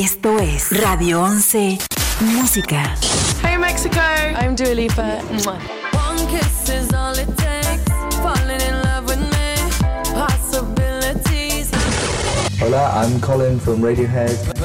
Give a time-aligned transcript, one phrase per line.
[0.00, 1.78] Esto es Radio 11
[2.20, 2.96] Música.
[3.44, 4.00] Hey Mexico,
[4.40, 5.20] I'm Dua Lipa.
[5.44, 7.84] One kiss is all it takes.
[8.16, 9.54] Falling in love with me.
[10.12, 11.70] Possibilities.
[12.58, 14.63] Hola, I'm Colin from Radiohead.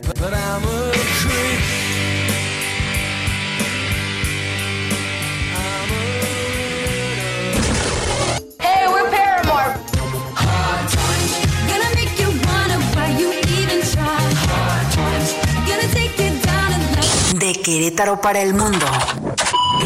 [17.50, 18.86] De Querétaro para el mundo.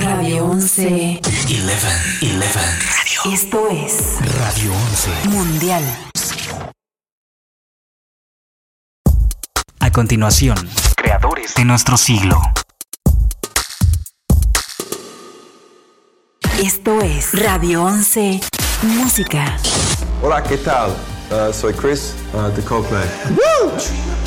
[0.01, 1.21] Radio 11.
[1.23, 2.59] 11, 11.
[3.33, 5.29] Esto es Radio 11.
[5.29, 5.81] Mundial.
[9.79, 10.57] A continuación,
[10.97, 12.41] creadores de nuestro siglo.
[16.61, 18.41] Esto es Radio 11
[18.81, 19.57] Música.
[20.21, 20.89] Hola, ¿qué tal?
[21.31, 23.07] Uh, soy Chris uh, de Coldplay.
[23.29, 24.22] Hola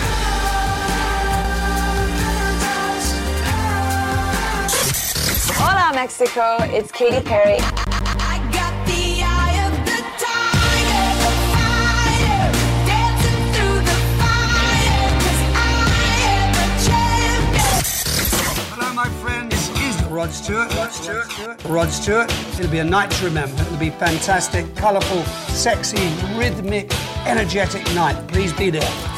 [18.94, 19.50] my friend.
[19.50, 20.72] This is Rod Stewart.
[20.74, 21.64] Rod Stewart.
[21.64, 22.30] Rod Stewart.
[22.58, 23.60] It'll be a night to remember.
[23.62, 26.92] It'll be fantastic, colourful, sexy, rhythmic,
[27.26, 28.16] energetic night.
[28.28, 29.15] Please be there.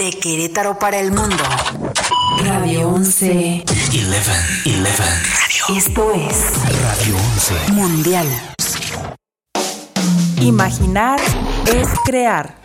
[0.00, 1.44] De Querétaro para el mundo.
[2.42, 3.64] Radio 11.
[3.66, 4.08] 11,
[4.64, 5.76] 11.
[5.76, 7.72] Esto es Radio 11.
[7.74, 8.26] Mundial.
[10.40, 11.20] Imaginar
[11.66, 12.56] es crear.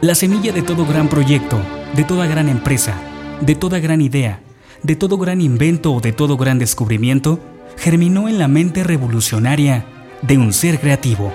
[0.00, 1.60] La semilla de todo gran proyecto,
[1.94, 2.94] de toda gran empresa,
[3.42, 4.40] de toda gran idea,
[4.82, 7.38] de todo gran invento o de todo gran descubrimiento,
[7.76, 9.84] germinó en la mente revolucionaria
[10.22, 11.34] de un ser creativo.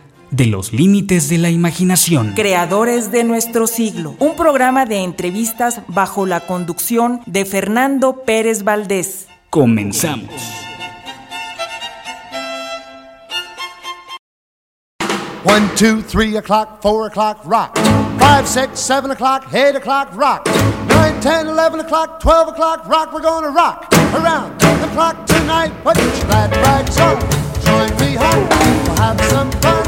[0.31, 2.33] de los límites de la imaginación.
[2.33, 9.27] Creadores de nuestro siglo, un programa de entrevistas bajo la conducción de Fernando Pérez Valdés.
[9.49, 10.29] Comenzamos.
[15.43, 17.75] One, two, three o'clock, four o'clock, rock.
[18.19, 20.47] Five, six, seven o'clock, eight o'clock, rock.
[20.87, 23.11] Nine, ten, eleven o'clock, twelve o'clock, rock.
[23.11, 25.71] We're gonna rock around the clock tonight.
[25.83, 27.19] Put your glad rags on.
[27.65, 28.47] Join me home.
[28.85, 29.80] We'll have some fun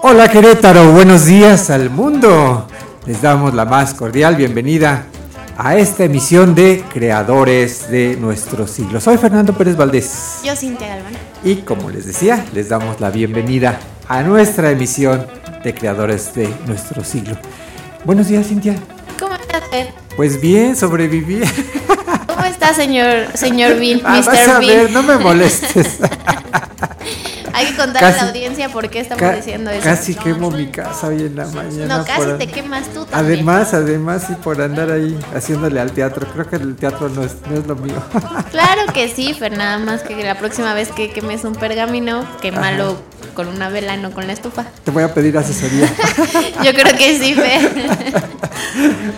[0.00, 2.66] Hola Querétaro, buenos días al mundo.
[3.04, 5.04] Les damos la más cordial bienvenida
[5.56, 9.00] a esta emisión de Creadores de nuestro siglo.
[9.00, 11.12] Soy Fernando Pérez Valdés Yo, Cintia Galván.
[11.44, 15.26] y como les decía, les damos la bienvenida a nuestra emisión
[15.64, 17.36] de Creadores de nuestro siglo.
[18.04, 18.74] Buenos días Cintia.
[19.18, 19.62] ¿Cómo estás?
[20.16, 21.40] Pues bien, sobreviví.
[22.26, 23.72] ¿Cómo está, señor, señor
[24.04, 24.66] Ah, vas a Mr.
[24.66, 24.92] ver, Bean?
[24.92, 25.98] no me molestes.
[27.54, 29.82] Hay que contarle a la audiencia por qué estamos diciendo eso.
[29.82, 31.98] casi quemo mi casa hoy en la mañana.
[31.98, 33.34] no, casi por- te quemas tú también.
[33.38, 36.24] Además, además, y por andar ahí haciéndole al teatro.
[36.32, 38.00] Creo que el teatro no es, no es lo mío.
[38.52, 42.96] Claro que sí, Fer, nada más que la próxima vez que quemes un pergamino, quémalo
[43.38, 44.66] con una vela, no con la estufa.
[44.82, 45.86] Te voy a pedir asesoría.
[46.64, 47.70] Yo creo que sí, Fer.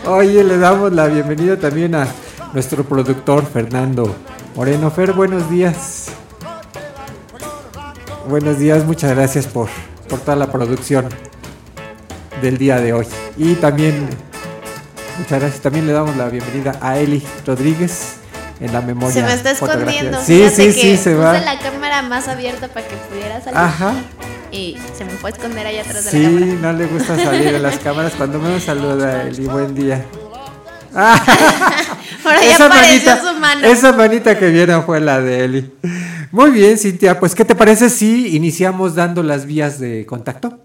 [0.06, 2.06] Oye, le damos la bienvenida también a
[2.52, 4.14] nuestro productor Fernando
[4.54, 4.90] Moreno.
[4.90, 6.08] Fer, buenos días.
[8.28, 9.70] Buenos días, muchas gracias por,
[10.06, 11.08] por toda la producción
[12.42, 13.06] del día de hoy.
[13.38, 14.06] Y también,
[15.16, 18.19] muchas gracias, también le damos la bienvenida a Eli Rodríguez
[18.60, 19.12] en la memoria.
[19.14, 20.18] Se me está escondiendo.
[20.20, 21.38] Sí, Fíjate sí, que sí, se puse va.
[21.40, 23.58] la cámara más abierta para que pudiera salir.
[23.58, 23.94] Ajá.
[24.52, 26.72] Y se me fue a esconder allá atrás de Sí, la cámara.
[26.72, 28.12] no le gusta salir en las cámaras.
[28.16, 30.04] Cuando me saluda Eli, buen día.
[32.24, 33.66] Ahora ya apareció su mano.
[33.66, 35.72] esa manita que vieron fue la de Eli.
[36.32, 40.58] Muy bien, Cintia, pues ¿qué te parece si iniciamos dando las vías de contacto?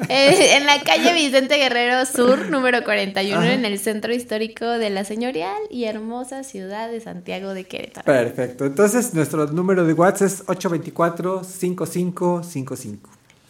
[0.07, 3.53] Eh, en la calle Vicente Guerrero Sur, número 41, Ajá.
[3.53, 8.05] en el centro histórico de la señorial y hermosa ciudad de Santiago de Querétaro.
[8.05, 8.65] Perfecto.
[8.65, 12.99] Entonces, nuestro número de WhatsApp es 824-5555.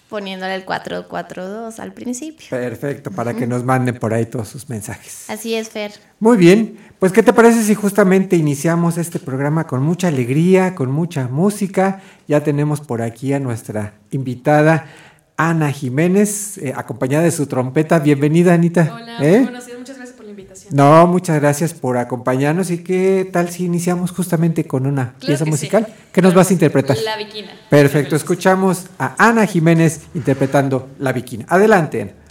[0.09, 2.47] Poniéndole el 442 al principio.
[2.49, 5.29] Perfecto, para que nos manden por ahí todos sus mensajes.
[5.29, 5.93] Así es, Fer.
[6.19, 10.91] Muy bien, pues ¿qué te parece si justamente iniciamos este programa con mucha alegría, con
[10.91, 12.01] mucha música?
[12.27, 14.85] Ya tenemos por aquí a nuestra invitada
[15.37, 17.99] Ana Jiménez, eh, acompañada de su trompeta.
[17.99, 18.91] Bienvenida, Anita.
[18.93, 19.31] Hola, ¿Eh?
[19.31, 20.31] muy buenos días, muchas gracias por la
[20.65, 21.01] invitación.
[21.01, 25.45] No, muchas gracias por acompañarnos y qué tal si iniciamos justamente con una Claro pieza
[25.45, 25.85] que musical.
[25.88, 25.94] sí.
[26.12, 26.97] ¿Qué nos vas a interpretar?
[27.03, 27.51] La Viquina.
[27.69, 31.45] Perfecto, escuchamos a Ana Jiménez interpretando La Viquina.
[31.50, 32.01] Adelante.
[32.01, 32.25] Ana.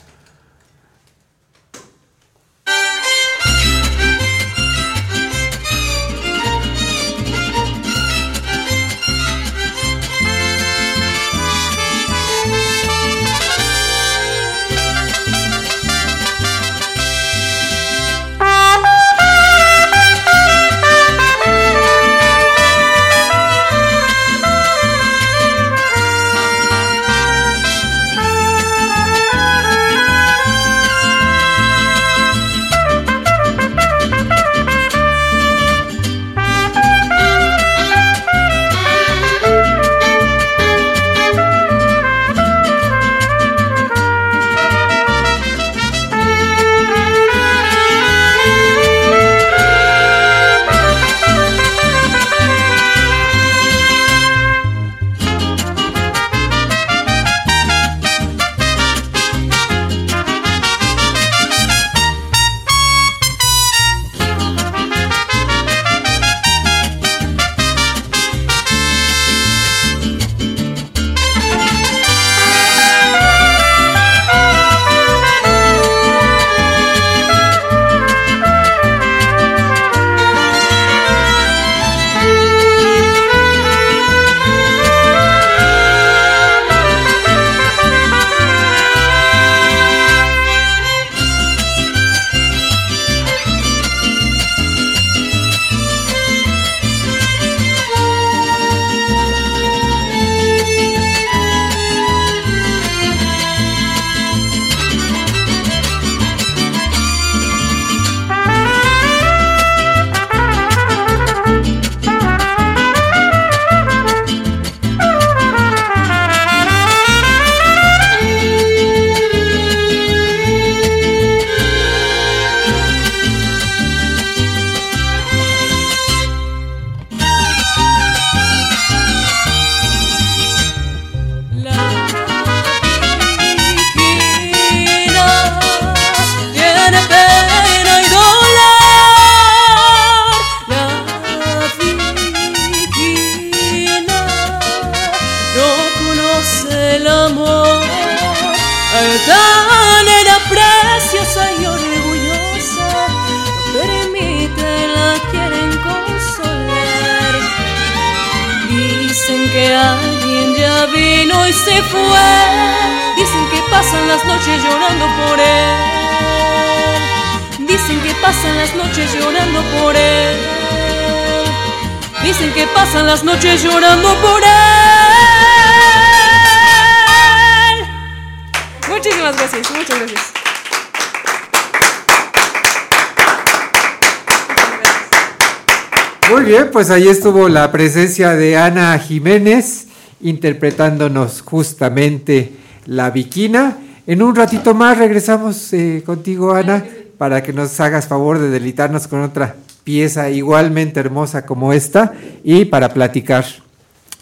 [186.84, 189.86] Pues ahí estuvo la presencia de Ana Jiménez
[190.20, 192.52] interpretándonos justamente
[192.84, 193.78] la Viquina.
[194.06, 196.84] En un ratito más regresamos eh, contigo, Ana,
[197.16, 202.12] para que nos hagas favor de deleitarnos con otra pieza igualmente hermosa como esta
[202.44, 203.46] y para platicar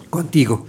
[0.08, 0.64] contigo.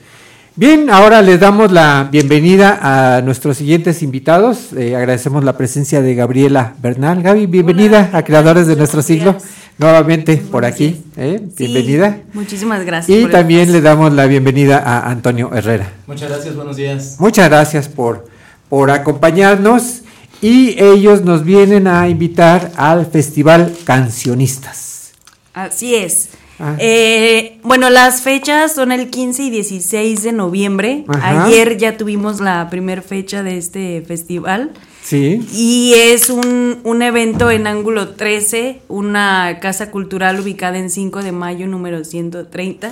[0.56, 4.74] Bien, ahora les damos la bienvenida a nuestros siguientes invitados.
[4.74, 7.22] Eh, agradecemos la presencia de Gabriela Bernal.
[7.22, 9.36] Gaby, bienvenida a Creadores de nuestro siglo.
[9.78, 11.02] Nuevamente por aquí.
[11.18, 11.42] ¿eh?
[11.58, 12.20] Bienvenida.
[12.34, 13.18] Muchísimas gracias.
[13.18, 15.92] Y también le damos la bienvenida a Antonio Herrera.
[16.08, 17.16] Muchas gracias, buenos días.
[17.20, 18.28] Muchas gracias por,
[18.70, 20.02] por acompañarnos
[20.42, 25.14] y ellos nos vienen a invitar al Festival Cancionistas.
[25.54, 26.30] Así es.
[26.60, 26.76] Ah.
[26.80, 31.06] Eh, bueno, las fechas son el 15 y 16 de noviembre.
[31.08, 31.46] Ajá.
[31.46, 34.72] Ayer ya tuvimos la primera fecha de este festival.
[35.04, 35.46] Sí.
[35.54, 41.32] Y es un, un evento en ángulo 13, una casa cultural ubicada en 5 de
[41.32, 42.92] mayo, número 130,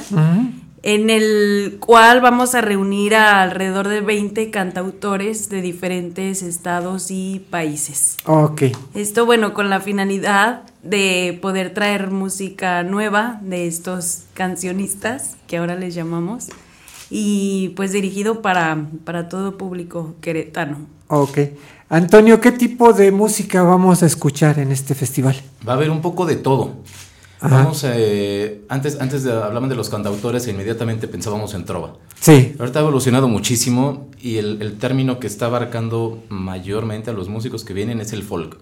[0.84, 7.46] en el cual vamos a reunir a alrededor de 20 cantautores de diferentes estados y
[7.50, 8.18] países.
[8.26, 8.64] Ok.
[8.94, 15.76] Esto, bueno, con la finalidad de poder traer música nueva de estos cancionistas, que ahora
[15.76, 16.50] les llamamos,
[17.10, 20.78] y pues dirigido para, para todo público queretano.
[21.08, 21.40] Ok.
[21.96, 25.36] Antonio, ¿qué tipo de música vamos a escuchar en este festival?
[25.68, 26.76] Va a haber un poco de todo.
[27.42, 27.58] Ajá.
[27.58, 31.96] Vamos, eh, antes, antes de hablaban de los cantautores e inmediatamente pensábamos en trova.
[32.18, 32.56] Sí.
[32.58, 37.66] Ahorita ha evolucionado muchísimo y el, el término que está abarcando mayormente a los músicos
[37.66, 38.58] que vienen es el folk.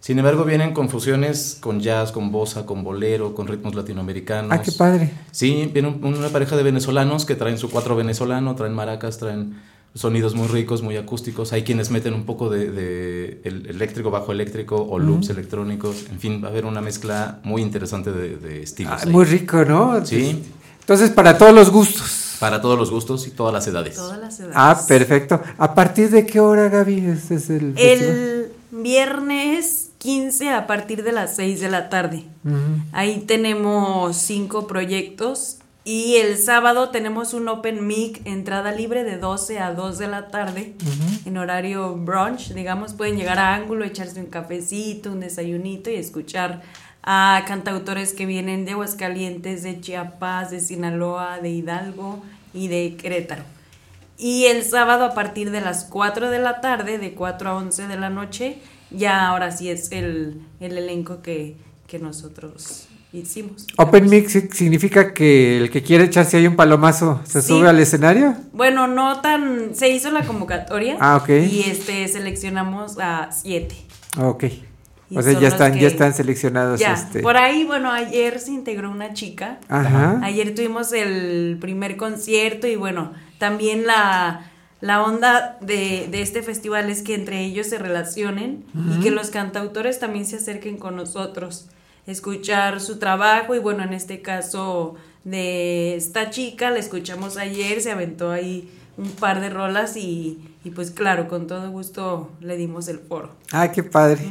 [0.00, 4.50] Sin embargo, vienen con fusiones con jazz, con bossa, con bolero, con ritmos latinoamericanos.
[4.50, 5.12] Ah, qué padre.
[5.30, 9.62] Sí, viene un- una pareja de venezolanos que traen su cuatro venezolano, traen maracas, traen
[9.94, 11.52] sonidos muy ricos, muy acústicos.
[11.52, 16.06] Hay quienes meten un poco de, de el- eléctrico, bajo eléctrico o loops electrónicos.
[16.10, 19.00] En fin, va a haber una mezcla muy interesante de, de estilos.
[19.02, 20.04] Ah, muy rico, ¿no?
[20.04, 20.42] Sí,
[20.80, 22.36] Entonces, para todos los gustos.
[22.40, 23.94] para todos los gustos y todas las edades.
[23.94, 24.54] Todas las edades.
[24.56, 25.40] Ah, perfecto.
[25.58, 27.06] ¿A partir de qué hora, Gaby?
[27.06, 27.74] Este es el
[28.72, 32.24] viernes 15 a partir de las 6 de la tarde.
[32.92, 39.58] Ahí tenemos cinco proyectos y el sábado tenemos un open mic, entrada libre de 12
[39.58, 40.74] a 2 de la tarde,
[41.26, 46.62] en horario brunch, digamos, pueden llegar a ángulo, echarse un cafecito, un desayunito y escuchar
[47.02, 52.22] a cantautores que vienen de Aguascalientes, de Chiapas, de Sinaloa, de Hidalgo
[52.54, 53.42] y de Querétaro.
[54.16, 57.88] Y el sábado a partir de las 4 de la tarde, de 4 a 11
[57.88, 58.56] de la noche,
[58.90, 63.66] ya ahora sí es el, el elenco que, que nosotros hicimos.
[63.76, 67.48] Open Mix si- significa que el que quiere echarse ahí un palomazo se Sí.
[67.48, 68.36] sube al escenario.
[68.52, 69.74] Bueno, no tan...
[69.74, 70.96] Se hizo la convocatoria.
[71.00, 71.28] Ah, ok.
[71.30, 73.76] Y este, seleccionamos a siete.
[74.20, 74.44] Ok.
[75.10, 76.80] Y O sea, ya están, ya están seleccionados.
[76.80, 77.20] Ya, este.
[77.20, 79.58] por ahí, bueno, ayer se integró una chica.
[79.68, 80.18] Ajá.
[80.22, 86.88] Ayer tuvimos el primer concierto y bueno, también la, la onda de, de este festival
[86.90, 88.64] es que entre ellos se relacionen
[88.96, 91.68] y que los cantautores también se acerquen con nosotros,
[92.06, 94.94] escuchar su trabajo y bueno, en este caso
[95.24, 100.70] de esta chica, la escuchamos ayer, se aventó ahí un par de rolas y, y
[100.70, 103.30] pues claro, con todo gusto le dimos el foro.
[103.52, 104.22] Ah, qué padre.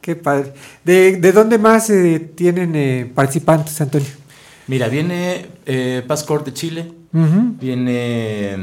[0.00, 0.52] Qué padre.
[0.84, 4.08] ¿De, de dónde más eh, tienen eh, participantes, Antonio?
[4.66, 8.54] Mira, viene eh, Paz Cort de Chile, viene,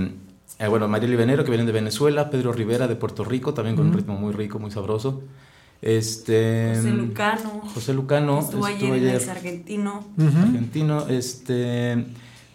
[0.60, 3.88] eh, bueno, Marieli Venero, que viene de Venezuela, Pedro Rivera de Puerto Rico, también con
[3.88, 5.24] un ritmo muy rico, muy sabroso.
[5.82, 7.62] Este, José Lucano.
[7.74, 8.40] José Lucano.
[8.40, 10.06] Estuvo ayer en el Sargentino.
[10.18, 11.08] Argentino.
[11.08, 12.06] Este,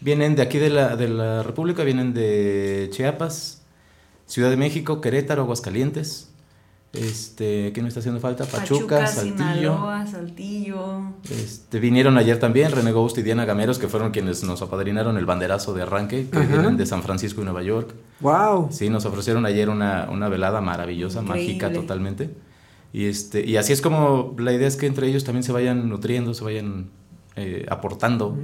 [0.00, 3.62] vienen de aquí de la, de la República, vienen de Chiapas,
[4.26, 6.30] Ciudad de México, Querétaro, Aguascalientes.
[6.92, 8.44] Este, ¿quién me está haciendo falta?
[8.44, 9.36] Pachuca, Pachuca, Saltillo.
[9.36, 11.00] Sinaloa, Saltillo.
[11.28, 15.26] Este, vinieron ayer también René Ghost y Diana Gameros, que fueron quienes nos apadrinaron el
[15.26, 16.46] banderazo de arranque, que Ajá.
[16.46, 17.92] vienen de San Francisco y Nueva York.
[18.20, 18.68] Wow.
[18.70, 21.54] Sí, nos ofrecieron ayer una, una velada maravillosa, Increíble.
[21.54, 22.30] mágica totalmente.
[22.94, 25.88] Y, este, y así es como la idea es que entre ellos también se vayan
[25.88, 26.86] nutriendo, se vayan
[27.34, 28.38] eh, aportando.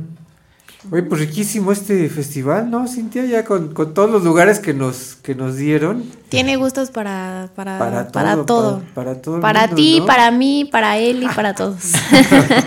[0.91, 3.25] Oye, pues riquísimo este festival, ¿no, Cintia?
[3.27, 6.03] Ya con, con todos los lugares que nos, que nos dieron.
[6.31, 10.07] Tiene gustos para, para, Para para, todo, para- para todo el Para mundo, ti, ¿no?
[10.07, 11.93] para mí, para él y para todos.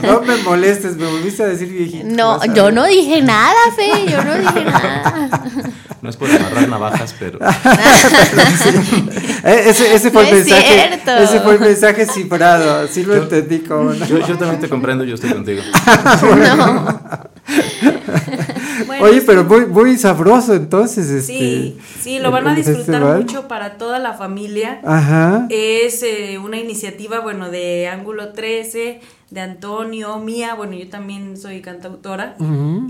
[0.04, 2.06] No me molestes, me volviste a decir viejito.
[2.08, 5.42] no, yo no dije nada, Fe, yo no dije nada.
[6.04, 7.40] No es por amarrar navajas, pero...
[9.46, 10.74] Eh, ese, ese fue No el es mensaje.
[10.74, 11.12] cierto.
[11.18, 12.88] Ese fue el mensaje cifrado.
[12.88, 13.94] Sí lo entendí como.
[13.94, 15.62] Yo, yo también te comprendo, yo estoy contigo.
[19.02, 21.10] Oye, pero muy, muy sabroso entonces.
[21.10, 23.18] Este, Sí, sí, lo van a el disfrutar festival.
[23.20, 24.80] mucho para toda la familia.
[24.86, 25.46] Ajá.
[25.50, 29.02] Es eh, una iniciativa, bueno, de Ángulo 13,
[29.34, 32.36] de Antonio, mía, bueno, yo también soy cantautora.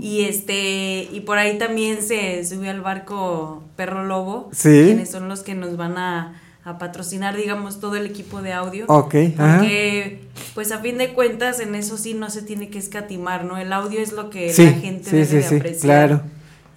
[0.00, 4.82] Y este, y por ahí también se subió al barco Perro Lobo, Sí.
[4.84, 8.84] quienes son los que nos van a, a patrocinar, digamos, todo el equipo de audio.
[8.88, 9.58] Ok, ajá.
[9.58, 10.20] Porque,
[10.54, 13.56] pues a fin de cuentas, en eso sí no se tiene que escatimar, ¿no?
[13.56, 16.08] El audio es lo que Sí, la gente sí, debe sí, de sí, apreciar.
[16.08, 16.22] claro.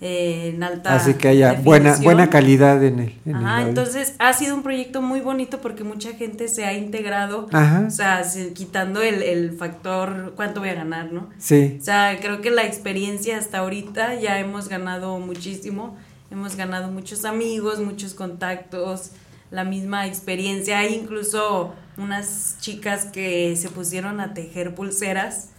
[0.01, 2.03] Eh, en alta Así que haya buena, definición.
[2.03, 3.67] buena calidad en el, en el Ajá, audio.
[3.69, 7.85] entonces ha sido un proyecto muy bonito porque mucha gente se ha integrado, Ajá.
[7.87, 11.29] o sea, se- quitando el, el factor cuánto voy a ganar, ¿no?
[11.39, 11.77] Sí.
[11.81, 15.97] O sea, creo que la experiencia hasta ahorita ya hemos ganado muchísimo,
[16.29, 19.11] hemos ganado muchos amigos, muchos contactos,
[19.49, 20.79] la misma experiencia.
[20.79, 25.49] Hay incluso unas chicas que se pusieron a tejer pulseras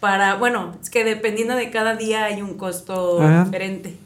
[0.00, 3.44] para, bueno, es que dependiendo de cada día hay un costo Ajá.
[3.44, 3.96] diferente.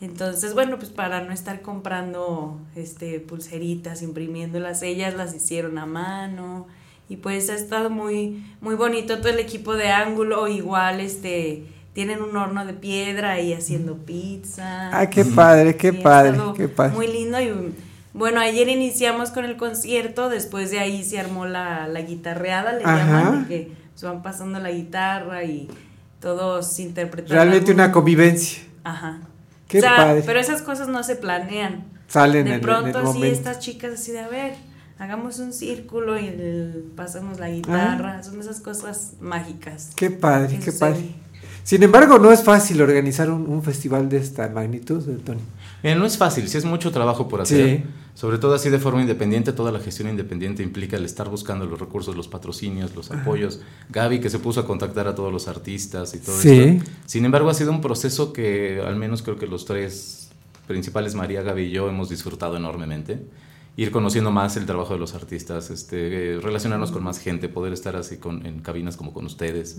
[0.00, 6.66] Entonces, bueno, pues para no estar comprando este pulseritas, imprimiéndolas, ellas las hicieron a mano
[7.08, 12.22] y pues ha estado muy muy bonito todo el equipo de Ángulo, igual este tienen
[12.22, 14.88] un horno de piedra y haciendo pizza.
[14.98, 16.94] Ah, qué padre, qué padre, qué padre.
[16.94, 17.74] Muy lindo y
[18.12, 22.84] bueno, ayer iniciamos con el concierto, después de ahí se armó la, la guitarreada, le
[22.84, 22.96] Ajá.
[22.96, 25.68] llaman, de que se van pasando la guitarra y
[26.20, 27.34] todos interpretando.
[27.34, 28.62] Realmente una convivencia.
[28.82, 29.18] Ajá.
[29.68, 30.22] Qué O sea, padre.
[30.24, 31.84] Pero esas cosas no se planean.
[32.08, 33.26] Salen de en el- pronto en el momento.
[33.26, 34.54] estas chicas así de a ver,
[34.98, 38.22] hagamos un círculo y el- pasamos la guitarra, Ah.
[38.22, 39.90] son esas cosas mágicas.
[39.96, 41.14] Qué padre, qué padre.
[41.62, 45.40] Sin embargo, no es fácil organizar un, un festival de esta magnitud, eh, Tony.
[45.82, 47.66] Mira, no es fácil, sí es mucho trabajo por hacer.
[47.80, 47.84] Sí.
[48.14, 51.78] Sobre todo así de forma independiente, toda la gestión independiente implica el estar buscando los
[51.80, 53.60] recursos, los patrocinios, los apoyos.
[53.88, 56.58] Gaby que se puso a contactar a todos los artistas y todo Sí.
[56.60, 56.90] esto.
[57.06, 60.28] Sin embargo, ha sido un proceso que al menos creo que los tres
[60.66, 63.20] principales, María, Gaby y yo, hemos disfrutado enormemente.
[63.82, 67.72] Ir conociendo más el trabajo de los artistas, este, eh, relacionarnos con más gente, poder
[67.72, 69.78] estar así con, en cabinas como con ustedes.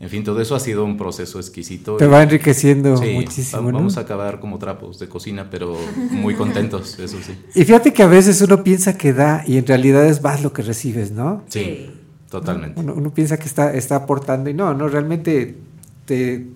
[0.00, 1.96] En fin, todo eso ha sido un proceso exquisito.
[1.96, 3.78] Te y- va enriqueciendo Sí, muchísimo, va- ¿no?
[3.78, 5.76] Vamos a acabar como trapos de cocina, pero
[6.10, 7.38] muy contentos, eso sí.
[7.54, 10.52] Y fíjate que a veces uno piensa que da y en realidad es más lo
[10.52, 11.44] que recibes, ¿no?
[11.48, 11.88] Sí,
[12.28, 12.80] totalmente.
[12.80, 15.56] Uno, uno piensa que está, está aportando y no, no, realmente
[16.04, 16.46] te,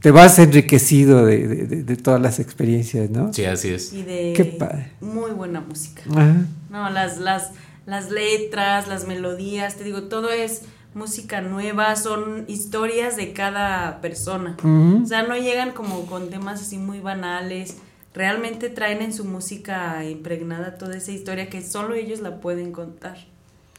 [0.00, 3.32] te vas enriquecido de, de- de- de todas las experiencias, ¿no?
[3.32, 3.92] Sí, así es.
[3.92, 4.92] Y de Qué padre.
[5.00, 6.02] muy buena música.
[6.10, 6.36] Ajá.
[6.70, 7.50] No, las, las,
[7.86, 10.62] las letras, las melodías, te digo, todo es
[10.94, 14.56] música nueva, son historias de cada persona.
[14.64, 17.76] O sea, no llegan como con temas así muy banales.
[18.14, 23.18] Realmente traen en su música impregnada toda esa historia que solo ellos la pueden contar.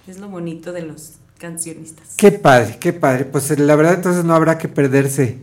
[0.07, 2.13] Es lo bonito de los cancionistas.
[2.15, 3.25] Qué padre, qué padre.
[3.25, 5.37] Pues la verdad entonces no habrá que perderse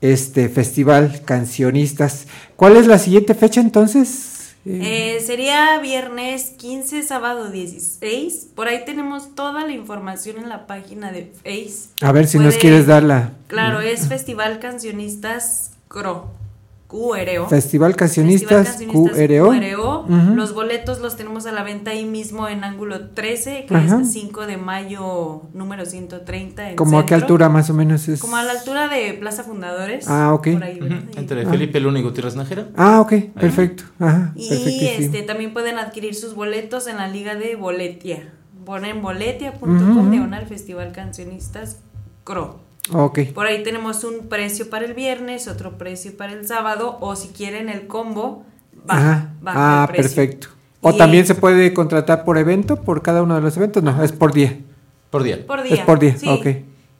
[0.00, 2.26] este festival cancionistas.
[2.56, 4.54] ¿Cuál es la siguiente fecha entonces?
[4.64, 8.48] Eh, Eh, sería viernes 15, sábado 16.
[8.54, 11.90] Por ahí tenemos toda la información en la página de Face.
[12.00, 16.30] a ver si nos quieres dar la Claro, es Festival Cancionistas CRO.
[16.88, 17.48] QRO.
[17.48, 20.00] Festival Cancionistas QRO.
[20.02, 20.34] Ujú.
[20.36, 24.00] Los boletos los tenemos a la venta ahí mismo en ángulo 13, que Ajá.
[24.02, 26.70] es 5 de mayo, número 130.
[26.70, 28.20] En ¿Cómo a qué altura más o menos es?
[28.20, 30.06] Como a la altura de Plaza Fundadores.
[30.08, 30.48] Ah, ok.
[30.52, 30.62] por
[31.18, 31.50] Entre Ah.
[31.50, 32.68] Felipe Luna y Gutiérrez Nájera.
[32.76, 33.84] Ah, ok, perfecto.
[33.98, 38.32] Ajá, Y este también pueden adquirir sus boletos en la liga de Boletia.
[38.64, 41.78] Ponen boletia.com diagonal Festival Cancionistas
[42.24, 42.65] CRO.
[42.92, 43.18] Ok.
[43.34, 47.28] Por ahí tenemos un precio para el viernes, otro precio para el sábado, o si
[47.28, 48.44] quieren el combo,
[48.84, 49.30] baja, Ajá.
[49.40, 50.16] baja Ah, el precio.
[50.16, 50.48] perfecto.
[50.80, 53.82] O Y- también se puede contratar por evento, por cada uno de los eventos.
[53.82, 54.58] No, es por día.
[55.10, 55.44] Por día.
[55.46, 55.74] Por día.
[55.74, 56.28] Es por día, sí.
[56.28, 56.46] ok.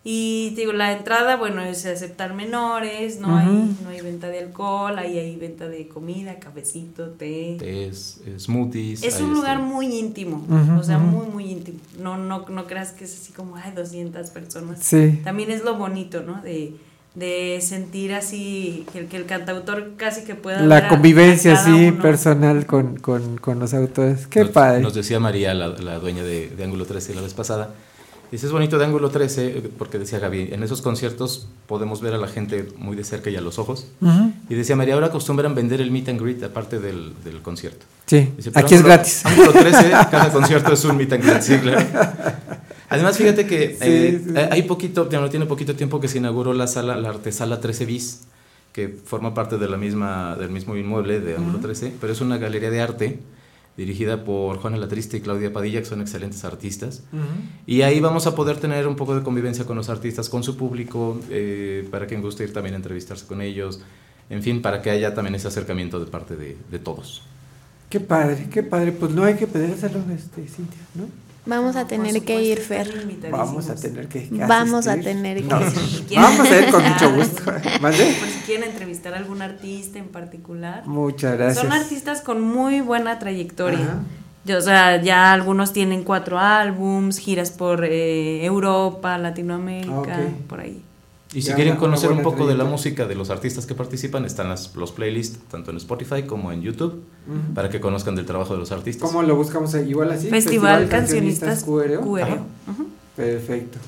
[0.09, 3.47] Y digo, la entrada, bueno, es aceptar menores, no, hay,
[3.83, 7.57] no hay venta de alcohol, ahí hay venta de comida, cafecito, té.
[7.59, 9.03] Tés, smoothies.
[9.03, 10.47] Es un este- lugar muy íntimo,
[10.79, 11.81] o sea, muy, muy íntimo.
[12.01, 14.79] No, no, no creas que es así como, ay, 200 personas.
[14.81, 15.21] Sí.
[15.25, 16.41] También es lo bonito, ¿no?
[16.41, 16.75] De,
[17.17, 22.01] de sentir así, que, el- que el cantautor casi que pueda La convivencia a uno.
[22.01, 24.29] personal con, con, con los autores.
[24.29, 24.83] Qué nos, padre.
[24.83, 27.75] Nos decía María, la, la dueña de, de Ángulo 13 la vez pasada.
[28.33, 32.13] Dice, es bonito de Ángulo 13, eh, porque decía Gaby, en esos conciertos podemos ver
[32.15, 33.87] a la gente muy de cerca y a los ojos.
[34.01, 34.33] Ujú.
[34.49, 37.87] Y decía María, ahora acostumbran vender el meet and greet aparte del, del concierto.
[38.07, 39.27] Sí, Dice, aquí es Ángulo- gratis.
[39.27, 41.87] Ángulo 13, cada concierto es un meet and greet, sí, claro.
[42.89, 44.33] Además, fíjate que Sí, eh, sí.
[44.51, 48.23] hay poquito, no tiene poquito tiempo que se inauguró la sala, la artesala 13 bis,
[48.73, 52.39] que forma parte de la misma, del mismo inmueble de Ángulo 13, pero es una
[52.39, 53.19] galería de arte
[53.77, 57.03] dirigida por Juana Latriste y Claudia Padilla, que son excelentes artistas.
[57.67, 60.57] Y ahí vamos a poder tener un poco de convivencia con los artistas, con su
[60.57, 63.81] público, eh, para quien guste ir también a entrevistarse con ellos,
[64.31, 67.23] en fin, para que haya también ese acercamiento de parte de, de todos.
[67.91, 68.93] Qué padre, qué padre.
[68.93, 71.26] Pues no hay que pedírselo, este, Cintia, ¿no?
[71.47, 73.07] Vamos a tener que ir, Fer.
[73.31, 75.13] Vamos a tener que, que Vamos a asistir.
[75.15, 75.67] tener que No, ir.
[76.17, 77.43] Vamos a ir con mucho gusto.
[77.81, 78.17] ¿Mande?
[78.19, 80.87] Por si quieren entrevistar a algún artista en particular.
[80.87, 81.63] Muchas gracias.
[81.65, 84.01] Son artistas con muy buena trayectoria.
[84.45, 90.47] Yo, o sea, ya algunos tienen cuatro álbums, giras por eh, Europa, Latinoamérica, Ah, ok.
[90.49, 90.83] por ahí.
[91.37, 94.49] Y si quieren conocer un poco de la música de los artistas que participan, están
[94.49, 97.55] las, los playlists tanto en Spotify como en YouTube Ujú.
[97.55, 99.09] para que conozcan del trabajo de los artistas.
[99.09, 99.91] ¿Cómo lo buscamos ahí?
[99.91, 100.29] igual así?
[100.29, 102.01] Festival Cancionistas QRO.
[102.01, 102.23] QRO.
[102.23, 102.39] Ajá.
[103.15, 103.79] Perfecto.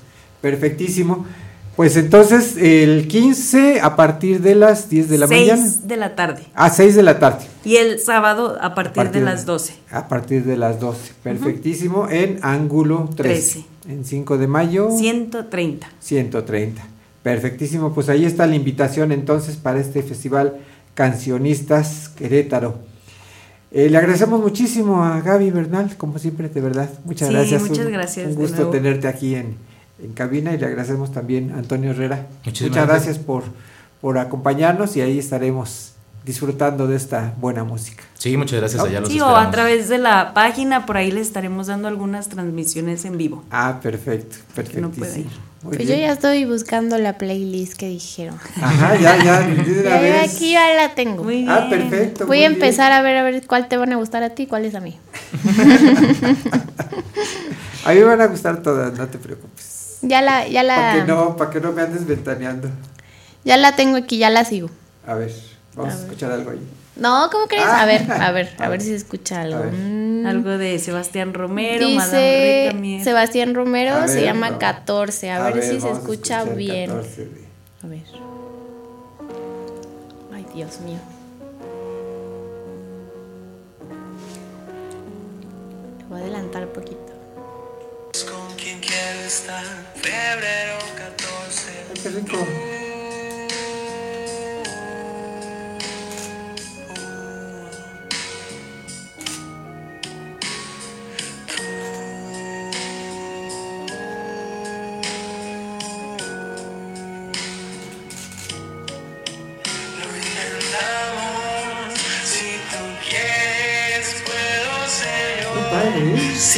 [0.43, 1.27] Perfectísimo.
[1.77, 5.73] Pues entonces, el 15 a partir de las 10 de la Seis mañana.
[5.85, 6.43] de la tarde.
[6.55, 7.47] A 6 de la tarde.
[7.65, 9.75] Y el sábado a partir, partir de de- las 12.
[9.91, 11.13] A partir de las 12.
[11.23, 12.09] Perfectísimo.
[12.11, 13.65] En ángulo 13.
[13.89, 14.91] En 5 de mayo.
[14.91, 15.89] 130.
[16.01, 16.83] 130.
[17.23, 17.93] Perfectísimo.
[17.95, 20.57] Pues ahí está la invitación entonces para este festival
[20.95, 22.79] Cancionistas Querétaro.
[23.71, 26.89] Eh, le agradecemos muchísimo a Gaby Bernal, como siempre, de verdad.
[27.05, 27.63] Muchas Sí, gracias.
[27.63, 29.57] muchas Un- gracias Un gusto tenerte aquí en,
[30.03, 32.27] en cabina y le agradecemos también a Antonio Herrera.
[32.45, 33.07] Muchísimas Muchas gracias.
[33.07, 33.45] gracias por,
[34.01, 35.93] por acompañarnos y ahí estaremos
[36.25, 38.05] disfrutando de esta buena música.
[38.15, 38.83] Sí, muchas gracias.
[38.83, 42.29] Allá los Sí, o a través de la página, por ahí les estaremos dando algunas
[42.29, 43.45] transmisiones en vivo.
[43.51, 45.31] Ah, perfecto, Que no pueda perfectísimo.
[45.63, 48.39] Muy Pues yo ya estoy buscando la playlist que dijeron.
[48.61, 49.49] Ajá, ya, ya,
[49.85, 50.35] Ya, vez.
[50.35, 51.27] aquí ya la tengo.
[51.49, 52.27] Ah, perfecto.
[52.27, 52.53] Voy a bien.
[52.53, 54.81] empezar a ver a ver cuál te van a gustar a ti y cuáles a
[54.81, 54.99] mí.
[57.85, 59.99] A mí me van a gustar todas, no te preocupes.
[60.03, 62.69] Ya la, ya Para la, que no, para que no me andes ventaneando.
[63.45, 64.69] ya la tengo aquí, ya la sigo.
[65.07, 65.33] A ver,
[65.75, 66.61] vamos a, escuchar algo ahí.
[66.99, 67.65] No, ¿cómo crees?
[67.65, 67.83] Ah.
[67.83, 69.61] A ver, a ver, a ver si se escucha algo.
[69.63, 69.73] ver.
[69.73, 70.27] Mm.
[70.27, 73.05] Algo de Sebastián Romero, Madame Dice Recamier.
[73.05, 74.59] Sebastián Romero, A se ver, llama no.
[74.59, 75.31] 14.
[75.31, 76.91] A, A ver, ver, si se escucha bien.
[76.91, 77.45] 14 de-
[77.83, 78.03] A ver.
[80.35, 80.99] Ay, Dios mío.
[85.99, 86.99] Le voy a adelantar un poquito.
[88.31, 89.63] Con quien quiero estar,
[89.95, 91.71] febrero 14.
[91.91, 92.39] Ay, qué rico.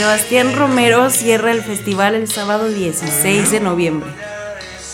[0.01, 4.09] Sebastián Romero cierra el festival el sábado 16 de noviembre.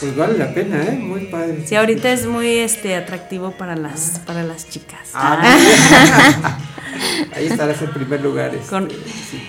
[0.00, 0.98] Pues vale la pena, ¿eh?
[1.00, 1.62] Muy padre.
[1.64, 5.10] Sí, ahorita es muy este atractivo para las para las chicas.
[5.14, 5.40] Ah,
[7.36, 8.52] Ahí estarás en primer lugar.
[8.52, 8.88] este, Con-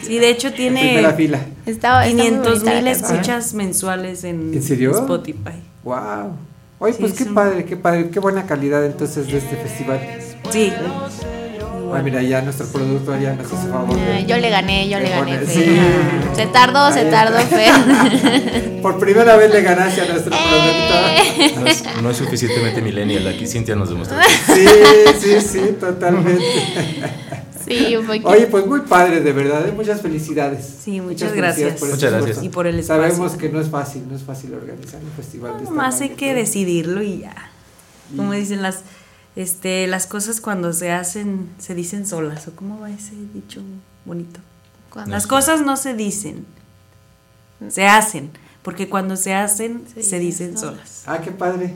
[0.04, 1.40] sí, de hecho en primera tiene fila.
[1.66, 4.92] Está, está muy 500 bonita la mil escuchas mensuales en, ¿En serio?
[4.92, 5.56] Spotify.
[5.84, 6.34] Wow.
[6.78, 9.56] Oye, Sí, pues es qué un- padre, qué padre, qué buena calidad entonces de este
[9.56, 10.00] festival.
[10.52, 10.72] Sí.
[11.94, 13.96] Ah, mira, ya nuestro productor ya nos hizo favor.
[13.96, 15.46] de- Ay, yo le gané, yo de le gané.
[15.46, 15.78] Sí.
[16.36, 17.38] Se tardó, se tardó.
[17.40, 18.80] Fer.
[18.82, 20.40] Por primera vez le ganaste a nuestro Eh.
[20.50, 21.62] productor.
[21.64, 24.18] No es, no es suficientemente millennial, aquí Cintia nos demostró.
[24.54, 24.66] Sí,
[25.20, 26.44] sí, sí, totalmente.
[27.68, 28.30] Sí, un poquito.
[28.30, 29.74] Oye, pues muy padre, de verdad, ¿eh?
[29.74, 30.66] muchas felicidades.
[30.86, 31.74] Sí, muchas gracias.
[31.74, 32.30] por este Muchas gracias.
[32.30, 32.46] esfuerzo.
[32.46, 33.04] Y por el espacio.
[33.04, 36.12] Sabemos que no es fácil, no es fácil organizar un festival de esta Más hay
[36.12, 37.36] que decidirlo y ya.
[38.16, 38.84] Como dicen las
[39.38, 43.62] este las cosas cuando se hacen se dicen solas o cómo va ese dicho
[44.04, 44.40] bonito.
[44.90, 46.46] Cuando- Las cosas no se dicen,
[47.70, 48.32] se hacen,
[48.64, 50.90] porque cuando se hacen se, dicen dicen solas.
[50.90, 51.04] solas.
[51.06, 51.74] Ah, qué padre.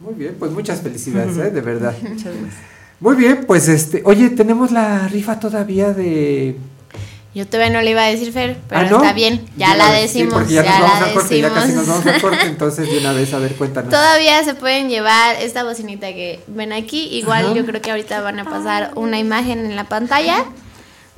[0.00, 1.50] Muy bien, pues muchas felicidades, ¿eh?
[1.50, 1.94] de verdad.
[2.02, 2.54] Muchas gracias.
[3.00, 6.56] Muy bien, pues este, oye, tenemos la rifa todavía de
[7.38, 8.96] Yo todavía no le iba a decir Fer, pero Ah, ¿no?
[8.98, 11.48] está bien, ya la sí, decimos, porque ya, ya, nos vamos la al corte, ya
[11.54, 12.04] casi nos decimos.
[12.04, 13.90] vamos corte, entonces de una vez, a ver, cuéntanos.
[13.90, 17.06] Todavía se pueden llevar esta bocinita que ven aquí.
[17.12, 17.54] Igual Ajá.
[17.54, 20.44] yo creo que ahorita van a pasar una imagen en la pantalla.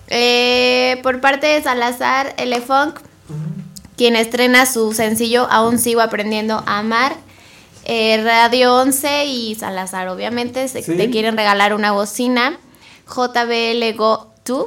[0.08, 2.60] Eh, por parte de Salazar L.
[2.60, 2.98] Funk,
[3.96, 7.14] quien estrena su sencillo Aún sigo aprendiendo a amar.
[7.84, 10.96] Eh, Radio 11 y Salazar, obviamente, se, Sí.
[10.96, 12.58] te quieren regalar una bocina.
[13.06, 14.66] JBL Go 2.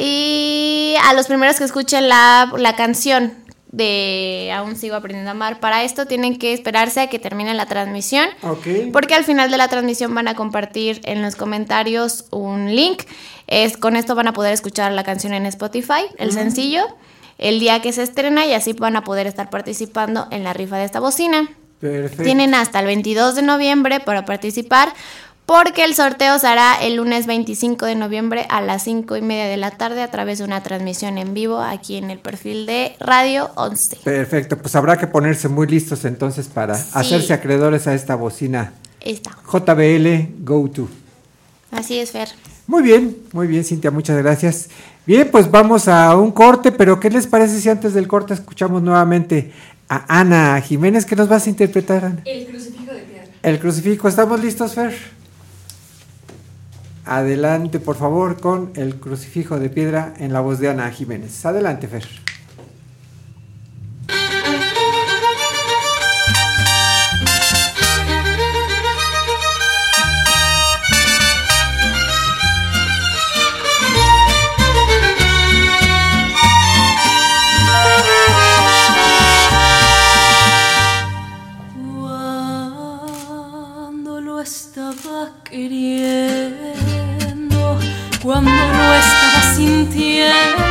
[0.00, 3.34] Y a los primeros que escuchen la, la canción
[3.72, 7.66] de Aún sigo aprendiendo a amar, para esto tienen que esperarse a que termine la
[7.66, 8.26] transmisión.
[8.42, 8.66] Ok.
[8.92, 13.02] Porque al final de la transmisión van a compartir en los comentarios un link.
[13.46, 16.82] Es, con esto van a poder escuchar la canción en Spotify, el sencillo,
[17.38, 20.76] el día que se estrena y así van a poder estar participando en la rifa
[20.76, 21.48] de esta bocina.
[21.80, 22.24] Perfecto.
[22.24, 24.92] Tienen hasta el 22 de noviembre para participar
[25.50, 29.46] porque el sorteo se hará el lunes 25 de noviembre a las 5 y media
[29.46, 32.94] de la tarde a través de una transmisión en vivo aquí en el perfil de
[33.00, 33.96] Radio 11.
[34.04, 38.74] Perfecto, pues habrá que ponerse muy listos entonces para hacerse acreedores a esta bocina.
[39.04, 40.88] JBL Go To.
[41.72, 42.28] Así es, Fer.
[42.68, 44.68] Muy bien, muy bien, Cintia, muchas gracias.
[45.04, 48.84] Bien, pues vamos a un corte, pero ¿qué les parece si antes del corte escuchamos
[48.84, 49.50] nuevamente
[49.88, 51.04] a Ana Jiménez?
[51.04, 52.22] ¿Qué nos vas a interpretar, Ana?
[52.24, 53.24] El crucifijo de piedra.
[53.42, 55.19] El crucifijo, ¿estamos listos, Fer?
[57.04, 61.44] Adelante, por favor, con el crucifijo de piedra en la voz de Ana Jiménez.
[61.44, 62.06] Adelante, Fer.
[85.50, 86.29] Queriendo,
[88.22, 90.62] cuando lo estaba sintiendo,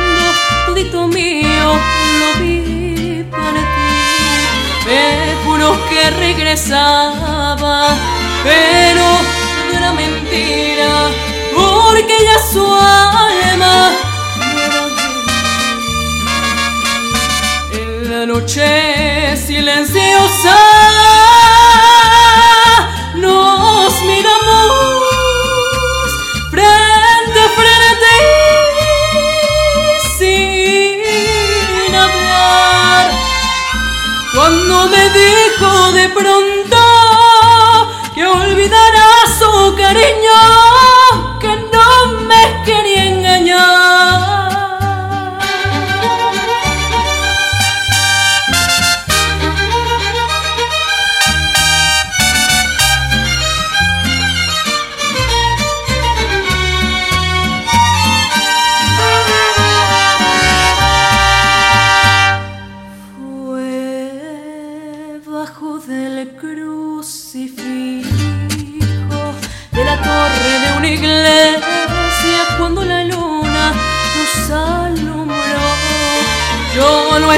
[0.66, 1.78] todito mío
[2.20, 4.46] lo vi partir.
[4.86, 7.88] Me juró que regresaba,
[8.44, 11.08] pero todo era mentira,
[11.54, 13.92] porque ya su alma
[17.72, 20.56] en la noche silenciosa
[36.20, 36.76] pronto
[38.14, 39.06] que olvidara
[39.38, 40.59] su cariño,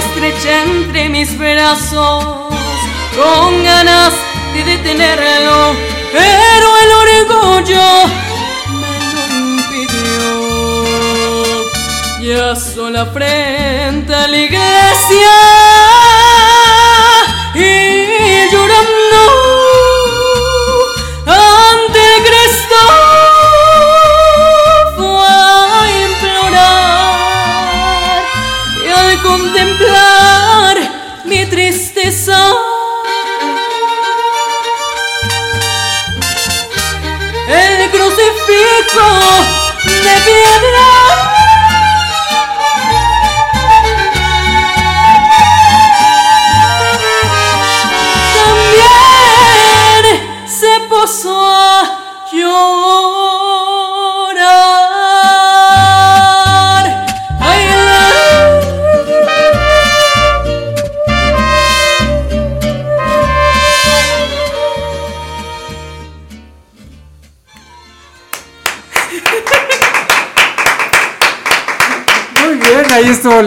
[0.04, 2.24] Estreché entre mis brazos
[3.16, 4.12] con ganas
[4.52, 5.74] de detenerlo,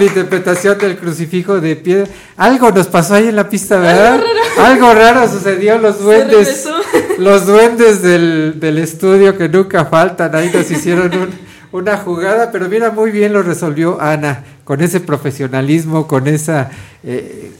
[0.06, 2.08] la interpretación del crucifijo de piedra.
[2.38, 4.22] Algo nos pasó ahí en la pista, ¿verdad?
[4.58, 6.68] Algo raro sucedió, los duendes,
[7.18, 12.70] los duendes del, del estudio que nunca faltan, ahí nos hicieron un- una jugada, pero
[12.70, 16.70] mira, muy bien lo resolvió Ana, con ese profesionalismo, con esa,
[17.04, 17.52] eh,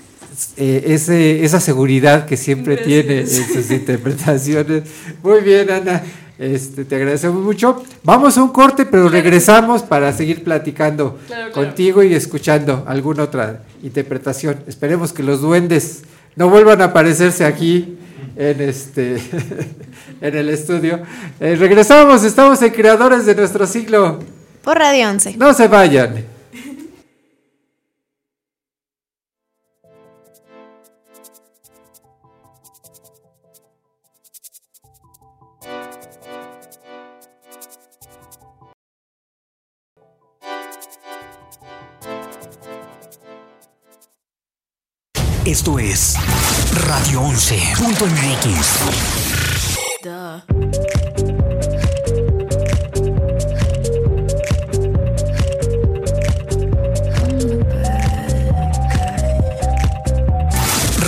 [0.56, 4.84] eh, ese, esa seguridad que siempre tiene en sus interpretaciones.
[5.22, 6.02] Muy bien, Ana.
[6.38, 7.82] Este, te agradecemos mucho.
[8.04, 11.68] Vamos a un corte, pero regresamos para seguir platicando Claro, claro.
[11.68, 14.58] contigo y escuchando alguna otra interpretación.
[14.68, 16.02] Esperemos que los duendes
[16.36, 17.98] no vuelvan a aparecerse aquí
[18.36, 19.16] en este
[20.22, 21.00] en el estudio.
[21.40, 24.20] Eh, regresamos, estamos en Creadores de nuestro siglo.
[24.62, 25.38] Por Radio 11.
[25.38, 26.35] No se vayan.
[45.46, 46.16] Esto es
[46.88, 48.56] Radio 11.mx.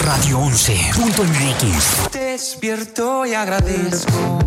[0.04, 2.12] Radio 11.mx.
[2.12, 4.38] Despierto y agradezco.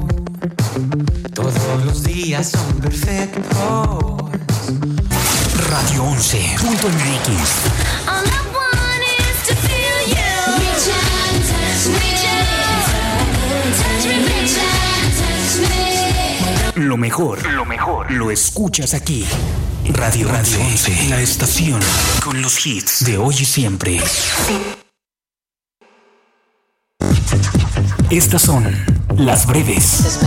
[1.35, 3.51] Todos los días son perfectos.
[5.69, 8.10] Radio 11.mx.
[16.91, 19.25] Lo mejor, lo mejor, lo escuchas aquí.
[19.91, 21.81] Radio Radio 11, la estación
[22.21, 24.01] con los hits de hoy y siempre.
[28.11, 28.75] Estas son
[29.17, 30.19] las breves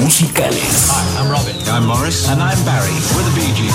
[0.00, 0.90] musicales.
[1.18, 1.54] I'm Robin.
[1.66, 2.26] I'm Morris.
[2.30, 2.88] And I'm Barry.
[3.14, 3.74] We're the Bee Gees.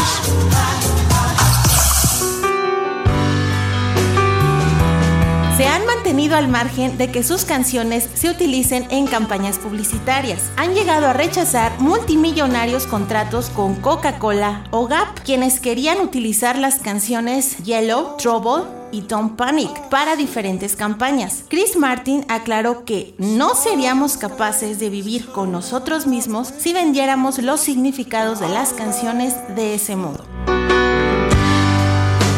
[5.58, 10.52] Se han mantenido al margen de que sus canciones se utilicen en campañas publicitarias.
[10.58, 17.60] Han llegado a rechazar multimillonarios contratos con Coca-Cola o Gap, quienes querían utilizar las canciones
[17.60, 21.46] Yellow, Trouble y Don't Panic para diferentes campañas.
[21.48, 27.62] Chris Martin aclaró que no seríamos capaces de vivir con nosotros mismos si vendiéramos los
[27.62, 30.26] significados de las canciones de ese modo.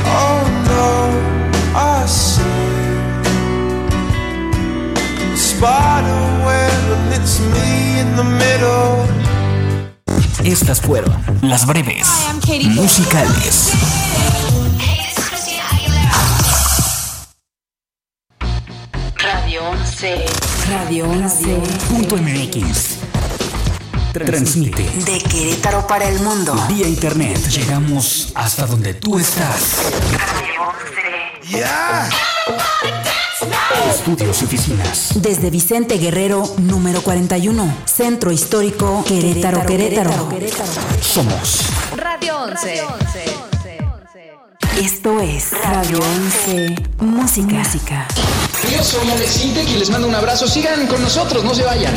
[0.08, 0.44] Oh
[5.66, 9.04] Web and it's me in the middle.
[10.44, 12.08] Estas fueron las breves
[12.76, 13.72] musicales.
[19.18, 20.26] Radio 11.
[20.70, 21.62] Radio 11.
[21.90, 22.98] Punto MX.
[24.14, 26.54] Transmite De Querétaro para el mundo.
[26.70, 27.40] vía internet.
[27.50, 29.82] Llegamos hasta donde tú estás.
[33.90, 35.10] Estudios y oficinas.
[35.16, 37.80] Desde Vicente Guerrero, número 41.
[37.84, 40.30] Centro Histórico Querétaro, Querétaro.
[41.02, 41.66] Somos
[41.98, 42.84] Radio 11.
[44.82, 46.76] Esto es Radio 11.
[47.02, 47.56] Música.
[47.56, 48.08] Música.
[48.72, 50.48] Yo soy Alex Intec y les mando un abrazo.
[50.48, 51.94] Sigan con nosotros, no se vayan.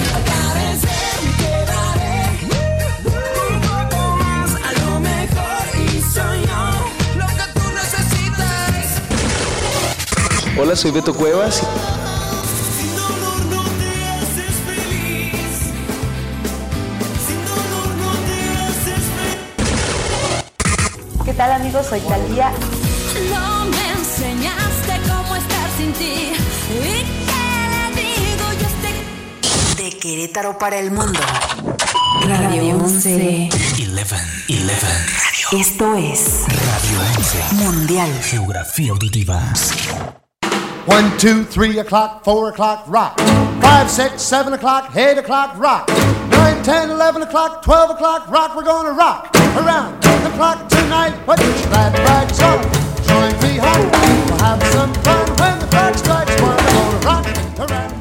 [10.60, 11.62] Hola, soy Beto Cuevas.
[21.24, 21.86] ¿Qué tal amigos?
[21.86, 22.50] Soy Talía.
[23.30, 26.32] No me enseñaste cómo estar sin ti.
[26.72, 31.20] ¿Y qué le digo yo a este De Querétaro para el mundo.
[32.26, 33.48] Radio 11.
[33.48, 33.48] 11.
[33.92, 34.16] 11.
[35.52, 37.54] Esto es Radio 11.
[37.64, 38.12] Mundial.
[38.24, 39.40] Geografía auditiva.
[40.88, 43.20] One, two, three o'clock, four o'clock, rock.
[43.60, 45.86] Five, six, seven o'clock, eight o'clock, rock.
[46.30, 48.56] Nine, ten, eleven o'clock, twelve o'clock, rock.
[48.56, 51.12] We're gonna rock around the clock tonight.
[51.26, 52.62] Put your glad rags on.
[53.04, 53.90] Join me home.
[54.28, 56.56] We'll have some fun when the clock strikes one.
[57.68, 57.98] Around.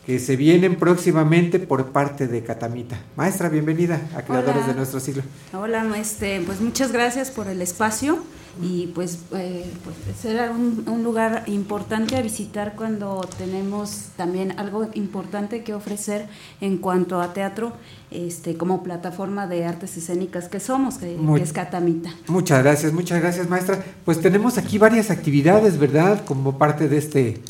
[0.06, 2.98] que se vienen próximamente por parte de Catamita.
[3.16, 4.68] Maestra, bienvenida a Creadores Hola.
[4.68, 5.24] de Nuestro Siglo.
[5.54, 8.20] Hola, este, pues muchas gracias por el espacio
[8.62, 14.88] y pues, eh, pues será un, un lugar importante a visitar cuando tenemos también algo
[14.94, 16.28] importante que ofrecer
[16.62, 17.74] en cuanto a teatro,
[18.12, 22.12] este, como plataforma de artes escénicas que somos, que, Muy- que es Catamita.
[22.28, 23.84] Muchas gracias, muchas gracias, maestra.
[24.06, 26.24] Pues tenemos aquí varias actividades, ¿verdad?
[26.26, 27.42] Como parte de este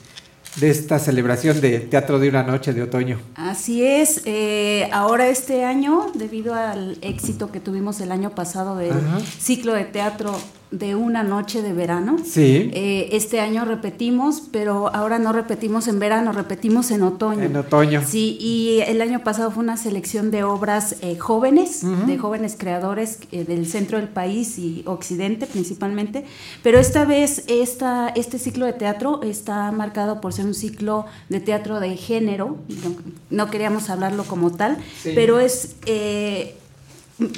[0.58, 3.20] de esta celebración de Teatro de una Noche de Otoño.
[3.36, 8.92] Así es, eh, ahora este año, debido al éxito que tuvimos el año pasado del
[8.94, 9.20] Ajá.
[9.40, 10.36] ciclo de teatro
[10.78, 12.70] de una noche de verano, Sí.
[12.74, 17.44] eh, este año repetimos, pero ahora no repetimos en verano, repetimos en otoño.
[17.44, 18.04] En otoño.
[18.06, 23.20] Sí, y el año pasado fue una selección de obras eh, jóvenes, de jóvenes creadores
[23.32, 26.26] eh, del centro del país y occidente principalmente,
[26.62, 31.40] pero esta vez esta, este ciclo de teatro está marcado por ser un ciclo de
[31.40, 32.96] teatro de género, no,
[33.30, 35.12] no queríamos hablarlo como tal, Sí.
[35.16, 35.76] pero es...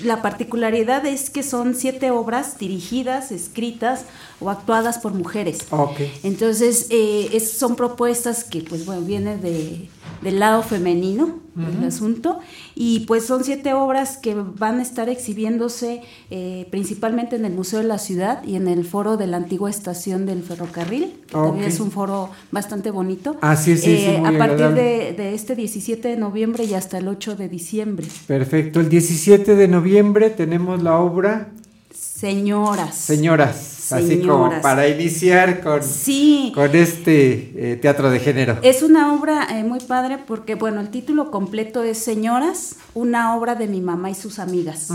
[0.03, 4.05] la particularidad es que son siete obras dirigidas, escritas
[4.39, 5.59] o actuadas por mujeres.
[5.69, 5.99] Ok.
[6.23, 9.87] Entonces, eh, es- son propuestas que, pues bueno, vienen de,
[10.21, 11.85] del lado femenino del Ujú.
[11.87, 12.39] asunto.
[12.75, 17.79] Y pues son siete obras que van a estar exhibiéndose eh, principalmente en el Museo
[17.79, 21.65] de la Ciudad y en el foro de la antigua estación del ferrocarril, que también
[21.65, 21.71] Ok.
[21.71, 23.37] es un foro bastante bonito.
[23.41, 26.73] Ah, sí, sí, sí, Eh, muy a partir de, de este 17 de noviembre y
[26.75, 28.07] hasta el 8 de diciembre.
[28.27, 28.79] Perfecto.
[28.79, 31.49] El 17 de noviembre tenemos la obra
[31.93, 32.95] Señoras.
[32.95, 33.55] Señoras.
[33.91, 36.51] Así como para iniciar con, Sí.
[36.53, 38.57] con este eh, teatro de género.
[38.61, 43.55] Es una obra eh, muy padre porque, bueno, el título completo es Señoras, una obra
[43.55, 44.89] de mi mamá y sus amigas.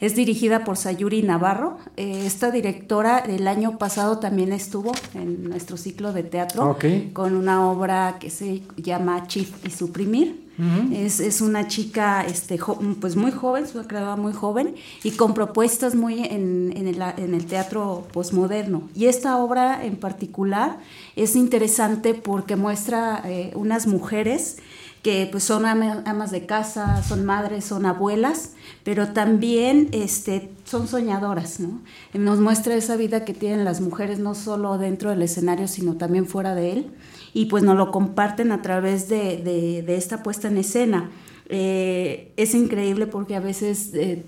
[0.00, 1.78] Es dirigida por Sayuri Navarro.
[1.96, 6.76] Eh, esta directora el año pasado también estuvo en nuestro ciclo de teatro
[7.12, 10.45] con una obra que se llama Chief y Suprimir.
[10.92, 12.58] Es, es una chica este,
[13.00, 17.34] pues muy joven, una creadora muy joven y con propuestas muy en, en el, en
[17.34, 18.88] el teatro posmoderno.
[18.94, 20.78] Y esta obra en particular
[21.14, 24.56] es interesante porque muestra eh, unas mujeres
[25.02, 28.52] que pues son ama- amas de casa, son madres, son abuelas,
[28.82, 31.80] pero también este, son soñadoras, ¿no?
[32.12, 36.26] Nos muestra esa vida que tienen las mujeres no solo dentro del escenario, sino también
[36.26, 36.90] fuera de él,
[37.34, 41.10] y pues nos lo comparten a través de, de- esta puesta en escena.
[41.48, 44.24] Eh, es increíble porque a veces eh,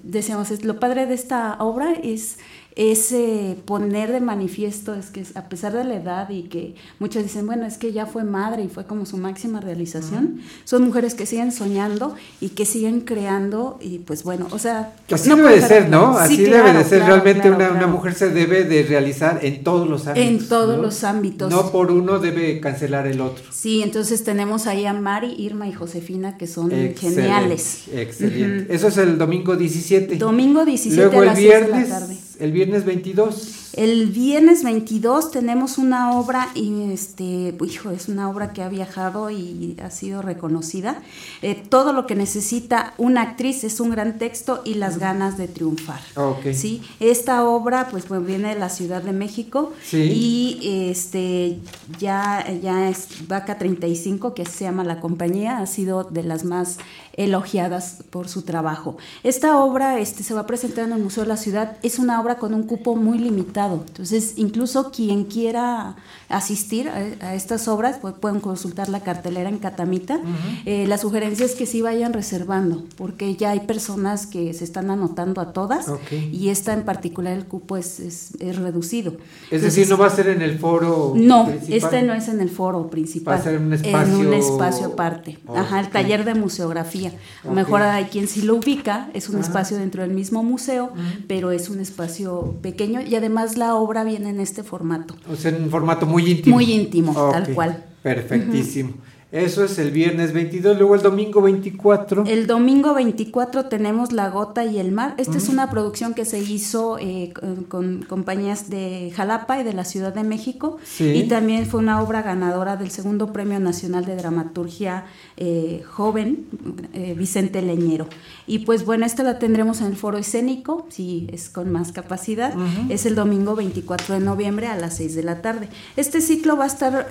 [0.63, 2.39] lo padre de esta obra es
[2.79, 7.25] es eh, poner de manifiesto, es que a pesar de la edad y que muchos
[7.25, 11.17] dicen, bueno, es que ya fue madre y fue como su máxima realización, son mujeres
[11.17, 14.95] que siguen soñando y que siguen creando y pues bueno, o sea...
[15.11, 16.15] Así no debe de ser, ¿no?
[16.19, 16.99] Sí, Así debe claro, de ser.
[17.01, 20.31] claro, Realmente claro, una, una mujer se debe de realizar en todos los ámbitos.
[20.31, 20.83] En todos ¿no?
[20.83, 21.51] los ámbitos.
[21.51, 23.45] No por uno debe cancelar el otro.
[23.51, 27.89] Sí, entonces tenemos ahí a Mari, Irma y Josefina que son Excelente, geniales.
[27.93, 28.73] Excelente.
[28.73, 30.15] Eso es el domingo 17.
[30.15, 32.28] Domingo 17 Luego a el las seis de la viernes, tarde.
[32.39, 33.68] El viernes 22.
[33.75, 39.31] El viernes 22 tenemos una obra, y este, hijo, es una obra que ha viajado
[39.31, 41.03] y ha sido reconocida.
[41.43, 45.49] Eh, todo lo que necesita una actriz es un gran texto y las ganas de
[45.49, 46.01] triunfar.
[46.17, 46.53] Ok.
[46.55, 46.83] ¿sí?
[47.01, 49.99] Esta obra pues, pues, viene de la Ciudad de México Sí.
[49.99, 51.59] y este,
[51.99, 56.79] ya, ya es Vaca 35, que se llama la compañía, ha sido de las más
[57.19, 58.97] elogiadas por su trabajo.
[59.25, 62.21] Esta obra este, se va a presentar en el Museo de la Ciudad, es una
[62.21, 65.97] obra con un cupo muy limitado, entonces incluso quien quiera
[66.29, 66.97] asistir a,
[67.27, 70.19] a estas obras pues, pueden consultar la cartelera en Catamita.
[70.67, 74.91] Eh, la sugerencia es que sí vayan reservando, porque ya hay personas que se están
[74.91, 75.87] anotando a todas
[76.33, 79.15] y esta en particular el cupo es, es- es reducido.
[79.51, 81.15] Es decir, no va a ser en el foro.
[81.17, 81.75] no, principal.
[81.77, 83.35] este no es en el foro principal.
[83.35, 85.39] Va a ser en un En espacio- un espacio aparte.
[85.55, 87.11] Ajá, el taller de museografía.
[87.43, 87.57] A lo Ok.
[87.57, 89.45] mejor hay quien sí lo ubica, es un Ajá.
[89.47, 90.93] espacio dentro del mismo museo,
[91.27, 95.15] pero es un espacio pequeño y además la obra viene en este formato.
[95.31, 96.57] O sea, en un formato muy íntimo.
[96.57, 97.85] Muy íntimo, tal cual.
[98.03, 98.95] Perfectísimo.
[99.31, 102.25] Eso es el viernes 22, luego el domingo 24.
[102.27, 105.15] El domingo 24 tenemos La Gota y el Mar.
[105.19, 109.75] Esta es una producción que se hizo eh, con, con compañías de Jalapa y de
[109.75, 110.79] la Ciudad de México.
[110.83, 111.11] Sí.
[111.11, 115.05] Y también fue una obra ganadora del segundo Premio Nacional de Dramaturgia
[115.37, 116.47] eh, Joven,
[116.95, 118.09] eh, Vicente Leñero.
[118.47, 122.55] Y pues bueno, esta la tendremos en el foro escénico, si es con más capacidad.
[122.89, 125.69] Es el domingo 24 de noviembre a las 6 de la tarde.
[125.99, 127.09] Este ciclo va a estar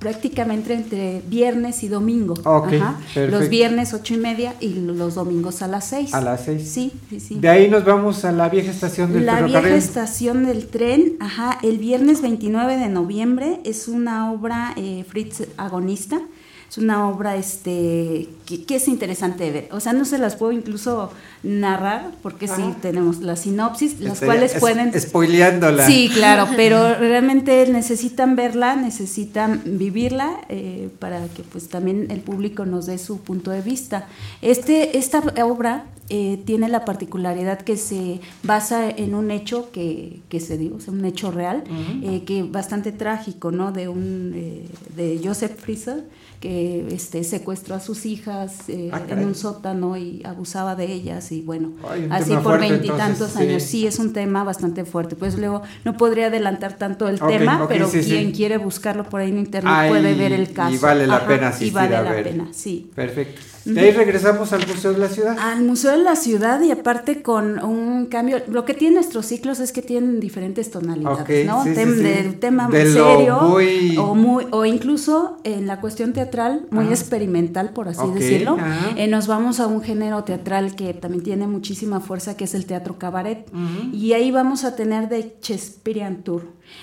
[0.00, 2.34] prácticamente entre viernes y domingo.
[2.44, 2.96] Ajá.
[3.14, 6.14] Los viernes ocho y media y los domingos a las 6.
[6.14, 6.66] A las 6.
[6.66, 7.34] Sí, sí, sí.
[7.38, 9.76] De ahí nos vamos a la vieja estación del La vieja ferrocarril.
[9.76, 16.22] estación del tren, ajá, el viernes 29 de noviembre es una obra eh, Fritz Agonista.
[16.68, 19.68] Es una obra este, que, que es interesante de ver.
[19.72, 21.12] O sea, no se las puedo incluso
[21.44, 24.98] narrar porque sí tenemos la sinopsis, las Este, cuales es- pueden...
[25.00, 25.86] Spoileándola.
[25.86, 32.64] Sí, claro, pero realmente necesitan verla, necesitan vivirla eh, para que pues también el público
[32.66, 34.08] nos dé su punto de vista.
[34.42, 40.38] Este, esta obra eh, tiene la particularidad que se basa en un hecho que, que
[40.40, 41.64] se dio, o sea, un hecho real,
[42.02, 43.72] eh, que bastante trágico, ¿no?
[43.72, 46.04] De un eh, de Joseph Friser
[46.40, 51.32] que este secuestró a sus hijas eh, Ah, en un sótano y abusaba de ellas
[51.32, 53.62] y bueno, Ay, así por veintitantos años.
[53.62, 53.68] sí.
[53.74, 55.16] Sí, es un tema bastante fuerte.
[55.16, 58.10] Pues luego no podría adelantar tanto el tema, pero sí, sí.
[58.10, 60.74] quien quiere buscarlo por ahí en internet Ahí, puede ver el caso.
[60.74, 62.24] Y vale la Ajá, pena y vale a la ver.
[62.24, 62.90] pena, sí.
[62.94, 63.40] Perfecto.
[63.64, 65.36] De ahí regresamos al Museo de la Ciudad.
[65.38, 69.58] Al Museo de la Ciudad y aparte con un cambio, lo que tiene nuestros ciclos
[69.60, 71.64] es que tienen diferentes tonalidades, Ok, ¿no?
[71.64, 72.02] sí, sí, Tem- sí.
[72.02, 76.94] Del tema De serio muy- o muy o incluso en la cuestión teatral muy Ajá.
[76.94, 78.56] experimental por así decirlo.
[78.60, 78.90] ajá.
[78.96, 82.66] Eh, nos vamos a un género teatral que también tiene muchísima fuerza que es el
[82.66, 83.46] teatro cabaret
[83.92, 86.42] y ahí vamos a tener de Shakespearean Tour.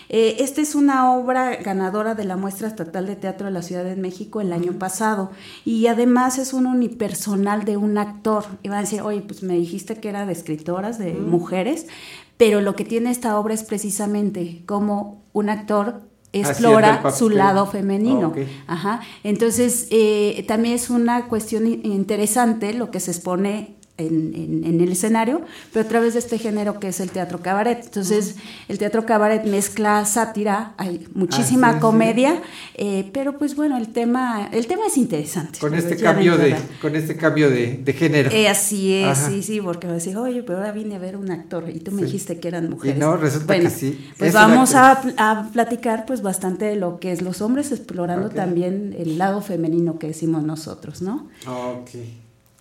[0.09, 3.84] Eh, esta es una obra ganadora de la muestra estatal de teatro de la Ciudad
[3.84, 5.32] de México el año pasado
[5.65, 8.45] y además es un unipersonal de un actor.
[8.63, 11.88] Y van a decir, oye, pues me dijiste que era de escritoras, de mujeres,
[12.38, 16.01] pero lo que tiene esta obra es precisamente cómo un actor
[16.34, 18.34] explora su lado femenino.
[18.67, 19.01] Ajá.
[19.23, 23.75] Entonces, eh, también es una cuestión interesante lo que se expone
[24.08, 25.41] en, en- en el escenario,
[25.74, 27.82] pero a través de este género que es el teatro cabaret.
[27.84, 28.36] Entonces,
[28.68, 31.82] el teatro cabaret mezcla sátira, hay muchísima Ah, sí, sí.
[31.82, 32.41] comedia,
[32.76, 35.60] eh, pero pues bueno, el tema, el tema es interesante.
[35.60, 38.30] Con este cambio de, con este cambio de, de género.
[38.32, 39.30] Eh, así es, Ajá.
[39.30, 41.91] sí, sí, porque me decía, oye, pero ahora vine a ver un actor y tú
[41.91, 42.06] me Sí.
[42.06, 42.97] dijiste que eran mujeres.
[42.97, 44.10] Y no, resulta Bueno, que sí.
[44.18, 45.02] Pues Es vamos a,
[45.54, 50.08] platicar pues bastante de lo que es los hombres, explorando también el lado femenino que
[50.08, 51.28] decimos nosotros, ¿no?
[51.47, 51.89] Ok.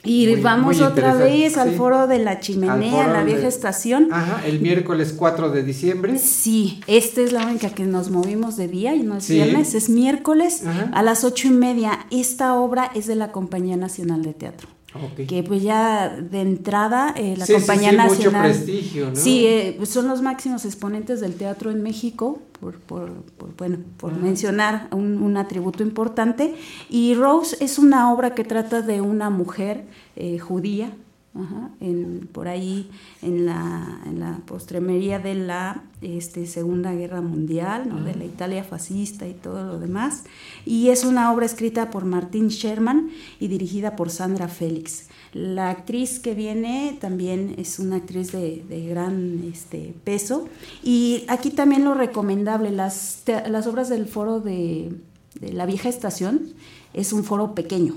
[0.02, 1.76] Y Muy- vamos muy otra vez al sí.
[1.76, 4.08] foro de la chimenea, la vieja de- estación.
[4.12, 6.18] Ajá, el miércoles 4 de diciembre.
[6.18, 9.34] Sí, esta es la única que nos movimos de día y no es Sí.
[9.34, 10.90] viernes, es miércoles Ajá.
[10.94, 12.06] a las ocho y media.
[12.10, 14.68] Esta obra es de la Compañía Nacional de Teatro.
[15.28, 18.50] Que pues ya de entrada eh, la Sí, Compañía sí, mucho Nacional.
[18.50, 19.16] prestigio, ¿no?
[19.16, 23.78] Sí, eh, pues son los máximos exponentes del teatro en México, por, por, por, bueno,
[23.98, 26.54] por mencionar un, un atributo importante.
[26.88, 29.84] Y Rose es una obra que trata de una mujer
[30.16, 30.90] eh, judía,
[31.34, 32.90] ajá, en, por ahí
[33.22, 38.02] en la, en la postremería de la este, Segunda Guerra Mundial, ¿no?
[38.02, 40.24] de la Italia fascista y todo lo demás.
[40.66, 45.08] Y es una obra escrita por Martín Sherman y dirigida por Sandra Félix.
[45.32, 50.48] La actriz que viene también es una actriz de, de gran este, peso.
[50.82, 54.92] Y aquí también lo recomendable, las, te- las obras del foro de,
[55.40, 56.48] de la vieja estación
[56.92, 57.94] es un foro pequeño.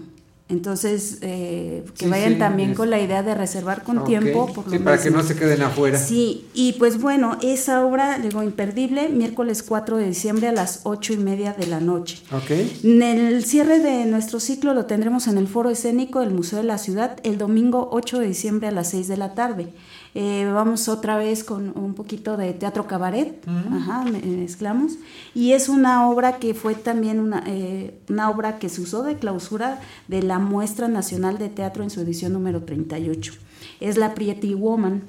[0.54, 4.54] Entonces, eh, que Sí, vayan sí, también es- con la idea de reservar con tiempo.
[4.54, 5.97] Por Sí, para que no se queden afuera.
[5.97, 11.12] Sí, y pues bueno, esa obra, digo, imperdible, miércoles 4 de diciembre a las 8
[11.14, 12.20] y media de la noche.
[12.32, 12.51] Ok.
[12.84, 16.66] En el cierre de nuestro ciclo lo tendremos en el Foro Escénico del Museo de
[16.66, 19.74] la Ciudad el domingo 8 de diciembre a las 6 de la tarde.
[20.16, 24.93] Eh, vamos otra vez con un poquito de teatro cabaret, ajá, me- mezclamos.
[25.34, 29.16] Y es una obra que fue también una, eh, una obra que se usó de
[29.18, 33.34] clausura de la Muestra Nacional de Teatro en su edición número 38.
[33.80, 35.01] Es la Pretty Woman.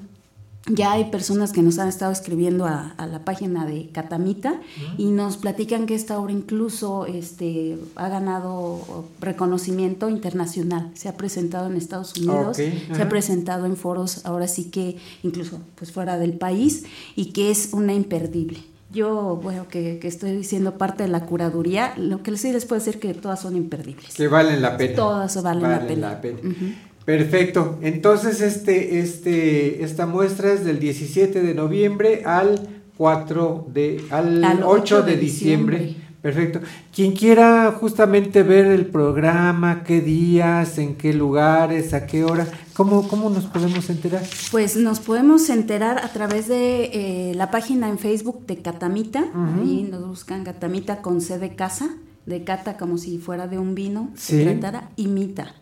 [0.67, 4.61] Ya hay personas que nos han estado escribiendo a, a la página de Catamita
[4.97, 10.89] y nos platican que esta obra incluso este, ha ganado reconocimiento internacional.
[10.95, 15.59] Se ha presentado en Estados Unidos, se ha presentado en foros ahora sí que incluso
[15.75, 16.85] pues fuera del país
[17.15, 18.59] y que es una imperdible.
[18.91, 22.79] Yo, bueno, que, que estoy siendo parte de la curaduría, lo que sí les puedo
[22.79, 24.15] decir que todas son imperdibles.
[24.15, 24.95] Que valen la pena.
[24.95, 26.21] Todas valen la pena.
[26.23, 26.73] Ujú.
[27.05, 27.77] Perfecto.
[27.81, 34.63] Entonces, este, este, esta muestra es del 17 de noviembre al 4 de, al, Al
[34.63, 35.95] 8 de, diciembre.
[36.21, 36.59] Perfecto.
[36.91, 43.07] Quien quiera justamente ver el programa, qué días, en qué lugares, a qué hora, ¿cómo,
[43.07, 44.23] cómo nos podemos enterar?
[44.49, 49.21] Pues nos podemos enterar a través de eh, la página en Facebook de Catamita.
[49.23, 49.61] Ujú.
[49.61, 51.89] Ahí nos buscan Catamita con C de casa,
[52.25, 54.37] de cata como si fuera de un vino, Sí.
[54.37, 55.53] se tratara, imita.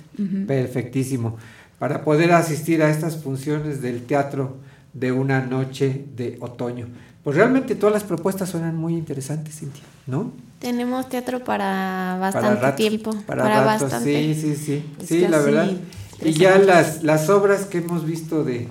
[0.48, 1.36] Perfectísimo.
[1.78, 4.56] Para poder asistir a estas funciones del teatro
[4.92, 6.88] de una noche de otoño.
[7.22, 10.32] Pues realmente todas las propuestas suenan muy interesantes, Cintia, ¿no?
[10.58, 13.12] Tenemos teatro para bastante rato, tiempo.
[13.26, 14.34] Para, Para, rato, bastante.
[14.34, 14.84] Sí, sí, sí.
[15.00, 15.70] Es Sí, la verdad.
[16.24, 18.66] Y ya las, las obras que hemos visto de,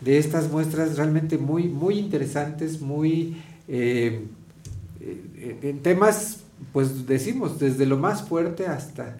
[0.00, 3.36] de estas muestras realmente muy, muy interesantes, muy
[3.68, 4.26] eh,
[5.00, 6.38] eh, en temas,
[6.72, 9.16] pues decimos, desde lo más fuerte hasta,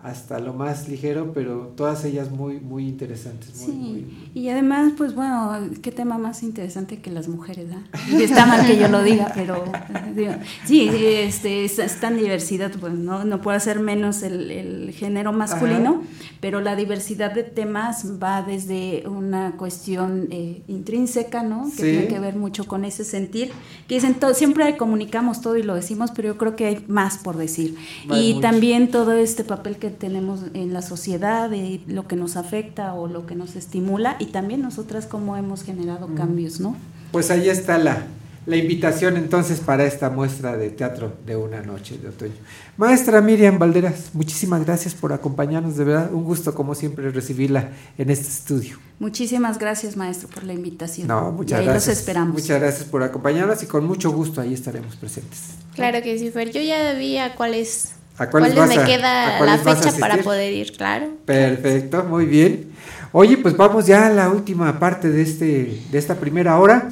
[0.00, 3.66] hasta lo más ligero, pero todas ellas muy, muy interesantes.
[3.66, 7.66] muy, muy- Sí, y además, pues bueno, qué tema más interesante que las mujeres.
[8.08, 10.32] Y Está mal que yo lo diga, pero eh, digo,
[10.64, 15.32] sí, este, es, es tan diversidad, pues no, no puede ser menos el, el género
[15.32, 16.04] masculino,
[16.40, 21.64] pero la diversidad de temas va desde una cuestión eh, intrínseca, ¿no?
[21.64, 21.82] Que Sí.
[21.82, 23.50] tiene que ver mucho con ese sentir,
[23.88, 27.18] que dicen, todo, siempre comunicamos todo y lo decimos, pero yo creo que hay más
[27.18, 27.74] por decir.
[28.08, 28.42] Hay y mucho.
[28.48, 33.06] también todo este papel que tenemos en la sociedad, de lo que nos afecta o
[33.08, 36.76] lo que nos estimula, y también nosotras cómo hemos generado cambios, ¿no?
[37.12, 38.06] Pues ahí está la,
[38.46, 42.32] la invitación entonces para esta muestra de teatro de una noche de otoño.
[42.76, 48.10] Maestra Miriam Valderas, muchísimas gracias por acompañarnos, de verdad, un gusto como siempre recibirla en
[48.10, 48.78] este estudio.
[48.98, 51.08] Muchísimas gracias, maestro, por la invitación.
[51.08, 51.86] No, Y muchas ahí gracias.
[51.88, 52.34] los esperamos.
[52.34, 55.40] Muchas gracias por acompañarnos y con mucho gusto ahí estaremos presentes.
[55.74, 56.50] Claro que sí, Fer.
[56.50, 59.60] Yo ya vi a cuáles, ¿A cuáles cuáles vas me a- queda a la cuáles
[59.62, 61.08] fecha para poder ir, claro.
[61.24, 62.70] Perfecto, muy bien.
[63.12, 66.88] Oye, pues vamos ya a la última parte de, este, de esta primera hora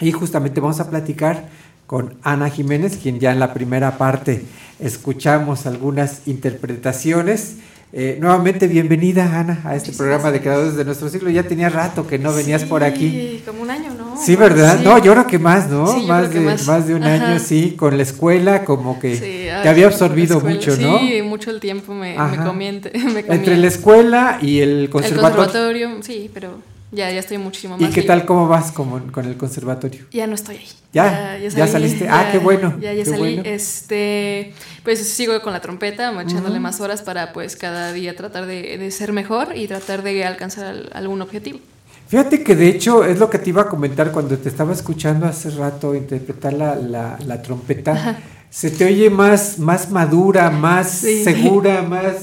[0.00, 1.48] y justamente vamos a platicar
[1.86, 4.44] con Ana Jiménez, quien ya en la primera parte
[4.80, 7.56] escuchamos algunas interpretaciones.
[7.96, 11.30] Eh, nuevamente, bienvenida Ana a este programa de Creadores de Nuestro Siglo.
[11.30, 13.08] Ya tenía rato que no venías por aquí.
[13.08, 14.16] Sí, como un año, ¿no?
[14.20, 14.78] Sí, ¿verdad?
[14.78, 14.84] Sí.
[14.84, 15.86] No, yo creo que más, ¿no?
[15.86, 16.66] Sí, más, de, más.
[16.66, 17.30] más de un Ajá.
[17.30, 20.98] año, sí, con la escuela, como que te había absorbido mucho, ¿no?
[20.98, 22.90] Sí, mucho el tiempo me, comiente.
[22.98, 23.20] me.
[23.20, 25.28] Entre la escuela y el conservatorio.
[25.28, 26.58] El conservatorio, sí, pero
[26.94, 28.16] ya, ya estoy muchísimo ¿Y más qué libre.
[28.16, 30.06] tal, cómo vas con, con el conservatorio?
[30.12, 30.68] Ya no estoy ahí.
[30.92, 31.38] ¿Ya?
[31.38, 32.08] ¿Ya saliste?
[32.08, 33.18] Ah, qué bueno, Ya, ya qué salí.
[33.18, 33.42] bueno.
[33.44, 38.78] Este, pues sigo con la trompeta, echándole más horas para pues cada día tratar de,
[38.78, 41.58] de ser mejor y tratar de alcanzar al- algún objetivo.
[42.06, 45.26] Fíjate que de hecho es lo que te iba a comentar cuando te estaba escuchando
[45.26, 47.92] hace rato interpretar la, la, la trompeta.
[47.92, 48.18] Ajá.
[48.50, 51.24] Se te oye más, más madura, más Sí.
[51.24, 52.14] segura, más...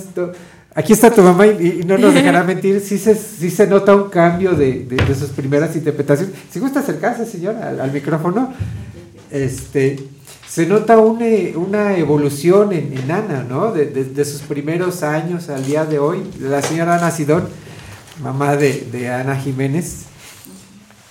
[0.74, 4.10] Aquí está tu mamá y, no nos dejará mentir, sí se, sí se nota un
[4.10, 6.34] cambio de, de- sus primeras interpretaciones.
[6.50, 8.54] Si gusta acercarse, señora, al, micrófono,
[9.30, 10.00] este,
[10.48, 13.74] se nota una, una evolución en, Ana, ¿no?
[13.74, 16.24] De, de- sus primeros años al día de hoy.
[16.40, 17.50] La señora Ana Sidón,
[18.24, 20.04] mamá de, de Ana Jiménez,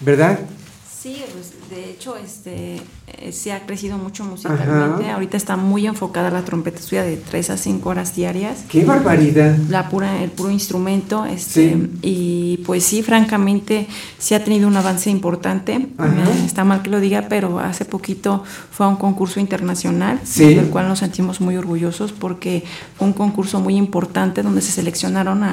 [0.01, 0.39] ¿verdad?
[1.03, 1.50] Sí, pues
[1.81, 2.77] de hecho este
[3.07, 5.05] eh, se ha crecido mucho musicalmente.
[5.05, 5.15] Ajá.
[5.15, 8.65] Ahorita está muy enfocada la trompeta, estudia de 3 a 5 horas diarias.
[8.69, 9.57] ¡Qué barbaridad!
[9.69, 11.25] La pura, el puro instrumento.
[11.25, 11.91] Este, Sí.
[12.03, 13.87] Y pues sí, francamente,
[14.19, 15.75] sí ha tenido un avance importante.
[15.75, 20.55] Eh, Está mal que lo diga, pero hace poquito fue a un concurso internacional, Sí.
[20.55, 22.63] del cual nos sentimos muy orgullosos porque
[22.97, 25.53] fue un concurso muy importante donde se seleccionaron a,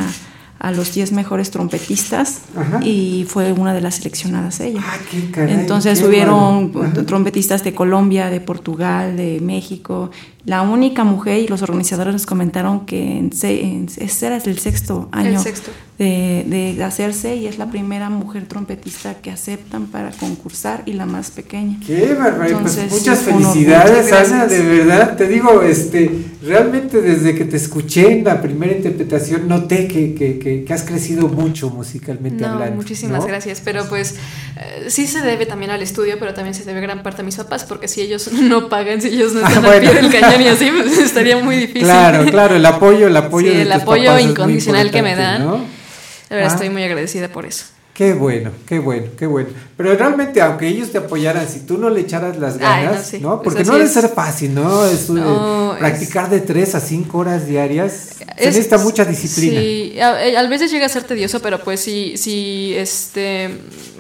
[0.60, 2.80] a los 10 mejores trompetistas Ajá.
[2.84, 4.82] y fue una de las seleccionadas ella.
[5.12, 6.72] qué caray, Entonces qué hubieron
[7.06, 10.12] trompetistas de Colombia, de Portugal, de México.
[10.48, 15.10] La única mujer y los organizadores nos comentaron que en en- ese era el sexto
[15.12, 15.70] año El sexto.
[16.00, 21.08] De, de hacerse y es la primera mujer trompetista que aceptan para concursar y la
[21.08, 21.80] más pequeña.
[21.88, 26.12] Qué barbaridad, pues Entonces, muchas felicidades, Muchas Ana, de verdad, te digo, este,
[26.44, 30.84] realmente desde que te escuché en la primera interpretación noté que, que, que, que has
[30.84, 32.76] crecido mucho musicalmente No, hablando.
[32.76, 33.26] muchísimas ¿no?
[33.28, 34.18] gracias, pero pues
[34.56, 37.38] eh, sí se debe también al estudio, pero también se debe gran parte a mis
[37.38, 39.90] papás, porque si ellos no pagan, si ellos no Ah, están bueno.
[39.90, 41.84] al pie del cañón y así, pues estaría muy difícil.
[41.84, 45.02] Claro, claro, el apoyo, el apoyo Sí, de el tus apoyo papás es incondicional que
[45.02, 45.46] me dan.
[45.46, 45.56] ¿no?
[46.30, 46.56] La verdad Ah.
[46.56, 47.66] estoy muy agradecida por eso.
[47.94, 49.50] Qué bueno, qué bueno, qué bueno.
[49.76, 53.08] Pero realmente, aunque ellos te apoyaran, si tú no le echaras las Ay, no, ganas,
[53.08, 53.42] sí, ¿no?
[53.42, 53.94] pues Porque así no debe es.
[53.94, 54.86] ser fácil, ¿no?
[54.86, 58.10] Es, eh, No, es- practicar de 3 a 5 horas diarias.
[58.20, 59.60] se Es- necesita mucha disciplina.
[59.60, 63.50] Sí, a, a veces llega a ser tedioso, pero pues sí, sí, este,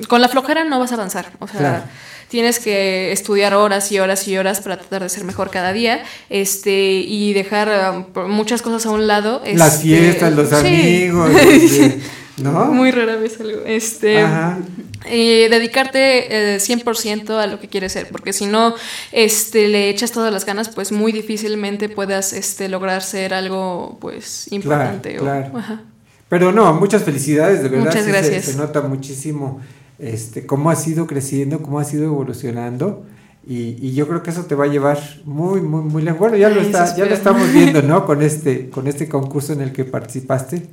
[0.07, 1.31] con la flojera no vas a avanzar.
[1.39, 1.83] O sea, Claro.
[2.29, 6.03] Tienes que estudiar horas y horas y horas para tratar de ser mejor cada día,
[6.29, 6.71] este,
[7.05, 9.41] y dejar um, muchas cosas a un lado.
[9.53, 10.55] Las este, fiestas, los sí.
[10.55, 11.99] amigos, este,
[12.37, 12.65] ¿No?
[12.65, 13.61] Muy rara vez algo.
[13.65, 14.59] Este, Ajá.
[15.05, 18.75] eh, dedicarte eh, 100% a lo que quieres ser, porque si no
[19.11, 24.51] este, le echas todas las ganas, pues muy difícilmente puedas este, lograr ser algo pues
[24.51, 25.17] importante.
[25.17, 25.57] o- claro.
[25.57, 25.81] ajá.
[26.29, 27.85] Pero no, muchas felicidades, de verdad.
[27.85, 28.45] Muchas sí se- gracias.
[28.45, 29.61] Se, nota muchísimo
[29.99, 33.05] este, cómo has ido creciendo, cómo has ido evolucionando.
[33.47, 36.19] Y, y yo creo que eso te va a llevar muy, muy, muy lejos.
[36.19, 38.05] Bueno, ya lo, Ay, está, ya lo estamos viendo, ¿no?
[38.07, 40.63] Con este, con este concurso en el que participaste.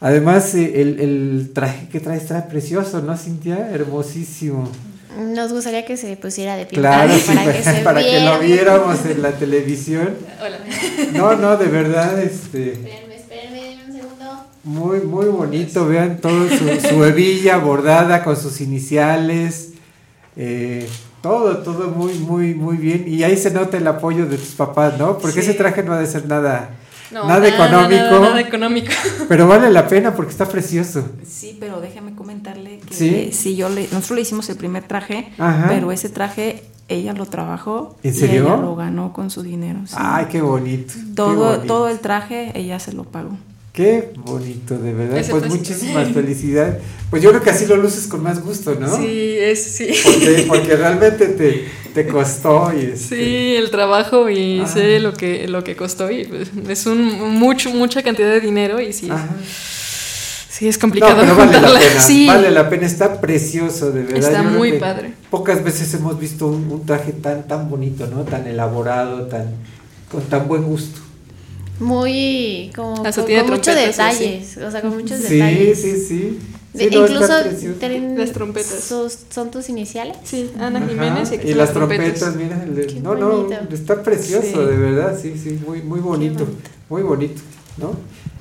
[0.00, 3.70] Además, eh, el, el traje que traes está precioso, ¿no, Cintia?
[3.72, 4.68] Hermosísimo.
[5.18, 8.38] Nos gustaría que se pusiera de pie Claro, sí, para que se para que lo
[8.40, 10.14] viéramos en la televisión.
[10.40, 10.58] Hola.
[11.12, 13.03] No, no, de verdad, este.
[14.64, 19.72] Muy, muy bonito, vean todo su, su hebilla bordada con sus iniciales,
[20.36, 20.88] eh,
[21.20, 23.04] todo, todo muy, muy, muy bien.
[23.06, 25.18] Y ahí se nota el apoyo de tus papás, ¿no?
[25.18, 25.50] Porque Sí.
[25.50, 26.70] ese traje no ha de ser nada,
[27.10, 28.90] No, nada, económico, Nada, nada económico.
[29.28, 31.06] pero vale la pena porque está precioso.
[31.26, 33.30] Sí, pero déjame comentarle que ¿Sí?
[33.32, 35.66] sí, yo le, nosotros le hicimos el primer traje, Ajá.
[35.68, 39.80] pero ese traje ella lo trabajó ¿En y ella lo ganó con su dinero.
[39.86, 39.94] sí.
[39.98, 40.94] Ay, qué bonito.
[40.94, 41.66] qué todo, bonito.
[41.66, 43.36] todo el traje ella se lo pagó.
[43.74, 45.18] Qué bonito, de verdad.
[45.18, 46.76] Ese Pues muchísimas felicidades.
[47.10, 48.96] Pues yo creo que así lo luces con más gusto, ¿no?
[48.96, 49.88] Sí, es sí.
[50.04, 54.66] Porque, porque realmente te, te costó y este, Sí, el trabajo y Ah.
[54.68, 57.02] sé lo que lo que costó y pues, es un
[57.36, 59.08] mucho mucha cantidad de dinero y sí.
[60.48, 62.26] Sí, es complicado No, pero vale la pena, Sí.
[62.28, 64.18] vale la pena, está precioso, de verdad.
[64.30, 65.14] Está Yo muy padre.
[65.30, 68.22] Pocas veces hemos visto un, un traje tan, tan bonito, ¿no?
[68.22, 69.46] Tan elaborado, tan,
[70.12, 71.00] con tan buen gusto.
[71.80, 75.80] Muy como con, tiene con muchos detalles, o sea, con muchos Sí, detalles.
[75.80, 76.38] sí, sí.
[76.72, 77.32] De- Sí, incluso
[77.78, 78.80] tienen Las trompetas.
[78.82, 80.16] sus- son tus iniciales.
[80.24, 82.64] Sí, Ana Ajá, Jiménez y, y las trompetas, mira,
[83.02, 84.58] no, no, está precioso, Sí.
[84.58, 86.46] de verdad, sí, sí, muy, muy bonito,
[86.88, 87.40] muy bonito,
[87.76, 87.92] ¿no?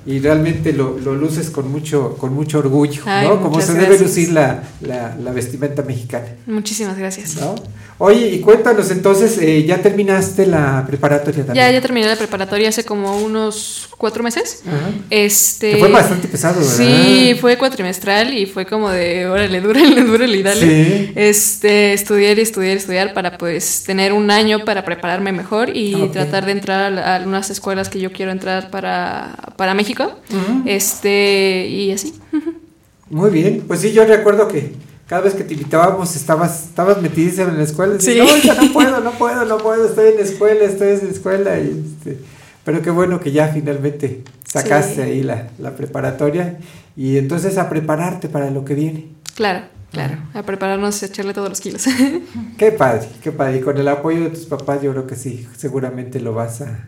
[0.05, 3.41] Y realmente lo, lo luces con mucho, con mucho orgullo, Ay, ¿no?
[3.41, 6.25] Como se debe lucir la, la, la vestimenta mexicana.
[6.45, 7.35] Muchísimas gracias.
[7.37, 7.55] ¿no?
[8.05, 11.65] Oye, y cuéntanos entonces, eh, ¿ya terminaste la preparatoria también?
[11.65, 14.61] Ya, ya terminé la preparatoria hace como unos cuatro meses.
[14.67, 14.91] Ajá.
[15.09, 15.71] Este.
[15.71, 16.75] Que fue bastante pesado, ¿verdad?
[16.75, 20.59] Sí, fue cuatrimestral y fue como de, órale, dúrale, dúrale y dale.
[20.59, 21.11] Sí.
[21.15, 25.95] Este, estudiar y estudiar y estudiar para pues tener un año para prepararme mejor y
[25.95, 26.11] Ok.
[26.11, 30.11] tratar de entrar a, algunas escuelas que yo quiero entrar para, para México.
[30.29, 30.63] Ujú.
[30.65, 32.13] Este, y así.
[33.09, 34.73] Muy bien, pues sí, yo recuerdo que
[35.07, 37.95] cada vez que te invitábamos estabas, estabas metidísima en la escuela.
[37.99, 38.13] Sí.
[38.13, 38.17] Sí.
[38.19, 41.11] No, ahorita no puedo, no puedo, no puedo, estoy en la escuela, estoy en la
[41.11, 41.59] escuela.
[41.59, 42.19] Y este,
[42.63, 45.01] pero qué bueno que ya finalmente sacaste Sí.
[45.01, 46.57] ahí la, la preparatoria
[46.95, 49.07] y entonces a prepararte para lo que viene.
[49.35, 50.17] Claro, claro.
[50.33, 51.85] A prepararnos y a echarle todos los kilos.
[52.57, 53.57] Qué padre, qué padre.
[53.57, 56.87] Y con el apoyo de tus papás yo creo que sí, seguramente lo vas a,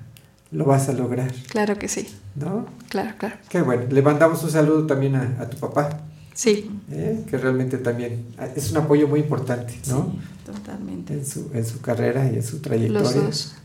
[0.51, 2.07] lo vas a lograr, claro que sí.
[2.35, 2.67] ¿no?
[2.89, 3.35] Claro, claro.
[3.49, 3.83] Qué bueno.
[3.89, 6.01] Le mandamos un saludo también a, a tu papá.
[6.35, 6.69] Sí.
[6.91, 7.23] ¿eh?
[7.29, 8.25] que realmente también
[8.55, 10.13] es un apoyo muy importante, ¿no?
[10.45, 11.13] Totalmente.
[11.13, 13.01] En su, en su carrera y en su trayectoria.
[13.01, 13.55] Los dos.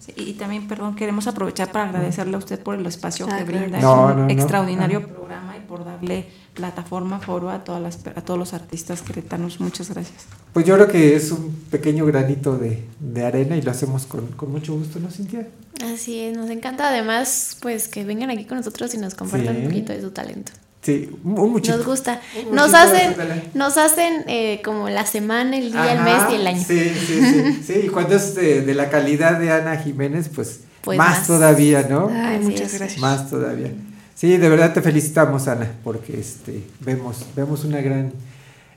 [0.00, 3.44] Sí, y también, perdón, queremos aprovechar para agradecerle a usted por el espacio Ah, que
[3.44, 3.80] brinda.
[3.80, 4.30] No, es un no, no.
[4.30, 5.06] extraordinario Ajá.
[5.08, 9.60] programa y por darle plataforma, foro a, todas las, a todos los artistas queretanos.
[9.60, 10.24] Muchas gracias.
[10.54, 14.26] Pues yo creo que es un pequeño granito de, de arena y lo hacemos con,
[14.28, 15.46] con mucho gusto, ¿no, Cintia?
[15.84, 19.60] Así es, nos encanta además pues que vengan aquí con nosotros y nos compartan Sí.
[19.62, 20.52] un poquito de su talento.
[20.82, 21.76] Sí, un, muchito.
[21.76, 22.20] Nos gusta.
[22.48, 23.14] Un Nos hacen,
[23.54, 26.64] nos hacen eh, como la semana, el día, el mes y el año.
[26.66, 27.72] Sí, sí, sí, sí.
[27.84, 31.26] Y cuando es de, de la calidad de Ana Jiménez, pues, Pues más, más.
[31.26, 32.10] todavía, ¿no?
[32.10, 32.78] Ay, muchas es.
[32.78, 32.98] gracias.
[33.00, 33.72] Más todavía.
[34.14, 38.12] Sí, de verdad te felicitamos, Ana, porque este, vemos, vemos una gran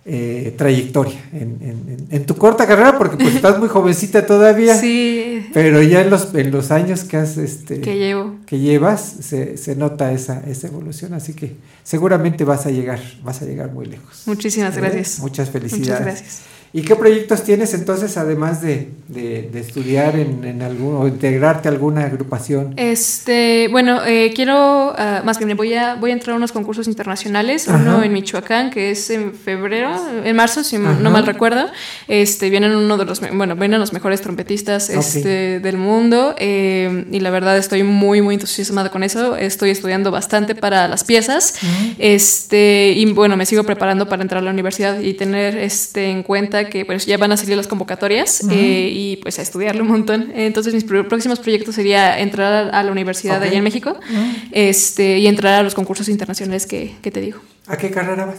[0.05, 4.75] eh, trayectoria en, en- tu corta carrera, porque pues estás muy jovencita todavía.
[4.79, 5.47] Sí.
[5.53, 8.35] Pero ya en los, en los años que has este, Que llevo.
[8.45, 13.41] que llevas, se, se nota esa, esa evolución, así que seguramente vas a llegar, vas
[13.41, 14.23] a llegar muy lejos.
[14.25, 15.19] Muchísimas gracias.
[15.19, 15.89] Muchas felicidades.
[15.89, 16.41] Muchas gracias.
[16.75, 21.67] ¿Y qué proyectos tienes entonces, además de, de- de estudiar en, en algún, o integrarte
[21.69, 22.73] a alguna agrupación?
[22.77, 26.87] Este, bueno, eh, quiero, ah, más bien voy a, voy a entrar a unos concursos
[26.87, 27.77] internacionales, Ajá.
[27.79, 29.91] uno en Michoacán, que es en febrero,
[30.23, 30.97] en marzo, si Ajá.
[30.99, 31.67] no mal recuerdo.
[32.07, 34.95] Este, vienen uno de los, bueno, vienen los mejores trompetistas Ok.
[34.97, 39.35] este, del mundo, eh, y la verdad estoy muy, muy entusiasmada con eso.
[39.37, 41.53] Estoy estudiando bastante para las piezas,
[41.99, 46.23] este, y bueno, me sigo preparando para entrar a la universidad y tener este en
[46.23, 49.87] cuenta que pues ya van a salir las convocatorias eh, y pues a estudiarle un
[49.89, 50.31] montón.
[50.35, 53.43] Entonces mis pro- próximos proyectos sería entrar a la universidad Ok.
[53.47, 53.97] allá en México
[54.51, 57.39] este, y entrar a los concursos internacionales que, que te digo.
[57.67, 58.35] ¿A qué carrera vas?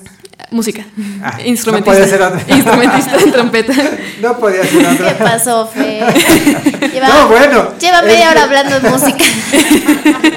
[0.50, 0.84] Música.
[1.22, 1.98] Ah, Instrumentista.
[1.98, 2.54] no podía ser otra.
[2.54, 3.72] Instrumentista en trompeta.
[4.20, 5.18] No podía ser otra.
[5.18, 6.00] ¿Qué pasó, Fe?
[6.92, 9.24] Lleva, No, bueno, Lleva media es hora hablando de música.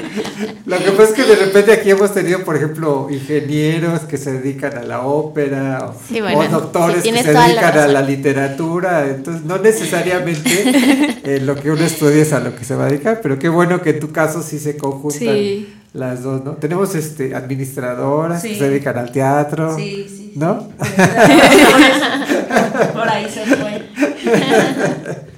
[0.66, 4.32] Lo que pasa es que de repente aquí hemos tenido, por ejemplo, ingenieros que se
[4.32, 7.86] dedican a la ópera o, Sí, bueno, o doctores sí, que se la dedican a
[7.88, 9.06] la literatura.
[9.06, 12.88] Entonces, no necesariamente eh, lo que uno estudia es a lo que se va a
[12.88, 15.77] dedicar, pero qué bueno que en tu caso sí se conjuntan Sí.
[15.98, 16.52] Las dos, ¿no?
[16.52, 18.56] Tenemos este administradoras que Sí.
[18.58, 20.68] se dedican al teatro, Sí, sí, ¿no?
[22.94, 23.82] Por ahí se fue.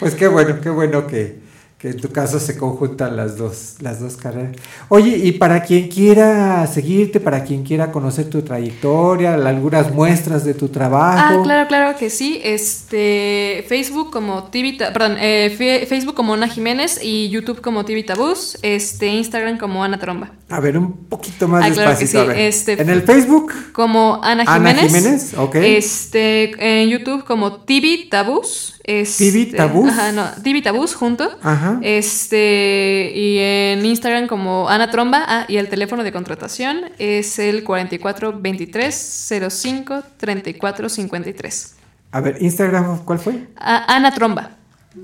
[0.00, 1.38] Pues qué bueno, qué bueno que,
[1.84, 4.56] que en tu caso se conjuntan las dos, las dos carreras.
[4.88, 10.54] Oye, y para quien quiera seguirte, para quien quiera conocer tu trayectoria, algunas muestras de
[10.54, 11.40] tu trabajo.
[11.40, 12.40] Ah, claro, claro que sí.
[12.42, 18.56] Este, Facebook como Tibita, perdón, eh, Facebook como Ana Jiménez y YouTube como Tibita Bus,
[18.62, 20.30] este, Instagram como Ana Tromba.
[20.48, 22.10] A ver, un poquito más Ah, claro que despacito.
[22.12, 22.38] sí, a ver.
[22.38, 24.86] este, en el Facebook, Como Ana Ana Jiménez.
[24.86, 25.54] Jiménez, ok.
[25.56, 28.80] Este, en YouTube como Tibi Tabús.
[28.84, 29.90] Este, Tibi Tabús.
[29.90, 31.28] Ajá, no, Tibi Tabús junto.
[31.42, 31.73] Ajá.
[31.82, 35.24] Este, y en Instagram como Ana Tromba.
[35.26, 41.74] Ah, y el teléfono de contratación es el 44 23 05 34 53.
[42.12, 43.46] a ver, Instagram, ¿cuál fue?
[43.56, 44.50] Ah, Ana Tromba.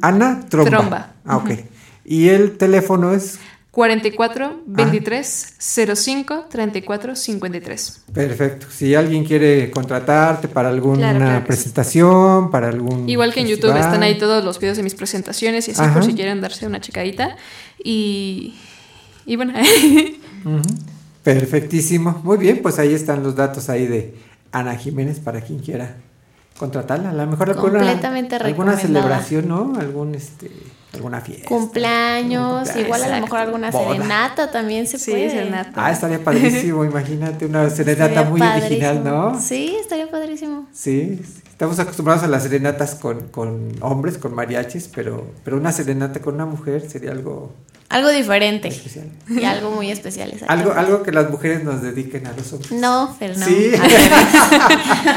[0.00, 0.70] Ana Tromba.
[0.70, 1.12] Tromba.
[1.24, 1.50] Ah, ok.
[2.04, 3.38] Y el teléfono es
[3.70, 5.54] 44 23
[5.94, 8.02] 05 34 53.
[8.12, 8.66] perfecto.
[8.68, 13.46] Si alguien quiere contratarte para alguna Claro, claro que presentación, para algún Igual que en
[13.46, 15.94] YouTube están ahí todos los videos de mis presentaciones y así Ajá.
[15.94, 17.36] por si quieren darse una checadita.
[17.82, 18.56] Y,
[19.24, 19.52] y bueno.
[21.22, 22.20] Perfectísimo.
[22.24, 24.14] Muy bien, pues ahí están los datos ahí de
[24.50, 25.94] Ana Jiménez para quien quiera
[26.58, 27.10] contratarla.
[27.10, 29.74] A lo mejor alguna, Completamente alguna celebración, ¿no?
[29.78, 30.50] Algún este
[30.94, 31.46] alguna fiesta.
[31.46, 32.84] Cumpleaños, Cumpleaños.
[32.86, 33.92] igual a lo mejor alguna Boda.
[33.92, 35.30] serenata también se Sí, puede.
[35.30, 35.72] serenata.
[35.86, 39.04] Ah, estaría padrísimo, imagínate una serenata muy original.
[39.04, 39.40] ¿no?
[39.40, 40.66] Sí, estaría padrísimo.
[40.72, 46.20] Sí, estamos acostumbrados a las serenatas con, con hombres, con mariachis, pero, pero una serenata
[46.20, 47.52] con una mujer sería algo,
[47.88, 48.68] Algo diferente.
[48.68, 49.10] especial.
[49.28, 50.32] Y algo muy especial.
[50.48, 52.72] Algo, algo que las mujeres nos dediquen a los hombres.
[52.72, 53.46] No, Fer, no.
[53.46, 53.72] Sí.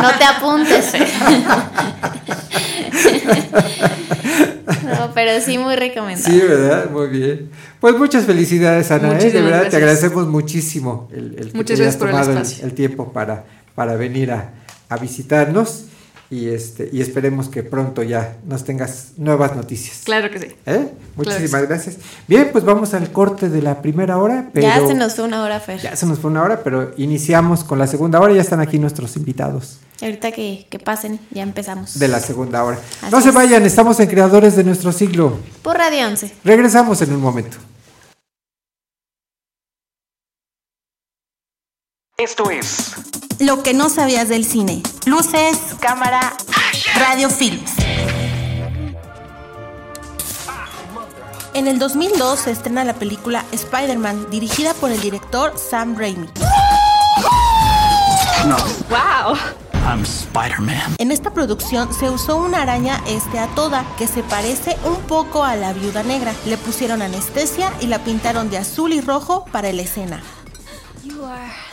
[0.02, 0.94] No te apuntes.
[4.84, 6.40] No, pero sí muy recomendable.
[6.40, 6.90] Sí, ¿verdad?
[6.90, 7.50] Muy bien.
[7.80, 9.18] Pues muchas felicidades, Ana.
[9.20, 9.32] ¿eh?
[9.32, 12.32] De verdad, te agradecemos muchísimo el, el que Muchas te hayas gracias por el tomado
[12.62, 14.52] el, el tiempo para, para venir a,
[14.90, 15.86] a visitarnos
[16.34, 20.02] y, este, y esperemos que pronto ya nos tengas nuevas noticias.
[20.04, 20.48] claro que sí.
[20.66, 20.88] ¿Eh?
[21.16, 21.98] Muchísimas Claro gracias.
[22.28, 24.50] Bien, pues vamos al corte de la primera hora.
[24.54, 25.80] Pero Ya se nos fue una hora, Fer.
[25.80, 28.34] ya se nos fue una hora, pero iniciamos con la segunda hora.
[28.34, 31.98] Ya están aquí nuestros invitados ahorita que, que pasen, ya empezamos.
[31.98, 32.78] de la segunda hora.
[33.02, 35.38] Así no se vayan, estamos en Creadores de nuestro siglo.
[35.62, 36.34] Por Radio 11.
[36.44, 37.58] Regresamos en un momento.
[42.24, 42.94] Esto es
[43.40, 44.82] Lo que no sabías del cine.
[45.06, 46.32] Luces, cámara,
[46.96, 47.70] radio films.
[51.54, 56.30] En el 2002 se estrena la película Spider-Man, dirigida por el director Sam Raimi.
[58.48, 58.56] No.
[58.90, 59.38] ¡Wow!
[59.86, 60.96] I'm Spider-Man.
[61.00, 65.44] En esta producción se usó una araña este a toda que se parece un poco
[65.44, 66.34] a la viuda negra.
[66.46, 70.24] Le pusieron anestesia y la pintaron de azul y rojo para la escena.
[71.04, 71.73] You are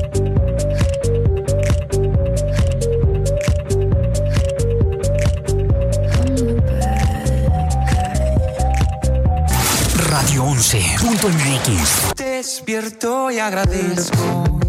[10.61, 12.13] 11.mx.
[12.15, 14.59] Despierto y agradezco.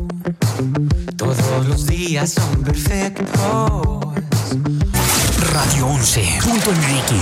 [1.19, 3.29] Todos los días son perfectos.
[5.53, 7.13] Radio 11.mx.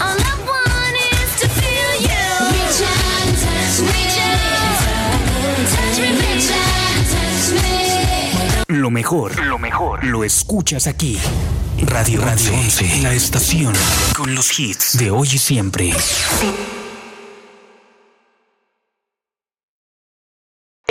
[0.00, 2.26] All I want is to feel you.
[2.50, 4.02] Reach out and touch me.
[5.70, 8.74] Touch me, reach out and touch me.
[8.80, 11.20] Lo mejor, lo mejor, lo escuchas aquí.
[11.78, 13.72] Radio Radio 11, la estación
[14.16, 15.94] con los hits de hoy y siempre.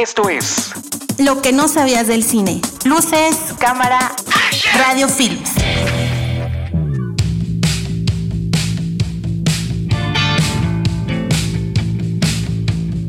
[0.01, 0.71] Esto es
[1.19, 2.59] Lo que no sabías del cine.
[2.85, 4.15] Luces, cámara,
[4.73, 5.51] radio films.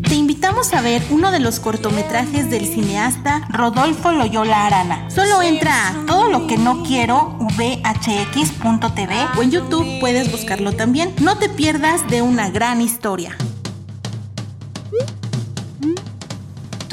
[0.06, 5.10] Te invitamos a ver uno de los cortometrajes del cineasta Rodolfo Loyola Arana.
[5.10, 11.14] Solo entra a todo lo que no quiero vhx.tv o en YouTube puedes buscarlo también.
[11.22, 13.34] No te pierdas de una gran historia.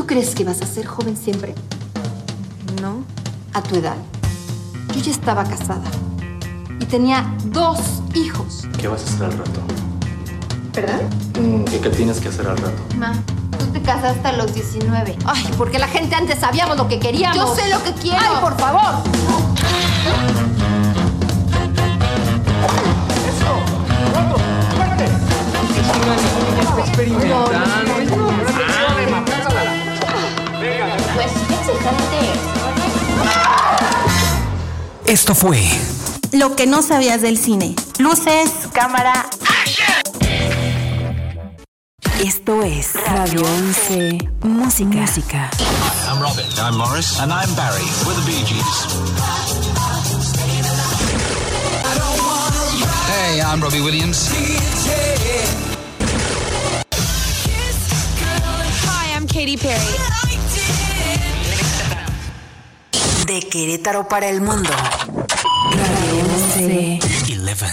[0.10, 1.54] Crees que vas a ser joven siempre?
[2.82, 3.04] No.
[3.54, 3.96] A tu edad.
[4.96, 5.84] Yo ya estaba casada.
[6.80, 7.78] Y tenía dos
[8.16, 8.68] hijos.
[8.80, 9.62] ¿Qué vas a hacer al rato?
[10.74, 11.66] ¿Perdón?
[11.72, 12.82] ¿Y qué tienes que hacer al rato?
[12.98, 13.14] Ma,
[13.60, 15.16] tú te casaste a los 19.
[15.26, 17.38] Ay, porque la gente antes sabíamos lo que queríamos.
[17.38, 18.18] Yo sé lo que quiero.
[18.20, 19.04] Ay, por favor.
[31.16, 31.32] Pues
[35.06, 35.62] Esto fue
[36.32, 37.76] Lo que no sabías del cine.
[37.98, 39.28] Luces, cámara.
[42.24, 44.90] Esto es Radio 11 Música.
[44.90, 45.50] Música.
[46.08, 46.46] I'm Robin.
[46.62, 47.20] I'm Morris.
[47.20, 47.86] And I'm Barry.
[48.06, 48.86] We're the Bee Gees.
[53.08, 54.30] Hey, I'm Robbie Williams.
[58.86, 60.29] Hi, I'm Katy Perry.
[63.30, 64.72] De Querétaro para el mundo.
[64.72, 66.20] Radio
[66.58, 67.00] 11.
[67.00, 67.36] 11.
[67.46, 67.66] 11.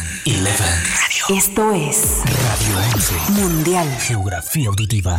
[0.59, 1.39] Radio.
[1.39, 3.15] Esto es Radio 11.
[3.41, 3.97] Mundial.
[3.99, 5.19] Geografía auditiva.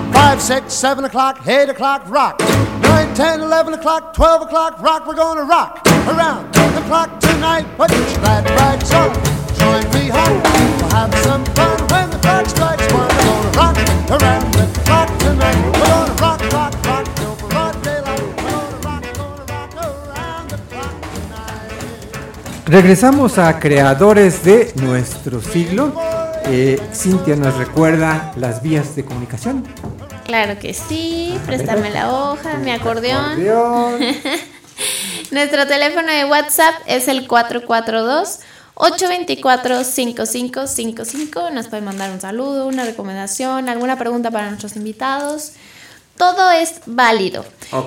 [0.21, 2.39] Five, six, seven o'clock, eight o'clock, rock.
[2.83, 5.07] Nine, ten, eleven o'clock, twelve o'clock, rock.
[5.07, 7.65] We're gonna rock around the clock tonight.
[7.75, 9.11] Put your glad rags on,
[9.57, 10.41] join me home.
[10.43, 13.09] We'll have some fun when the clock strikes one.
[13.09, 13.77] We're rock
[14.11, 15.57] around the clock tonight.
[15.65, 17.07] We're gonna rock, rock, rock.
[22.67, 25.91] Regresamos a creadores de nuestro siglo.
[26.45, 29.63] Eh, Cintia nos recuerda las vías de comunicación.
[30.31, 33.33] Claro que sí, préstame la hoja, mi acordeón.
[33.33, 33.99] Acordeón.
[35.31, 38.39] Nuestro teléfono de WhatsApp es el 442
[38.75, 41.49] 824 5555.
[41.49, 45.51] Nos pueden mandar un saludo, una recomendación, alguna pregunta para nuestros invitados.
[46.17, 47.43] Todo es válido.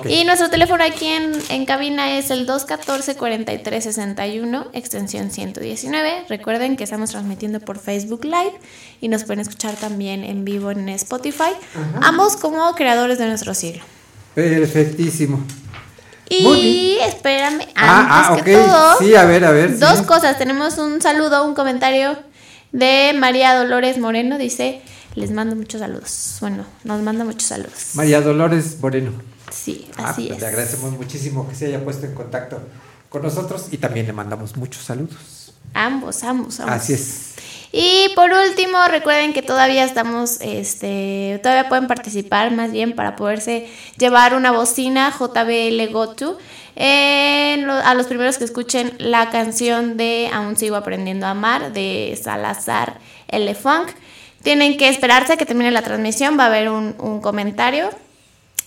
[0.09, 6.25] Y nuestro teléfono aquí en, en cabina es el 214-4361, extensión 119.
[6.27, 8.53] Recuerden que estamos transmitiendo por Facebook Live
[8.99, 11.51] y nos pueden escuchar también en vivo en Spotify.
[12.01, 13.83] Ambos como creadores de nuestro siglo.
[14.33, 15.39] Perfectísimo.
[16.27, 19.77] Y espérame, antes Ah, ah, que todo, Sí, a ver, a ver.
[19.77, 20.05] dos sí.
[20.05, 20.37] cosas.
[20.37, 22.17] Tenemos un saludo, un comentario
[22.71, 24.37] de María Dolores Moreno.
[24.39, 24.81] Dice,
[25.15, 26.37] les mando muchos saludos.
[26.41, 27.91] Bueno, nos manda muchos saludos.
[27.95, 29.11] María Dolores Moreno.
[29.51, 30.41] Sí, Ah, así pues es.
[30.41, 32.59] Le agradecemos muchísimo que se haya puesto en contacto
[33.09, 35.53] con nosotros y también le mandamos muchos saludos.
[35.73, 36.75] Ambos, ambos, ambos.
[36.75, 37.33] Así es.
[37.71, 43.69] Y por último, recuerden que todavía estamos, este, todavía pueden participar más bien para poderse
[43.97, 46.37] llevar una bocina JBL GoTo.
[46.77, 51.73] En lo- a los primeros que escuchen la canción de Aún sigo aprendiendo a amar
[51.73, 53.53] de Salazar L.
[53.55, 53.89] Funk.
[54.45, 57.89] Tienen que esperarse a que termine la transmisión, va a haber un, un comentario.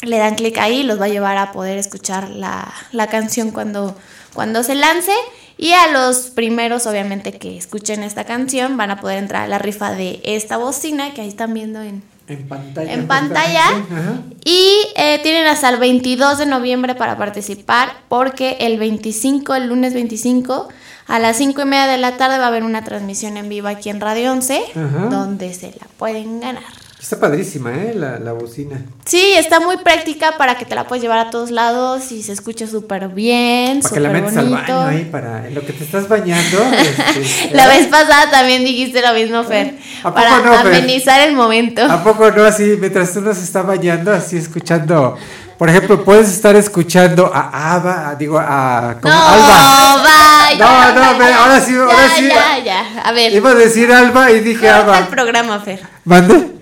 [0.03, 3.97] Le dan clic ahí, los va a llevar a poder escuchar la, la canción cuando,
[4.35, 5.13] cuando se lance.
[5.57, 9.59] Y a los primeros, obviamente, que escuchen esta canción, van a poder entrar a la
[9.61, 12.93] rifa de esta bocina que ahí están viendo en, En pantalla.
[12.93, 13.69] en pantalla.
[13.69, 14.23] Ajá.
[14.45, 19.95] Y eh, tienen hasta el 22 de noviembre para participar, porque el 25, el lunes
[19.95, 20.69] 25,
[21.09, 23.67] a las 5 y media de la tarde va a haber una transmisión en vivo
[23.69, 25.07] aquí en Radio 11, Ajá.
[25.11, 26.63] donde se la pueden ganar.
[27.01, 27.95] Está padrísima, ¿eh?
[27.95, 28.83] La, la bocina.
[29.05, 32.33] Sí, está muy práctica para que te la puedes llevar a todos lados y se
[32.33, 34.77] escuche súper bien, Para que la metas al bonito.
[34.77, 36.59] baño ahí, para en lo que te estás bañando.
[37.21, 40.75] este, La vez pasada también dijiste lo mismo, Fer, ¿A poco para no, Fer?
[40.75, 41.83] amenizar el momento.
[41.85, 42.43] ¿A poco no?
[42.45, 45.17] Así, mientras uno se está bañando, así escuchando.
[45.59, 48.97] Por ejemplo, puedes estar escuchando a Ava, digo, a.
[49.03, 49.13] ¿cómo?
[49.13, 50.03] No, Alba.
[50.05, 50.93] vaya.
[50.95, 52.29] No, no, ahora sí, ahora ya, sí.
[52.29, 53.33] Ya, ya, a ver.
[53.35, 54.99] Iba a decir Alba y dije corta Ava.
[55.01, 55.81] el programa, Fer.
[56.05, 56.59] ¿Mande?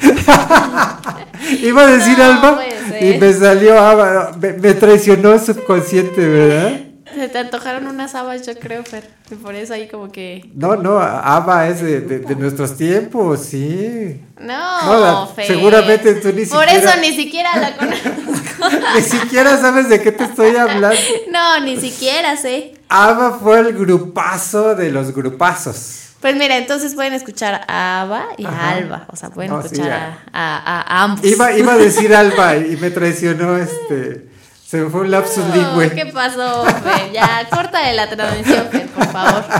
[1.62, 2.62] Iba a decir No, Alba
[3.00, 4.30] y me salió Ava.
[4.40, 6.80] Me, me traicionó el subconsciente, ¿verdad?
[7.18, 9.08] Se te antojaron unas habas, yo creo, Fer.
[9.30, 10.50] Y por eso ahí como que.
[10.54, 14.20] No, no, Ava es de, de- de nuestros tiempos, sí.
[14.40, 14.94] No,
[15.26, 15.46] No, Fer.
[15.46, 18.10] seguramente tú ni Por siquiera- eso ni siquiera la conozco.
[18.96, 20.96] Ni siquiera sabes de qué te estoy hablando.
[21.30, 22.74] No, ni siquiera sé.
[22.88, 26.00] Ava fue el grupazo de los grupazos.
[26.20, 28.56] Pues mira, entonces pueden escuchar a Ava y Ajá.
[28.56, 29.06] a Alba.
[29.10, 31.24] O sea, pueden No, escuchar a, a- a ambos.
[31.24, 34.32] Iba, iba a decir Alba y me traicionó este.
[34.74, 35.92] Se me fue un lapsus No, lingüe.
[35.94, 37.12] ¿Qué pasó, Fer?
[37.12, 39.44] Ya, corta de la transmisión, Fer, por favor.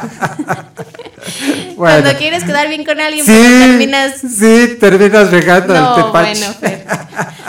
[1.77, 2.03] Bueno.
[2.03, 4.21] Cuando quieres quedar bien con alguien, Sí, pero terminas.
[4.21, 6.41] sí, terminas regando No, el tepache.
[6.41, 6.85] bueno, Fer.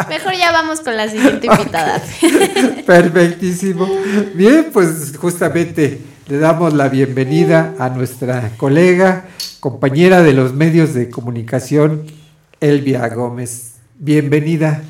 [0.09, 2.01] Mejor ya vamos con la siguiente invitada.
[2.85, 3.87] Perfectísimo.
[4.33, 9.25] Bien, pues justamente le damos la bienvenida a nuestra colega,
[9.59, 12.05] compañera de los medios de comunicación,
[12.61, 13.73] Elvia Gómez.
[13.99, 14.81] Bienvenida.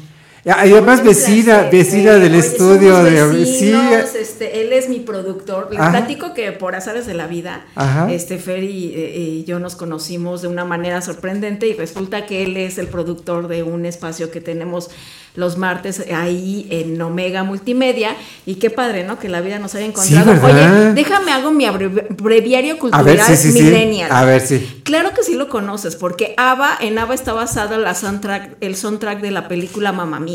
[0.46, 3.74] Y Además, vecina, vecina del estudio de sí,
[4.20, 5.70] este, él es mi productor.
[5.72, 5.90] Les Ajá.
[5.90, 8.12] platico que por azares de la vida, Ajá.
[8.12, 12.44] este Fer y, eh, y yo nos conocimos de una manera sorprendente y resulta que
[12.44, 14.92] él es el productor de un espacio que tenemos
[15.36, 18.16] los martes ahí en Omega Multimedia
[18.46, 19.20] y qué padre, ¿no?
[19.20, 20.32] Que la vida nos haya encontrado.
[20.46, 21.66] Oye, déjame hago mi
[22.10, 23.62] breviario A cultural ver, sí, sí, sí.
[23.64, 24.12] millennial.
[24.12, 24.82] A ver, sí.
[24.84, 29.22] Claro que sí lo conoces, porque ABBA, en ABBA está basado la soundtrack, el soundtrack
[29.22, 30.35] de la película Mamma Mía.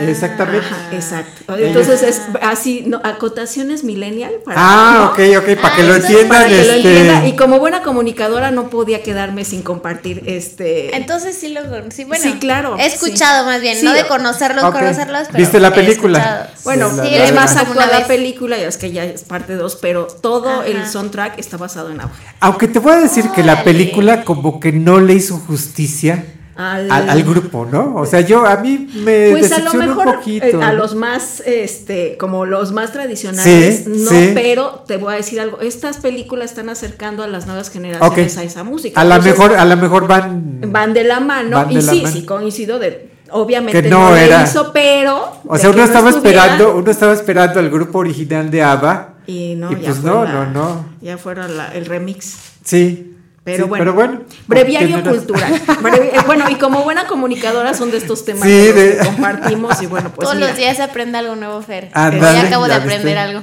[0.00, 0.66] Exactamente.
[0.66, 1.56] Ajá, exacto.
[1.56, 5.06] Entonces es así, no, acotaciones millennial para Ah, ¿no?
[5.12, 7.26] ok, ok, para que lo entiendan, para que lo este- entienda.
[7.28, 10.96] Y como buena comunicadora no podía quedarme sin compartir este.
[10.96, 11.60] Entonces sí lo
[11.90, 13.46] sí, bueno, Sí, claro, He escuchado sí.
[13.50, 13.84] más bien, Sí.
[13.84, 16.50] no de conocerlos, conocerlos, pero ¿Viste la película?
[16.64, 19.04] Bueno, Sí, la- sí, la- es más la- actual la película, ya es que ya
[19.04, 22.12] es parte 2, pero todo el soundtrack está basado en ABBA.
[22.40, 26.24] Aunque te voy a decir que la película como que no le hizo justicia
[26.54, 27.94] Al- al, al grupo, ¿no?
[27.96, 30.44] O sea, yo a mí me Pues a lo decepcionó mejor un poquito.
[30.46, 34.30] eh, a los más, este, como los más tradicionales, Sí, no, sí.
[34.34, 38.42] pero te voy a decir algo, estas películas están acercando a las nuevas generaciones a
[38.42, 39.00] esa música.
[39.00, 40.60] A lo mejor, a lo mejor van.
[40.66, 42.14] van de la mano Van y de la sí, mano.
[42.14, 44.42] sí coincido de obviamente Que no, no era.
[44.44, 48.50] hizo, pero O de sea, uno no estaba esperando, uno estaba esperando al grupo original
[48.50, 49.14] de ABBA.
[49.26, 50.84] y no, y ya pues fue no, la- no, no.
[51.00, 52.36] ya fuera la- el remix.
[52.62, 53.08] Sí.
[53.44, 54.20] Pero sí, bueno, pero bueno.
[54.46, 55.52] breviario cultural.
[55.82, 59.82] Brevi- eh, bueno, y como buena comunicadora son de estos temas Sí, que de- compartimos
[59.82, 60.46] y bueno, pues Todos mira.
[60.46, 61.90] los días se aprende algo nuevo, Fer.
[61.92, 63.18] Ándale, Hoy acabo de ya aprender viste.
[63.18, 63.42] algo.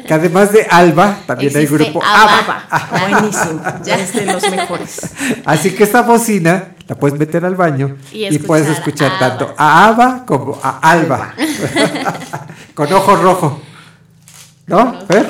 [0.06, 2.64] Que además de Alba, también hay Existe grupo ABBA.
[2.70, 3.08] ABBA.
[3.10, 5.00] Buenísimo, ya es de los mejores.
[5.44, 9.54] Así que esta bocina la puedes meter al baño Y y, puedes escuchar a tanto
[9.58, 11.34] a ABBA como a Alba.
[12.74, 13.62] Con ojo rojo.
[14.66, 14.96] ¿No?
[15.06, 15.28] Fer?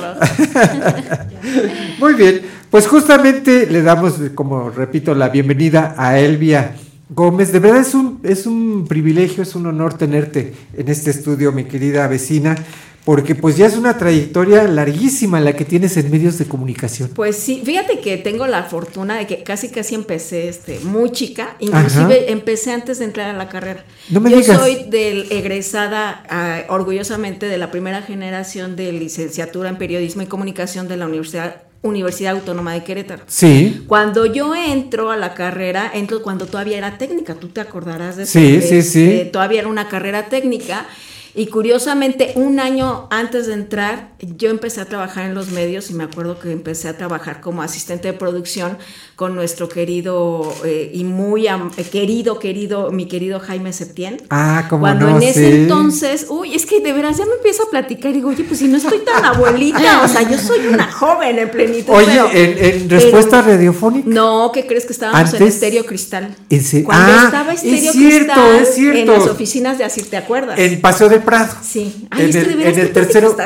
[1.98, 2.61] Muy bien.
[2.72, 6.74] Pues justamente le damos, como repito, la bienvenida a Elvia
[7.10, 7.52] Gómez.
[7.52, 11.64] De verdad es un, es un privilegio, es un honor tenerte en este estudio, mi
[11.64, 12.56] querida vecina,
[13.04, 17.10] porque pues ya es una trayectoria larguísima la que tienes en medios de comunicación.
[17.14, 21.56] Pues sí, fíjate que tengo la fortuna de que casi casi empecé este muy chica,
[21.58, 22.28] inclusive Ajá.
[22.28, 23.84] empecé antes de entrar a la carrera.
[24.08, 24.58] No me Yo digas.
[24.58, 30.88] soy del egresada ah, orgullosamente de la primera generación de licenciatura en periodismo y comunicación
[30.88, 33.24] de la Universidad Universidad Autónoma de Querétaro.
[33.26, 33.84] Sí.
[33.88, 38.22] Cuando yo entro a la carrera, entro cuando todavía era técnica, tú te acordarás de
[38.22, 38.38] eso.
[38.38, 39.28] Sí, sí, sí.
[39.32, 40.86] Todavía era una carrera técnica.
[41.34, 45.94] Y curiosamente, un año antes de entrar, yo empecé a trabajar en los medios y
[45.94, 48.76] me acuerdo que empecé a trabajar como asistente de producción
[49.16, 51.52] con nuestro querido eh, y muy eh,
[51.90, 54.20] querido, querido, mi querido Jaime Septién.
[54.28, 55.56] Ah, como Cuando no, en ese sí.
[55.62, 58.58] entonces, uy, es que de veras ya me empiezo a platicar y digo, oye, pues
[58.58, 61.92] si no estoy tan abuelita, o sea, yo soy una joven en plenitud.
[61.94, 64.08] Oye, pero- en, en pero- respuesta radiofónica.
[64.10, 66.34] no, ¿qué crees que estábamos en Estéreo Cristal?
[66.50, 66.86] ¿En serio?
[66.86, 69.00] Cuando Ah, estaba es Estéreo cierto, Cristal es cierto.
[69.00, 70.58] en las oficinas de Asir, ¿te acuerdas?
[70.58, 71.54] En Paseo del Prado.
[71.62, 72.06] Sí.
[72.10, 73.36] Ay, en es que el, de veras en el sí tercero,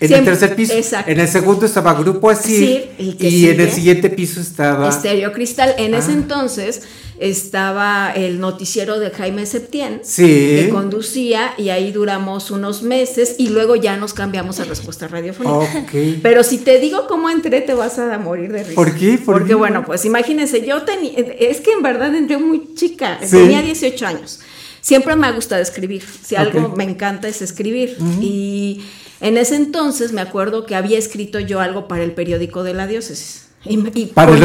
[0.00, 0.72] en el tercer piso.
[0.74, 1.10] Exacto.
[1.10, 2.90] En el segundo estaba Grupo Asir.
[2.98, 4.88] Asir, ¿y en el siguiente piso estaba.
[4.88, 5.74] Estéreo Cristal.
[5.78, 6.14] En ese Ah.
[6.14, 6.82] entonces
[7.20, 10.24] estaba el noticiero de Jaime Septién, Sí.
[10.24, 15.54] que conducía y ahí duramos unos meses y luego ya nos cambiamos a respuesta radiofónica.
[15.56, 15.92] Ok.
[16.22, 18.74] Pero si te digo cómo entré, te vas a morir de risa.
[18.74, 19.12] ¿Por qué?
[19.18, 19.54] ¿Por Porque qué?
[19.54, 23.30] bueno, pues imagínense, yo tenía, es que en verdad entré muy chica, Sí.
[23.36, 24.40] tenía 18 años.
[24.84, 26.04] Siempre me ha gustado escribir.
[26.22, 27.96] Si algo me encanta es escribir.
[28.20, 28.84] Y
[29.22, 32.86] en ese entonces me acuerdo que había escrito yo algo para el periódico de la
[32.86, 33.43] diócesis.
[33.66, 34.42] Y- y- Para el,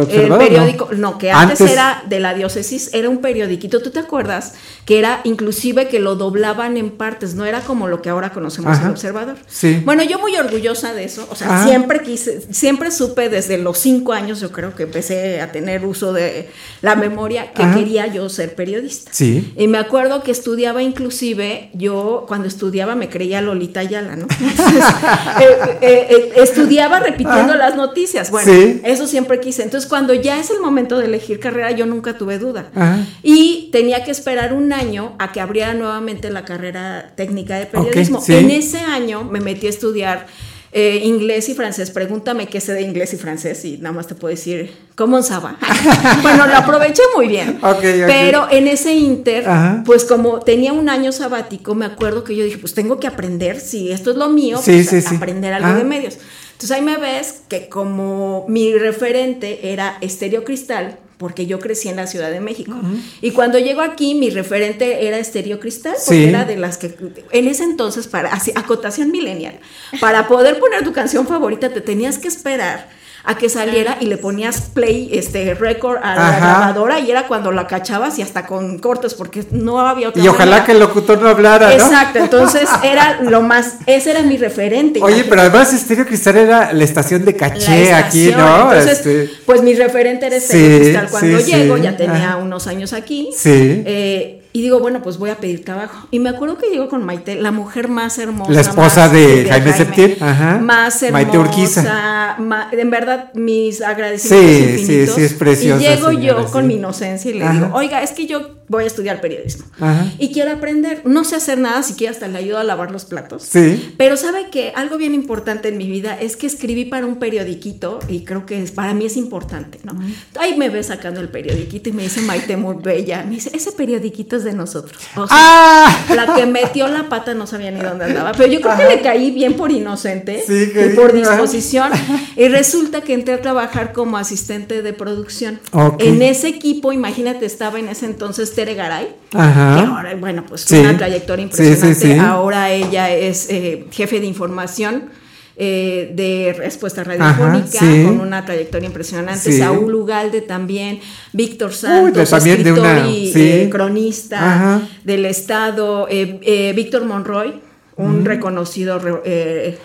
[0.00, 4.00] oye, periódico, no, que antes, Antes- era de la diócesis, era un periodiquito, ¿tú te
[4.00, 4.54] acuerdas?
[4.84, 8.72] Que era inclusive que lo doblaban en partes, no era como lo que ahora conocemos
[8.72, 8.86] Ajá.
[8.86, 9.36] el observador.
[9.46, 9.80] Sí.
[9.84, 11.68] Bueno, yo muy orgullosa de eso, o sea, Ajá.
[11.68, 16.12] siempre quise, siempre supe desde los cinco años, yo creo que empecé a tener uso
[16.12, 17.76] de la memoria, que Ajá.
[17.76, 19.10] quería yo ser periodista.
[19.14, 19.52] Sí.
[19.56, 24.26] Y me acuerdo que estudiaba inclusive, yo cuando estudiaba me creía Lolita Ayala, ¿no?
[24.40, 24.84] Entonces,
[25.40, 27.56] eh, eh, eh, estudiaba repitiendo Ah.
[27.56, 28.30] las noticias.
[28.32, 28.80] Bueno, Sí.
[28.84, 29.62] eso siempre quise.
[29.62, 32.70] Entonces, cuando ya es el momento de elegir carrera, yo nunca tuve duda.
[32.74, 33.06] Ajá.
[33.22, 38.20] Y tenía que esperar un año a que abriera nuevamente la carrera técnica de periodismo.
[38.20, 38.34] sí.
[38.34, 40.26] En ese año me metí a estudiar
[40.74, 41.90] eh, inglés y francés.
[41.90, 45.58] Pregúntame qué sé de inglés y francés y nada más te puedo decir, ¿cómo estaba?
[46.22, 47.58] bueno, lo aproveché muy bien.
[48.06, 49.82] Pero en ese inter, Ajá.
[49.84, 53.60] pues como tenía un año sabático, me acuerdo que yo dije, pues tengo que aprender,
[53.60, 55.16] si esto es lo mío, Sí, pues sí, a- sí.
[55.16, 56.16] aprender algo de medios.
[56.52, 61.96] Entonces ahí me ves que como mi referente era Estéreo Cristal, porque yo crecí en
[61.96, 62.74] la Ciudad de México.
[63.20, 66.28] Y cuando llego aquí, mi referente era Estéreo Cristal, porque Sí.
[66.28, 66.94] era de las que
[67.30, 69.58] en ese entonces, para así, acotación millennial,
[70.00, 72.88] para poder poner tu canción favorita, te tenías que esperar
[73.24, 76.36] a que saliera y le ponías play, este record a la Ajá.
[76.38, 80.26] grabadora y era cuando la cachabas y hasta con cortes porque no había otra Y
[80.28, 81.72] ojalá que el locutor no hablara, ¿no?
[81.72, 85.00] Exacto, entonces era lo más, ese era mi referente.
[85.02, 88.32] Oye, pero además Estéreo Cristal era la estación de caché aquí.
[88.36, 88.72] ¿no?
[88.72, 91.08] Entonces, Este, pues mi referente era Sí, Estéreo Cristal.
[91.10, 91.82] Cuando sí, llego, sí.
[91.82, 92.36] ya tenía Ajá.
[92.38, 93.30] unos años aquí.
[93.36, 93.82] Sí.
[93.86, 96.06] eh, y digo, bueno, pues voy a pedir trabajo.
[96.10, 98.52] Y me acuerdo que llego con Maite, la mujer más hermosa.
[98.52, 100.58] La esposa más- de Jaime Septién, ajá.
[100.58, 101.12] Más hermosa.
[101.24, 102.36] Maite Urquiza.
[102.38, 105.14] ma- en verdad, mis agradecimientos Sí, infinitos.
[105.14, 106.52] sí, es preciosa, Y llego señora, yo sí.
[106.52, 107.52] con mi inocencia y le Ajá.
[107.54, 109.64] digo, oiga, es que yo voy a estudiar periodismo.
[109.80, 110.06] Ajá.
[110.18, 111.02] Y quiero aprender.
[111.04, 113.42] No sé hacer nada, siquiera hasta le ayudo a lavar los platos.
[113.42, 113.94] Sí.
[113.98, 117.98] Pero sabe que algo bien importante en mi vida es que escribí para un periodiquito
[118.08, 119.92] y creo que es, para mí es importante, ¿no?
[120.38, 123.72] Ahí me ve sacando el periodiquito y me dice Maite muy bella, me dice, ese
[123.72, 125.00] periodiquito es de nosotros.
[125.16, 125.96] O sea, ¡Ah!
[126.14, 129.00] La que metió la pata no sabía ni dónde andaba, pero yo creo que le
[129.02, 131.16] caí bien por inocente Sí, y por ajá.
[131.16, 131.90] disposición
[132.36, 135.60] y resulta que entré a trabajar como asistente de producción.
[135.72, 136.02] Ok.
[136.02, 139.76] En ese equipo, imagínate, estaba en ese entonces Tere Garay, Ajá.
[139.80, 140.76] que ahora, bueno, pues Sí.
[140.78, 141.94] una trayectoria impresionante.
[141.94, 142.12] sí.
[142.18, 145.10] Ahora ella es eh, jefe de información
[145.56, 148.04] eh, de respuesta radiofónica, sí.
[148.04, 149.52] con una trayectoria impresionante.
[149.52, 149.58] Sí.
[149.58, 151.00] Saúl Ugalde también,
[151.32, 154.88] Víctor Santos, también de escritor una- y eh, cronista Ajá.
[155.04, 157.60] del Estado, eh, Víctor Monroy.
[157.94, 159.76] Un reconocido re-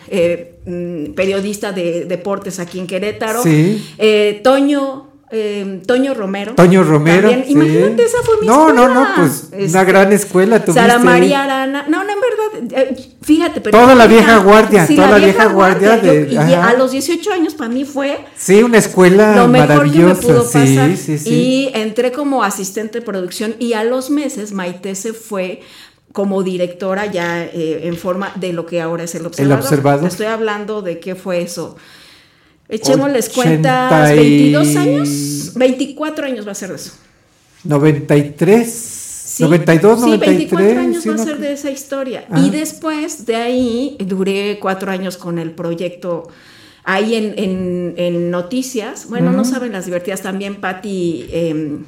[0.66, 3.44] mm, periodista de deportes aquí en Querétaro.
[4.44, 6.56] Toño, eh, Toño Romero.
[6.56, 7.30] Toño Romero.
[7.30, 7.46] También.
[7.48, 7.52] sí.
[7.54, 8.88] Imagínate, esa fue mi No, escuela.
[8.88, 10.82] no, no, pues Este, una gran escuela tuviste.
[10.82, 11.00] Sara.
[11.00, 11.86] María Arana.
[11.90, 12.20] No, no, en
[12.70, 13.78] verdad, eh, fíjate, pero.
[13.78, 17.70] Toda la vieja guardia, toda la vieja guardia de- y a los 18 años para
[17.70, 20.22] mí fue Sí, una escuela lo mejor que me maravillosa.
[20.22, 20.66] pudo pasar.
[20.66, 21.30] sí, sí, sí.
[21.34, 25.62] Y entré como asistente de producción y a los meses Maite se fue
[26.14, 29.60] como directora ya eh, en forma de lo que ahora es el observador.
[29.64, 30.02] Observador.
[30.02, 31.76] Te estoy hablando de qué fue eso.
[32.70, 36.92] Echémosles 80 cuentas, y- 22 años, 24 años va a ser de eso.
[37.64, 40.38] 93, Sí, 92, sí, 93.
[40.52, 42.26] 24 años sí, va a ser de esa historia.
[42.30, 42.40] Ah.
[42.40, 46.28] Y después de ahí duré cuatro años con el proyecto
[46.84, 49.08] ahí en, en- en noticias.
[49.10, 51.26] Bueno, no saben las divertidas también, Patti.
[51.30, 51.80] eh,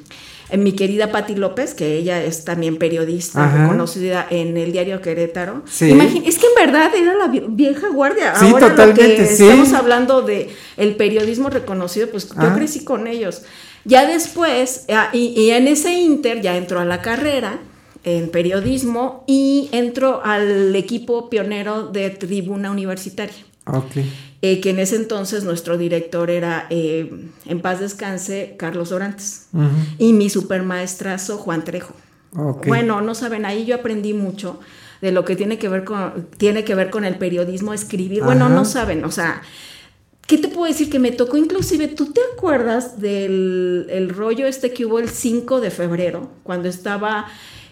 [0.57, 3.63] mi querida Patti López, que ella es también periodista Ajá.
[3.63, 5.63] reconocida en el diario Querétaro.
[5.69, 5.91] Sí.
[6.25, 8.33] Es que en verdad era la vie- vieja guardia.
[8.35, 9.43] Sí, Ahora lo totalmente, que sí.
[9.43, 13.43] estamos hablando de el periodismo reconocido, pues yo crecí con ellos.
[13.85, 17.59] Ya después, ah, y, y en ese inter ya entró a la carrera
[18.03, 23.33] en periodismo y entró al equipo pionero de Tribuna Universitaria,
[24.41, 27.11] Eh, que en ese entonces nuestro director era, eh,
[27.45, 29.47] en paz descanse, Carlos Dorantes,
[29.97, 31.93] y mi supermaestrazo Juan Trejo.
[32.65, 34.59] Bueno, no saben, ahí yo aprendí mucho
[35.01, 38.23] de lo que tiene que ver con, tiene que ver con el periodismo, escribir.
[38.23, 39.41] Bueno, no saben, o sea,
[40.25, 40.89] ¿qué te puedo decir?
[40.89, 45.59] Que me tocó inclusive, ¿tú te acuerdas del el rollo este que hubo el 5
[45.59, 47.27] de febrero, cuando estaba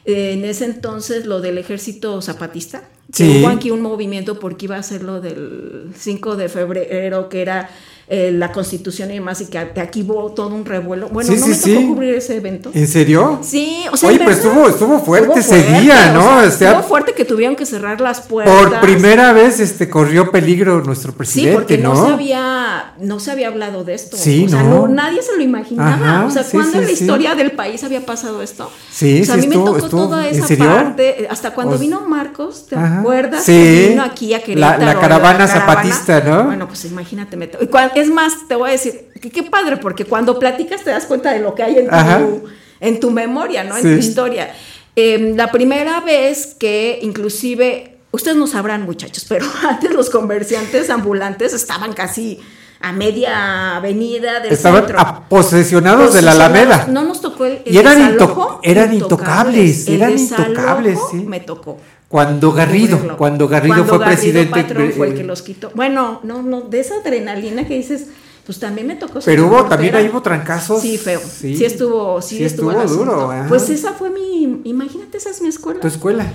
[0.05, 2.83] eh, en ese entonces lo del ejército zapatista?
[3.11, 3.39] Sí.
[3.39, 7.69] hubo aquí un movimiento porque iba a ser lo del 5 de febrero, que era
[8.09, 11.09] eh, la constitución y demás, y que aquí hubo todo un revuelo.
[11.09, 11.87] Bueno, Sí, no sí, me tocó sí.
[11.87, 12.71] cubrir ese evento.
[12.73, 13.39] ¿En serio?
[13.41, 16.19] Sí, o sea, Oye, pues verdad, estuvo, estuvo fuerte estuvo ese día, ¿no?
[16.19, 18.55] o sea, O sea, estuvo fuerte que tuvieron que cerrar las puertas.
[18.55, 22.07] por primera vez este corrió peligro nuestro Sí, presidente, porque no, ¿no?
[22.07, 24.15] se había no se había hablado de esto.
[24.15, 24.87] Sí, o sea, no.
[24.87, 25.91] no, nadie se lo imaginaba.
[25.93, 26.93] Ajá, o sea, sí, ¿cuándo sí, en la sí.
[27.03, 28.71] historia del país había pasado esto?
[28.89, 31.51] Sí, o sea, sí, a mí estuvo- me tocó estuvo- toda ¿en esa parte, hasta
[31.53, 33.01] cuando O- vino Marcos, ¿te Ajá.
[33.01, 33.43] acuerdas?
[33.43, 33.51] Sí.
[33.51, 34.79] Que vino aquí a Querétaro.
[34.85, 36.45] La- la caravana zapatista, ¿no?
[36.45, 37.35] Bueno, pues imagínate.
[37.35, 37.49] me
[37.97, 41.39] Es más, te voy a decir, qué padre, porque cuando platicas te das cuenta de
[41.39, 42.43] lo que hay en tu,
[42.79, 43.75] en tu memoria, ¿no?
[43.75, 43.89] En Sí.
[43.89, 44.53] tu historia.
[44.95, 51.53] Eh, la primera vez que inclusive, ustedes no sabrán muchachos, pero antes los comerciantes ambulantes
[51.53, 52.39] estaban casi
[52.79, 54.85] a media avenida del Estaban
[55.29, 56.31] posesionados de la.
[56.33, 56.87] Alameda.
[56.89, 61.17] No nos tocó el, el Y eran desalojo, eran intocables, eran intocables, sí.
[61.17, 61.79] Me tocó.
[62.07, 64.61] Cuando Garrido, cuando Garrido Cuando fue Garrido presidente.
[64.61, 65.71] Patrón fue el eh, que los quitó.
[65.75, 68.07] Bueno, no, no, de esa adrenalina que dices,
[68.45, 69.19] pues también me tocó.
[69.25, 70.81] Pero hubo, también ahí hubo trancazos.
[70.81, 71.19] Sí, feo.
[71.19, 71.57] Sí.
[71.57, 73.33] Sí, estuvo, sí, Sí estuvo, duro.
[73.49, 75.81] Pues esa fue mi, imagínate, esa es mi escuela.
[75.81, 76.31] Tu escuela.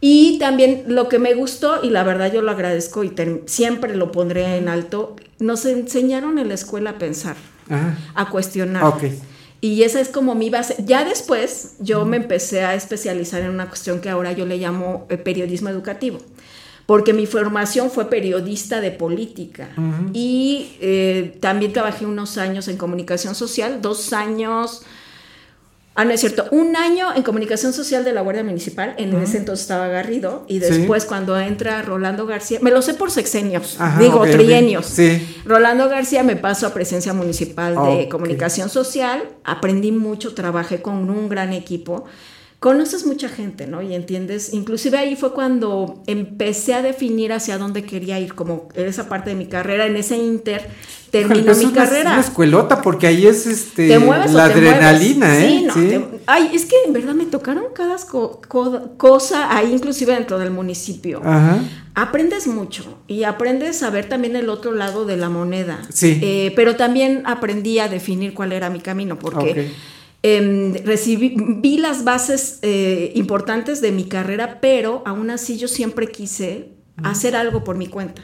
[0.00, 3.12] Y también lo que me gustó, y la verdad yo lo agradezco y
[3.44, 7.36] siempre lo pondré en alto, nos enseñaron en la escuela a pensar,
[7.68, 7.98] Ajá.
[8.14, 8.82] a cuestionar.
[8.84, 9.02] Ok.
[9.60, 10.76] Y esa es como mi base.
[10.84, 15.06] Ya después yo me empecé a especializar en una cuestión que ahora yo le llamo
[15.10, 16.18] eh, periodismo educativo,
[16.86, 19.68] porque mi formación fue periodista de política.
[20.14, 24.82] Y eh, también trabajé unos años en comunicación social, dos años,
[25.94, 29.38] ah, no es cierto, un año en comunicación social de la Guardia Municipal, en ese
[29.38, 30.60] entonces estaba Garrido, y Sí.
[30.60, 34.86] después cuando entra Rolando García, me lo sé por sexenios, Ajá, digo trienios.
[34.86, 35.36] Sí.
[35.44, 41.28] Rolando García me pasó a presencia municipal de comunicación social, aprendí mucho, trabajé con un
[41.28, 42.04] gran equipo.
[42.60, 43.80] Conoces mucha gente, ¿no?
[43.80, 49.08] Y entiendes, inclusive ahí fue cuando empecé a definir hacia dónde quería ir, como esa
[49.08, 50.68] parte de mi carrera, en ese inter
[51.10, 52.20] terminó mi es una- carrera.
[52.20, 55.42] Escuelota, porque ahí es este Te mueves o la te adrenalina, mueves.
[55.44, 55.48] ¿eh?
[55.58, 59.72] Sí, no, te- ay, es que en verdad me tocaron cada co- co- cosa ahí,
[59.72, 61.22] inclusive dentro del municipio.
[61.24, 61.60] Ajá.
[61.94, 65.80] Aprendes mucho y aprendes a ver también el otro lado de la moneda.
[65.90, 66.20] Sí.
[66.22, 69.70] Eh, pero también aprendí a definir cuál era mi camino, porque.
[70.22, 76.08] Em, recibí, vi las bases eh, importantes de mi carrera, pero aún así yo siempre
[76.08, 76.68] quise
[77.02, 78.22] hacer algo por mi cuenta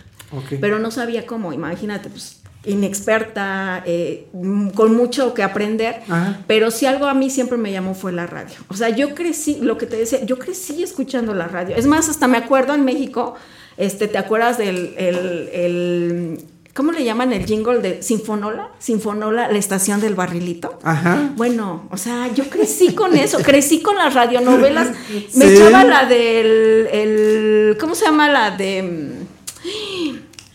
[0.61, 4.27] pero no sabía cómo, imagínate, pues inexperta, eh,
[4.75, 6.41] con mucho que aprender, Ajá.
[6.49, 8.57] pero si algo a mí siempre me llamó fue la radio.
[8.69, 11.77] O sea, yo crecí, lo que te decía, yo crecí escuchando la radio.
[11.77, 13.37] Es más, hasta me acuerdo en México,
[13.77, 16.45] este, ¿te acuerdas del, el, el-
[16.77, 18.69] ¿cómo le llaman el jingle de Sinfonola?
[18.79, 20.79] Sinfonola, la estación del barrilito.
[20.85, 21.33] Ajá.
[21.37, 24.91] Bueno, o sea, yo crecí con eso, crecí con las radionovelas.
[25.35, 25.55] Me Sí.
[25.57, 29.13] echaba la del, el, ¿cómo se llama la de,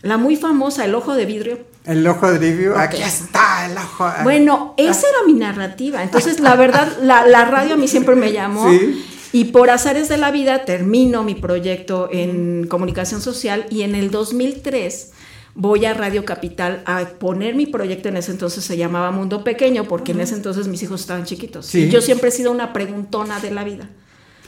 [0.02, 1.58] la muy famosa, El Ojo de Vidrio?
[1.84, 2.76] El ojo de Ok.
[2.76, 4.08] aquí está el ojo.
[4.22, 6.02] Bueno, esa era mi narrativa.
[6.04, 8.70] Entonces, la verdad, la, la radio a mí siempre me llamó.
[8.70, 9.04] Sí.
[9.32, 14.10] Y por azares de la vida termino mi proyecto en comunicación social y en el
[14.12, 15.10] 2003
[15.54, 18.08] voy a Radio Capital a poner mi proyecto.
[18.08, 21.66] En ese entonces se llamaba Mundo Pequeño porque en ese entonces mis hijos estaban chiquitos.
[21.66, 21.84] Sí.
[21.84, 23.88] Y yo siempre he sido una preguntona de la vida.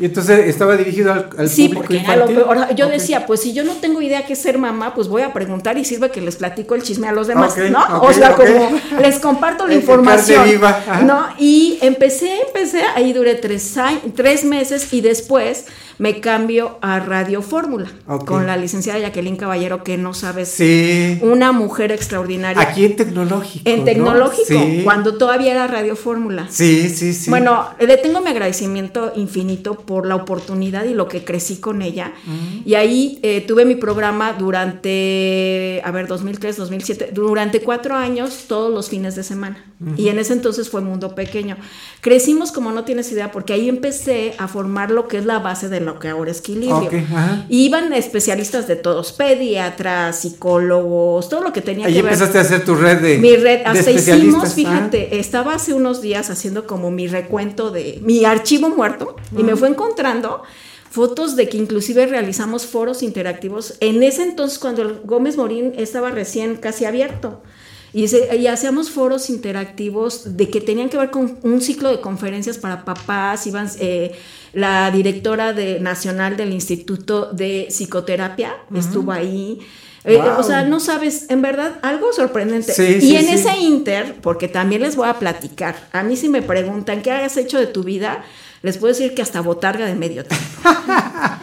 [0.00, 2.34] Y entonces estaba dirigido al, al Sí, público porque lo infantil.
[2.34, 2.74] peor.
[2.74, 2.92] Yo Ok.
[2.94, 5.84] decía, pues si yo no tengo idea qué ser mamá, pues voy a preguntar y
[5.84, 7.98] sirve que les platico el chisme a los demás, Ok, ¿no?
[7.98, 8.70] ok, o sea, como
[9.00, 10.82] les comparto la información, viva.
[11.06, 11.26] ¿no?
[11.38, 15.66] Y empecé, empecé, ahí duré tres, años, tres meses y después
[15.98, 18.24] me cambio a Radio Fórmula Ok.
[18.24, 21.18] con la licenciada Jacqueline Caballero, que no sabes, Sí.
[21.22, 22.60] una mujer extraordinaria.
[22.62, 23.68] Aquí en tecnológico.
[23.68, 23.84] en ¿no?
[23.84, 24.80] tecnológico, Sí.
[24.84, 26.46] cuando todavía era Radio Fórmula.
[26.50, 27.30] Sí, sí, sí.
[27.30, 32.12] Bueno, le tengo mi agradecimiento infinito por la oportunidad y lo que crecí con ella.
[32.64, 38.72] Y ahí eh, tuve mi programa durante, a ver, 2003, 2007, durante cuatro años, todos
[38.72, 39.64] los fines de semana.
[39.96, 41.56] Y en ese entonces fue Mundo Pequeño.
[42.00, 45.68] Crecimos como no tienes idea, porque ahí empecé a formar lo que es la base
[45.68, 46.90] de lo que ahora es equilibrio.
[47.48, 52.12] Iban especialistas de todos, pediatras, psicólogos, todo lo que tenía Ahí que ver.
[52.12, 56.00] empezaste a hacer tu red de Mi red, de hasta hicimos, fíjate, estaba hace unos
[56.00, 60.42] días haciendo como mi recuento de mi archivo muerto y me fue encontrando
[60.90, 66.10] fotos de que inclusive realizamos foros interactivos en ese entonces cuando el Gómez Morín estaba
[66.10, 67.42] recién casi abierto.
[67.94, 72.00] Y, se- y hacíamos foros interactivos de que tenían que ver con un ciclo de
[72.00, 73.46] conferencias para papás.
[73.46, 74.12] Iban eh,
[74.52, 79.60] la directora de, nacional del Instituto de Psicoterapia, estuvo ahí.
[80.04, 80.20] Eh.
[80.38, 82.72] O sea, no sabes, en verdad, algo sorprendente.
[82.74, 83.32] Sí, y sí, en sí.
[83.34, 87.36] ese inter, porque también les voy a platicar, a mí si me preguntan qué has
[87.36, 88.22] hecho de tu vida,
[88.62, 90.46] les puedo decir que hasta botarga de medio tiempo.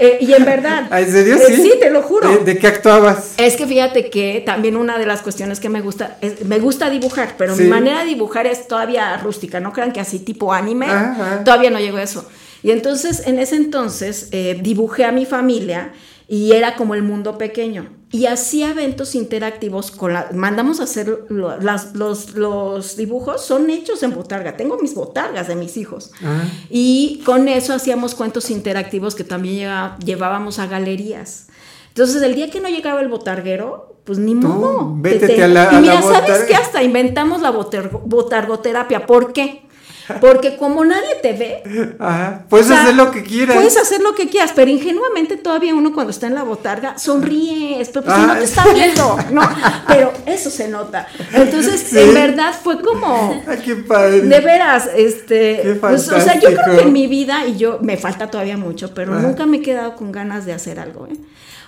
[0.00, 0.86] Eh, y en verdad.
[0.90, 1.36] Ah, ¿En serio?
[1.36, 1.56] eh, Sí.
[1.62, 2.28] sí, te lo juro.
[2.30, 3.34] ¿De, de qué actuabas?
[3.36, 6.88] Es que fíjate que también una de las cuestiones que me gusta, es- me gusta
[6.90, 7.64] dibujar, pero Sí.
[7.64, 11.44] mi manera de dibujar es todavía rústica, no crean que así tipo anime, Ajá.
[11.44, 12.26] todavía no llego a eso.
[12.62, 15.92] Y entonces, en ese entonces, eh, dibujé a mi familia
[16.32, 17.88] y era como el mundo pequeño.
[18.12, 23.68] Y hacía eventos interactivos con la, mandamos a hacer lo- las- los, los dibujos, son
[23.68, 26.12] hechos en botarga, tengo mis botargas de mis hijos.
[26.24, 26.42] Ah.
[26.68, 31.48] Y con eso hacíamos cuentos interactivos que también lleva- llevábamos a galerías.
[31.88, 34.94] Entonces, el día que no llegaba el botarguero, pues ni modo.
[34.98, 36.54] vétete te- a la- y a mira, la ¿sabes qué?
[36.54, 39.06] Hasta inventamos la botar- botargoterapia.
[39.06, 39.68] ¿Por qué?
[40.20, 41.62] Porque como nadie te ve,
[41.98, 42.44] Ajá.
[42.48, 43.56] Puedes o sea, hacer lo que quieras.
[43.56, 47.78] Puedes hacer lo que quieras, pero ingenuamente todavía uno cuando está en la botarga sonríe,
[47.92, 49.42] pero pues Ah, no te está viendo, ¿no?
[49.86, 51.06] Pero eso se nota.
[51.32, 51.98] Entonces, Sí.
[51.98, 54.20] en verdad fue como Qué padre.
[54.22, 57.78] de veras, este, Qué pues, o sea, yo creo que en mi vida, y yo
[57.82, 59.22] me falta todavía mucho, pero Ajá.
[59.22, 61.16] nunca me he quedado con ganas de hacer algo, ¿eh?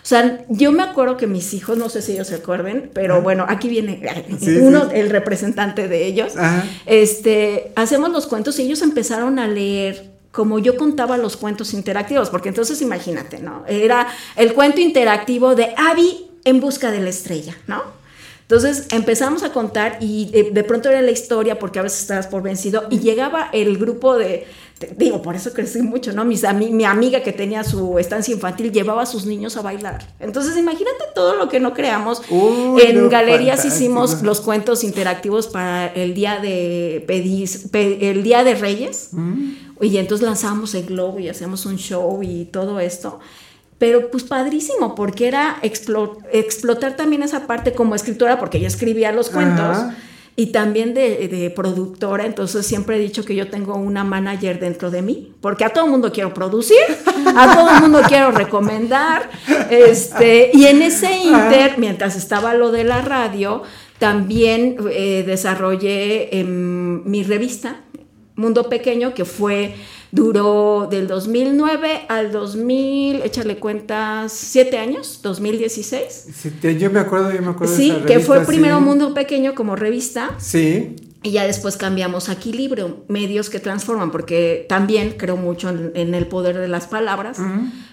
[0.02, 3.22] O sea, yo me acuerdo que mis hijos, no sé si ellos se acuerden, pero
[3.22, 4.02] bueno, aquí viene
[4.40, 4.96] Sí, uno, sí.
[4.96, 6.36] el representante de ellos.
[6.36, 6.64] Ajá.
[6.86, 12.30] Este, hacemos los cuentos y ellos empezaron a leer como yo contaba los cuentos interactivos,
[12.30, 13.64] porque entonces imagínate, ¿no?
[13.68, 17.82] Era el cuento interactivo de Abby en busca de la estrella, ¿no?
[18.52, 22.26] Entonces empezamos a contar y de, de pronto era la historia, porque a veces estabas
[22.26, 24.44] por vencido, y llegaba el grupo de,
[24.78, 26.26] te- digo, por eso crecí mucho, ¿no?
[26.26, 30.06] Mis ami- mi amiga que tenía su estancia infantil llevaba a sus niños a bailar.
[30.20, 32.20] Entonces imagínate todo lo que no creamos.
[32.28, 33.74] Uy, en no, galerías fantástico.
[33.84, 39.12] hicimos los cuentos interactivos para el día de pedis- pe- el día de Reyes.
[39.80, 43.18] Y entonces lanzábamos el globo y hacíamos un show y todo esto.
[43.82, 49.10] Pero pues padrísimo, porque era explo- explotar también esa parte como escritora, porque yo escribía
[49.10, 49.76] los cuentos.
[49.76, 49.96] Ajá.
[50.36, 54.92] Y también de, de productora, entonces siempre he dicho que yo tengo una manager dentro
[54.92, 56.78] de mí, porque a todo el mundo quiero producir,
[57.36, 59.28] a todo el mundo quiero recomendar,
[59.68, 63.64] este, y en ese inter, mientras estaba lo de la radio,
[63.98, 67.80] también eh, desarrollé em, mi revista,
[68.42, 69.74] Mundo Pequeño, que fue,
[70.10, 76.26] duró del 2009 al 2000, échale cuentas, siete años, 2016.
[76.34, 78.78] Sí, te- yo me acuerdo, yo me acuerdo de Sí, esa que fue revista, primero
[78.78, 78.84] sí.
[78.84, 80.32] Mundo Pequeño como revista.
[80.38, 80.96] Sí.
[81.24, 86.14] Y ya después cambiamos a Equilibrio, medios que transforman, porque también creo mucho en, en
[86.16, 87.38] el poder de las palabras.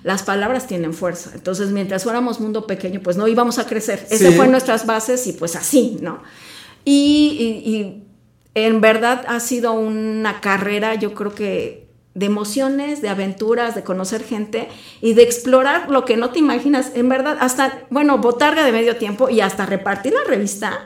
[0.03, 1.29] Las palabras tienen fuerza.
[1.35, 3.99] Entonces, mientras fuéramos mundo pequeño, pues no íbamos a crecer.
[4.09, 4.33] Esas Sí.
[4.35, 6.23] fueron nuestras bases y pues así, ¿no?
[6.85, 8.03] Y, y- y
[8.65, 14.23] en verdad ha sido una carrera, yo creo que de emociones, de aventuras, de conocer
[14.23, 14.67] gente
[15.01, 16.91] y de explorar lo que no te imaginas.
[16.95, 20.85] En verdad, hasta, bueno, botarga de medio tiempo y hasta repartir la revista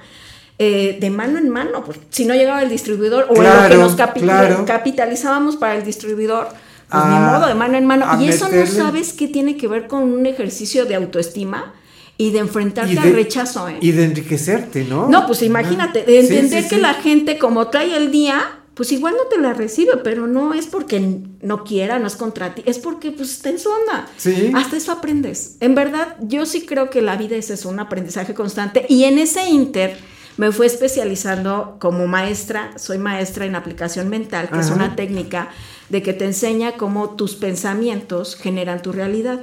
[0.59, 3.57] eh, de mano en mano, pues, si no llegaba el distribuidor o en lo que
[3.57, 4.63] Claro, nos capi- claro.
[4.65, 6.49] capitalizábamos para el distribuidor,
[6.89, 8.05] pues A- ni modo, de mano en mano.
[8.21, 11.73] Y eso no sabes qué tiene que ver con un ejercicio de autoestima
[12.17, 13.67] y de enfrentarte Y de- al rechazo.
[13.69, 13.77] ¿eh?
[13.81, 15.07] Y de enriquecerte, ¿no?
[15.09, 16.81] No, pues imagínate, de entender sí, que sí.
[16.81, 20.65] la gente como trae el día, pues igual no te la recibe, pero no es
[20.67, 20.99] porque
[21.41, 24.07] no quiera, no es contra ti, es porque pues está en su onda.
[24.17, 24.51] Sí.
[24.55, 25.57] Hasta eso aprendes.
[25.59, 28.85] En verdad, yo sí creo que la vida es eso, un aprendizaje constante.
[28.89, 29.95] Y en ese inter
[30.37, 35.49] me fui especializando como maestra, soy maestra en aplicación mental, que es una técnica
[35.89, 39.41] de que te enseña cómo tus pensamientos generan tu realidad.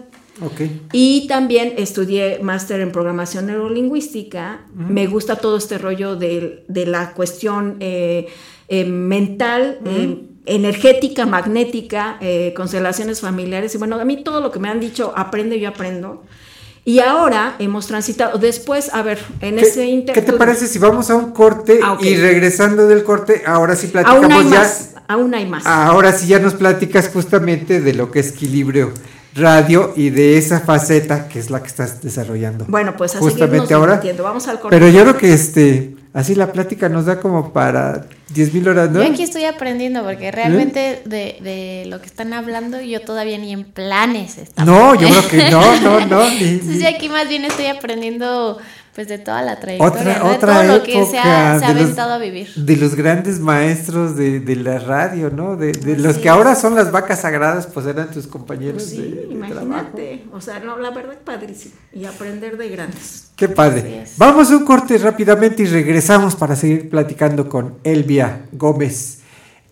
[0.92, 4.62] Y también estudié máster en programación neurolingüística.
[4.74, 8.28] Me gusta todo este rollo de, de la cuestión eh,
[8.68, 13.74] eh, mental, eh, energética, magnética, eh, constelaciones familiares.
[13.74, 16.22] Y bueno, a mí todo lo que me han dicho, aprende, yo aprendo.
[16.84, 20.14] Y ahora hemos transitado, después, a ver, en ese inter...
[20.14, 23.88] ¿Qué te parece si vamos a un corte Ah, y regresando del corte, ahora sí
[23.88, 24.58] platicamos Aún hay ya?
[24.60, 25.66] más, aún hay más.
[25.66, 28.94] Ahora sí ya nos platicas justamente de lo que es equilibrio
[29.34, 32.64] radio y de esa faceta que es la que estás desarrollando.
[32.68, 34.00] Bueno, pues a justamente ahora.
[34.22, 34.76] Vamos al corte.
[34.76, 38.90] Pero yo creo que este así la plática nos da como para 10 mil horas,
[38.90, 39.00] ¿no?
[39.02, 43.52] Yo aquí estoy aprendiendo porque realmente de, de lo que están hablando yo todavía ni
[43.52, 44.66] en planes estaba.
[44.70, 46.28] No, yo creo que no, no, no.
[46.30, 48.58] ni- Entonces ni- yo aquí más bien estoy aprendiendo
[49.00, 50.28] pues de toda la trayectoria, otra, ¿no?
[50.30, 52.48] de otra todo lo que se ha, se ha de los- aventado a vivir.
[52.54, 55.56] de los grandes maestros de, de la radio, ¿no?
[55.56, 59.08] De, de los que ahora son las vacas sagradas, pues eran tus compañeros Sí, de,
[59.10, 59.64] de trabajo.
[59.64, 60.24] imagínate.
[60.32, 61.74] O sea, no, la verdad padrísimo.
[61.92, 63.30] Y aprender de grandes.
[63.36, 64.04] Qué padre.
[64.18, 69.20] Vamos a un corte rápidamente y regresamos para seguir platicando con Elvia Gómez,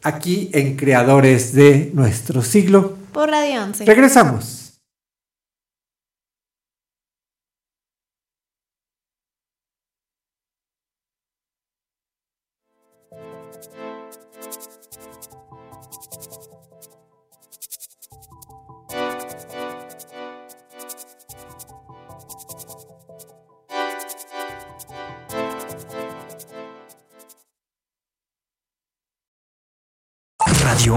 [0.03, 2.97] aquí en Creadores de Nuestro Siglo.
[3.13, 3.85] Por Radio 11.
[3.85, 4.58] Regresamos.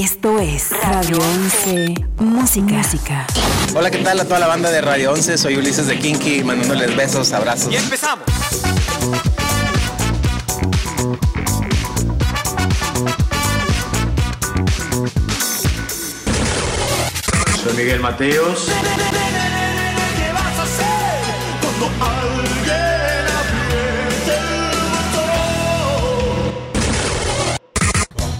[0.00, 2.72] Esto es Radio 11 Música.
[2.72, 3.26] Música.
[3.74, 5.36] Hola, ¿qué tal a toda la banda de Radio 11?
[5.36, 7.70] Soy Ulises de Kinky, mandándoles besos, abrazos.
[7.70, 8.24] Y empezamos.
[17.62, 18.68] Soy Miguel Mateos.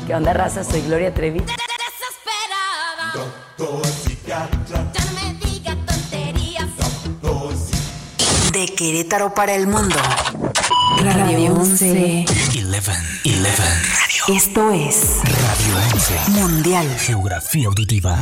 [0.07, 0.65] ¿Qué onda, raza?
[0.65, 1.41] Soy Gloria Trevi.
[3.15, 4.93] Doctor psiquiatra.
[4.93, 6.69] Ya no me diga tonterías.
[6.77, 7.55] Doctor
[8.53, 9.97] De Querétaro para el mundo.
[10.99, 12.25] Radio 11.
[12.27, 12.27] 11.
[12.59, 12.93] 11.
[14.29, 16.31] Esto es Radio 11.
[16.31, 16.97] Mundial.
[16.99, 18.19] Geografía auditiva.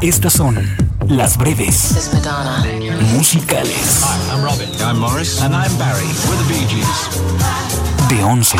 [0.00, 0.56] Estas son
[1.08, 2.10] las breves
[3.12, 4.68] musicales Hi, I'm Robin.
[4.80, 5.40] I'm Morris.
[5.42, 6.06] And I'm Barry.
[6.28, 7.89] We're the Bee Gees.
[8.10, 8.56] De 11.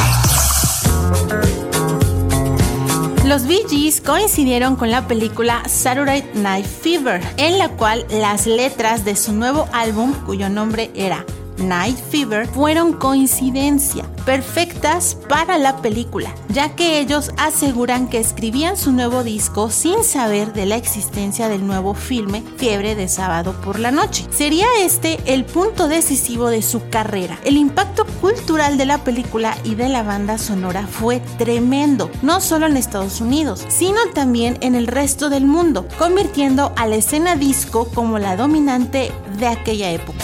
[3.25, 9.05] Los Bee Gees coincidieron con la película Saturday Night Fever, en la cual las letras
[9.05, 11.25] de su nuevo álbum, cuyo nombre era
[11.61, 18.93] Night Fever, fueron coincidencia, perfectas para la película, ya que ellos aseguran que escribían su
[18.93, 23.91] nuevo disco sin saber de la existencia del nuevo filme Fiebre de Sábado por la
[23.91, 24.27] Noche.
[24.31, 27.39] Sería este el punto decisivo de su carrera.
[27.45, 32.67] El impacto cultural de la película y de la banda sonora fue tremendo, no solo
[32.67, 37.89] en Estados Unidos, sino también en el resto del mundo, convirtiendo a la escena disco
[37.95, 40.19] como la dominante de aquella época.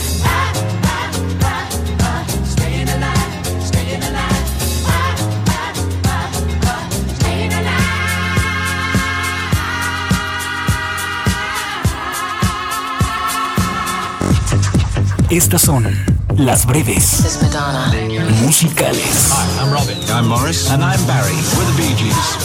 [15.31, 15.85] Estas son
[16.37, 17.39] las breves
[18.43, 19.99] musicales Hi, I'm Robin.
[20.09, 20.71] I'm Morris.
[20.71, 21.35] And I'm Barry.
[21.57, 22.39] We're the Bee Gees.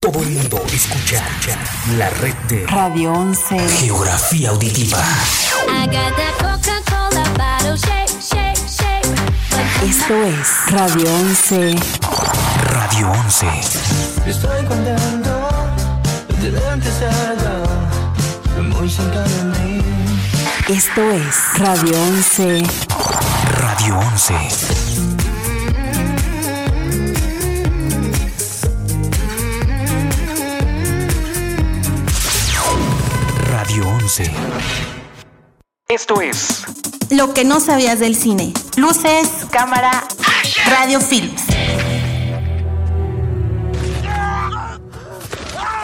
[0.00, 1.24] Todo el mundo escucha
[1.98, 3.68] la red de Radio 11.
[3.80, 4.98] Geografía auditiva.
[5.68, 9.88] I got that Coca-Cola bottle shake, shake, shake.
[9.88, 11.74] Esto es Radio 11.
[12.72, 13.46] Radio 11.
[14.26, 15.50] Estoy contento
[16.40, 19.93] de verte cerca, muy cerca de mí.
[20.68, 22.62] Esto es Radio 11.
[23.58, 24.34] Radio 11.
[33.50, 34.30] Radio 11.
[35.88, 36.64] Esto es
[37.10, 38.54] Lo que no sabías del cine.
[38.76, 40.04] Luces, cámara,
[40.70, 41.53] radio films.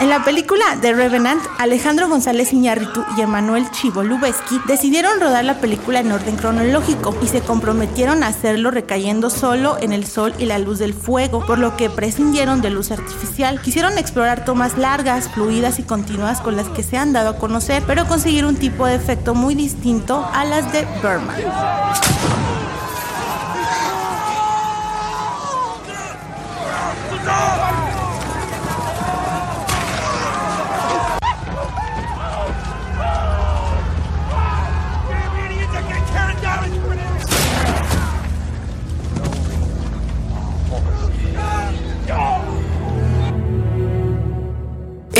[0.01, 5.59] En la película The Revenant, Alejandro González Iñárritu y Emanuel Chivo Lubeski decidieron rodar la
[5.59, 10.45] película en orden cronológico y se comprometieron a hacerlo recayendo solo en el sol y
[10.45, 13.61] la luz del fuego, por lo que prescindieron de luz artificial.
[13.61, 17.83] Quisieron explorar tomas largas, fluidas y continuas con las que se han dado a conocer,
[17.85, 21.35] pero conseguir un tipo de efecto muy distinto a las de Berman.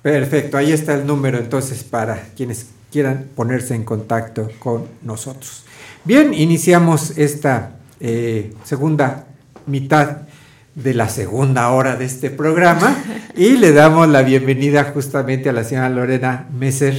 [0.00, 5.64] Perfecto, ahí está el número entonces para quienes quieran ponerse en contacto con nosotros.
[6.04, 9.26] Bien, iniciamos esta eh, segunda
[9.66, 10.18] mitad
[10.74, 12.96] de la segunda hora de este programa
[13.36, 16.96] y le damos la bienvenida justamente a la señora Lorena Messer,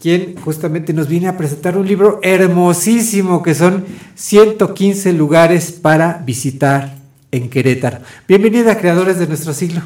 [0.00, 3.84] quien justamente nos viene a presentar un libro hermosísimo que son
[4.14, 6.94] 115 lugares para visitar
[7.32, 7.98] en Querétaro.
[8.26, 9.82] Bienvenida, creadores de nuestro siglo.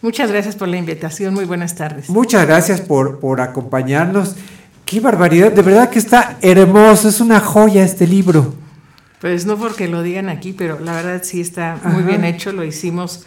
[0.00, 1.32] Muchas gracias por la invitación.
[1.32, 2.08] Muy buenas tardes.
[2.08, 4.34] Muchas gracias por, por acompañarnos.
[4.84, 8.54] Qué barbaridad, de verdad que está hermoso, es una joya este libro.
[9.22, 12.08] Pues no porque lo digan aquí, pero la verdad sí está muy Ajá.
[12.10, 12.52] bien hecho.
[12.52, 13.24] Lo hicimos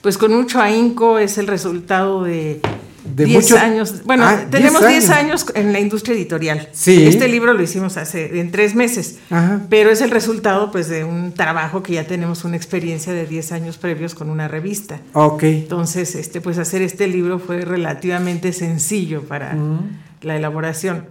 [0.00, 1.18] pues con mucho ahínco.
[1.18, 2.60] Es el resultado de
[3.04, 4.04] De 10 mucho- años.
[4.04, 5.42] Bueno, Ah, tenemos 10 10 años.
[5.42, 6.68] años en la industria editorial.
[6.72, 7.04] Sí.
[7.08, 9.18] Este libro lo hicimos hace en tres meses.
[9.30, 9.62] Ajá.
[9.68, 13.50] Pero es el resultado pues de un trabajo que ya tenemos una experiencia de 10
[13.50, 15.00] años previos con una revista.
[15.14, 15.42] Ok.
[15.42, 19.56] Entonces, este, pues hacer este libro fue relativamente sencillo para
[20.20, 21.06] la elaboración.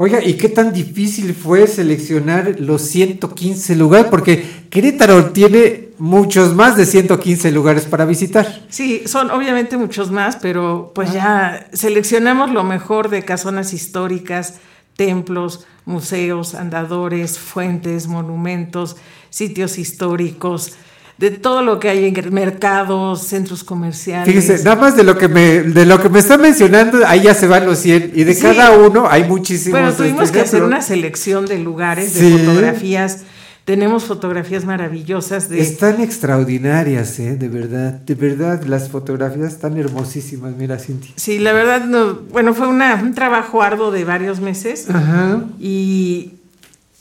[0.00, 4.06] Oiga, ¿y qué tan difícil fue seleccionar los 115 lugares?
[4.08, 8.62] Porque Querétaro tiene muchos más de 115 lugares para visitar.
[8.68, 14.60] Sí, son obviamente muchos más, pero pues ya seleccionamos lo mejor de casonas históricas,
[14.94, 18.96] templos, museos, andadores, fuentes, monumentos,
[19.30, 20.74] sitios históricos,
[21.18, 24.26] de todo lo que hay en mercados, centros comerciales.
[24.32, 27.34] Fíjese, nada más de lo que me de lo que me está mencionando, ahí ya
[27.34, 28.42] se van los 100 y de Sí.
[28.42, 29.80] cada uno hay muchísimos.
[29.80, 33.22] Bueno, tuvimos que hacer una selección de lugares, de fotografías.
[33.64, 37.36] Tenemos fotografías maravillosas de Están extraordinarias, ¿eh?
[37.36, 41.10] De verdad, de verdad, las fotografías están hermosísimas, mira, Cintia.
[41.16, 45.42] Sí, la verdad, no, bueno, fue una- un trabajo arduo de varios meses Ajá.
[45.60, 46.36] y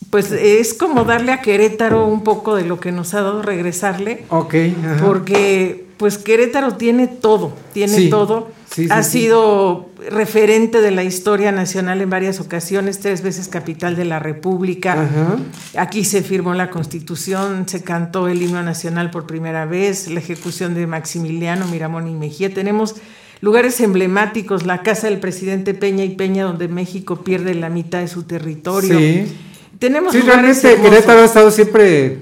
[0.10, 4.24] pues es como darle a Querétaro un poco de lo que nos ha dado regresarle,
[4.30, 5.04] Ok, ajá.
[5.06, 8.50] porque pues Querétaro tiene todo, tiene Sí, todo.
[8.72, 13.96] sí, sí, ha sido referente de la historia nacional en varias ocasiones, tres veces capital
[13.96, 14.94] de la República.
[14.94, 15.38] Ajá.
[15.76, 20.76] Aquí se firmó la Constitución, se cantó el himno nacional por primera vez, la ejecución
[20.76, 22.54] de Maximiliano, Miramón y Mejía.
[22.54, 22.96] Tenemos
[23.42, 28.08] lugares emblemáticos, la casa del presidente Peña y Peña, donde México pierde la mitad de
[28.08, 29.00] su territorio.
[29.00, 29.36] Sí.
[29.80, 30.90] Tenemos Sí, realmente hermosos.
[30.90, 32.20] Querétaro ha estado siempre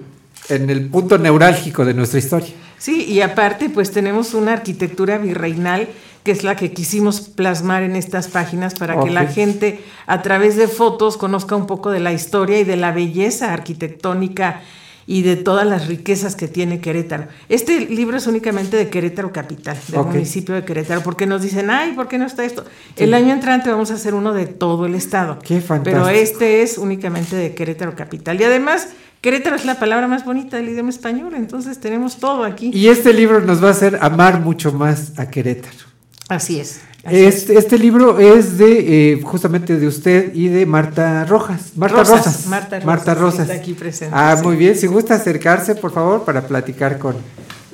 [0.49, 2.49] en el punto neurálgico de nuestra historia.
[2.77, 5.87] Sí, y aparte pues tenemos una arquitectura virreinal
[6.23, 10.55] que es la que quisimos plasmar en estas páginas para que la gente a través
[10.55, 14.61] de fotos conozca un poco de la historia y de la belleza arquitectónica
[15.07, 17.27] y de todas las riquezas que tiene Querétaro.
[17.49, 21.93] Este libro es únicamente de Querétaro Capital, del municipio de Querétaro, porque nos dicen, ay,
[21.93, 22.65] ¿por qué no está esto?
[22.95, 25.39] El año entrante vamos a hacer uno de todo el estado.
[25.39, 26.05] Qué fantástico.
[26.05, 28.39] Pero este es únicamente de Querétaro Capital.
[28.39, 28.89] Y además,
[29.21, 32.71] Querétaro es la palabra más bonita del idioma español, entonces tenemos todo aquí.
[32.73, 35.94] Y este libro nos va a hacer amar mucho más a Querétaro.
[36.29, 36.79] Así es.
[37.03, 41.71] así Este, este libro es de eh, justamente de usted y de Marta Rojas.
[41.75, 42.47] Marta Rosas, Rosas.
[42.47, 43.41] Marta Rosas, Marta Rosas.
[43.49, 44.43] está aquí presente, Ah, sí.
[44.43, 44.75] muy bien.
[44.75, 47.15] Si gusta acercarse, por favor, para platicar con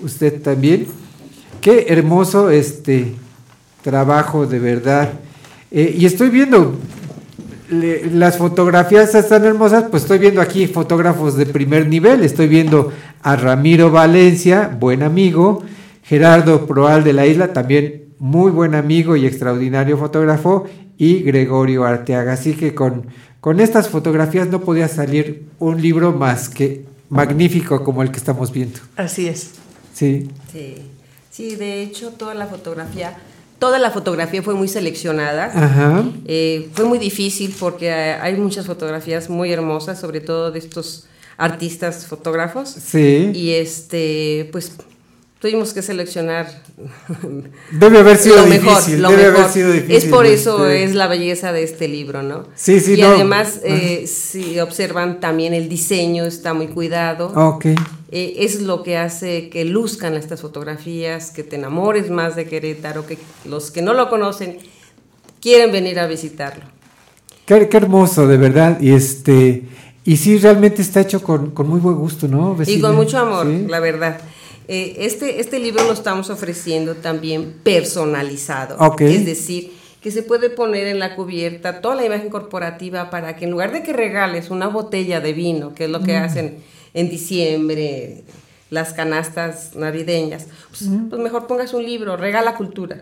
[0.02, 0.88] usted también.
[1.61, 3.14] Qué hermoso este
[3.84, 5.10] trabajo, de verdad.
[5.72, 6.76] Eh, y estoy viendo
[7.69, 12.91] le- las fotografías están hermosas, pues estoy viendo aquí fotógrafos de primer nivel, estoy viendo
[13.23, 15.64] a Ramiro Valencia, buen amigo,
[16.03, 22.34] Gerardo Proal de la Isla, también muy buen amigo y extraordinario fotógrafo, y Gregorio Arteaga.
[22.34, 23.07] Así que con,
[23.39, 28.52] con estas fotografías no podía salir un libro más que magnífico como el que estamos
[28.52, 28.80] viendo.
[28.95, 29.53] Así es.
[29.95, 30.27] Sí.
[30.52, 30.76] Sí,
[31.31, 33.18] sí, de hecho toda la fotografía,
[33.57, 35.45] toda la fotografía fue muy seleccionada.
[35.45, 36.03] Ajá.
[36.26, 41.07] Eh, fue muy difícil porque hay muchas fotografías muy hermosas, sobre todo de estos
[41.38, 42.69] artistas fotógrafos.
[42.69, 43.31] Sí.
[43.34, 44.73] Y este, pues
[45.41, 46.47] tuvimos que seleccionar.
[47.72, 49.39] Debe haber sido lo mejor, difícil, lo debe mejor.
[49.41, 50.84] haber sido difícil, Es por eso este.
[50.84, 52.45] es la belleza de este libro, ¿no?
[52.55, 53.07] Sí, sí, Y no.
[53.09, 57.34] además, eh, si observan también el diseño está muy cuidado.
[57.35, 57.65] Ok.
[58.13, 63.07] Eh, es lo que hace que luzcan estas fotografías, que te enamores más de Querétaro,
[63.07, 64.57] que los que no lo conocen
[65.41, 66.63] quieren venir a visitarlo.
[67.45, 68.80] Qué, qué hermoso, de verdad.
[68.80, 69.63] Y este
[70.03, 72.57] y sí, realmente está hecho con, con muy buen gusto, ¿no?
[72.65, 73.65] Y con mucho amor, Sí.
[73.68, 74.19] la verdad.
[74.73, 78.77] Eh, este, este libro lo estamos ofreciendo también personalizado.
[78.80, 79.02] Ok.
[79.02, 83.43] Es decir, que se puede poner en la cubierta toda la imagen corporativa para que
[83.43, 86.23] en lugar de que regales una botella de vino, que es lo que Mm.
[86.23, 86.56] hacen
[86.93, 88.23] en diciembre,
[88.69, 93.02] las canastas navideñas, pues, pues mejor pongas un libro, regala cultura.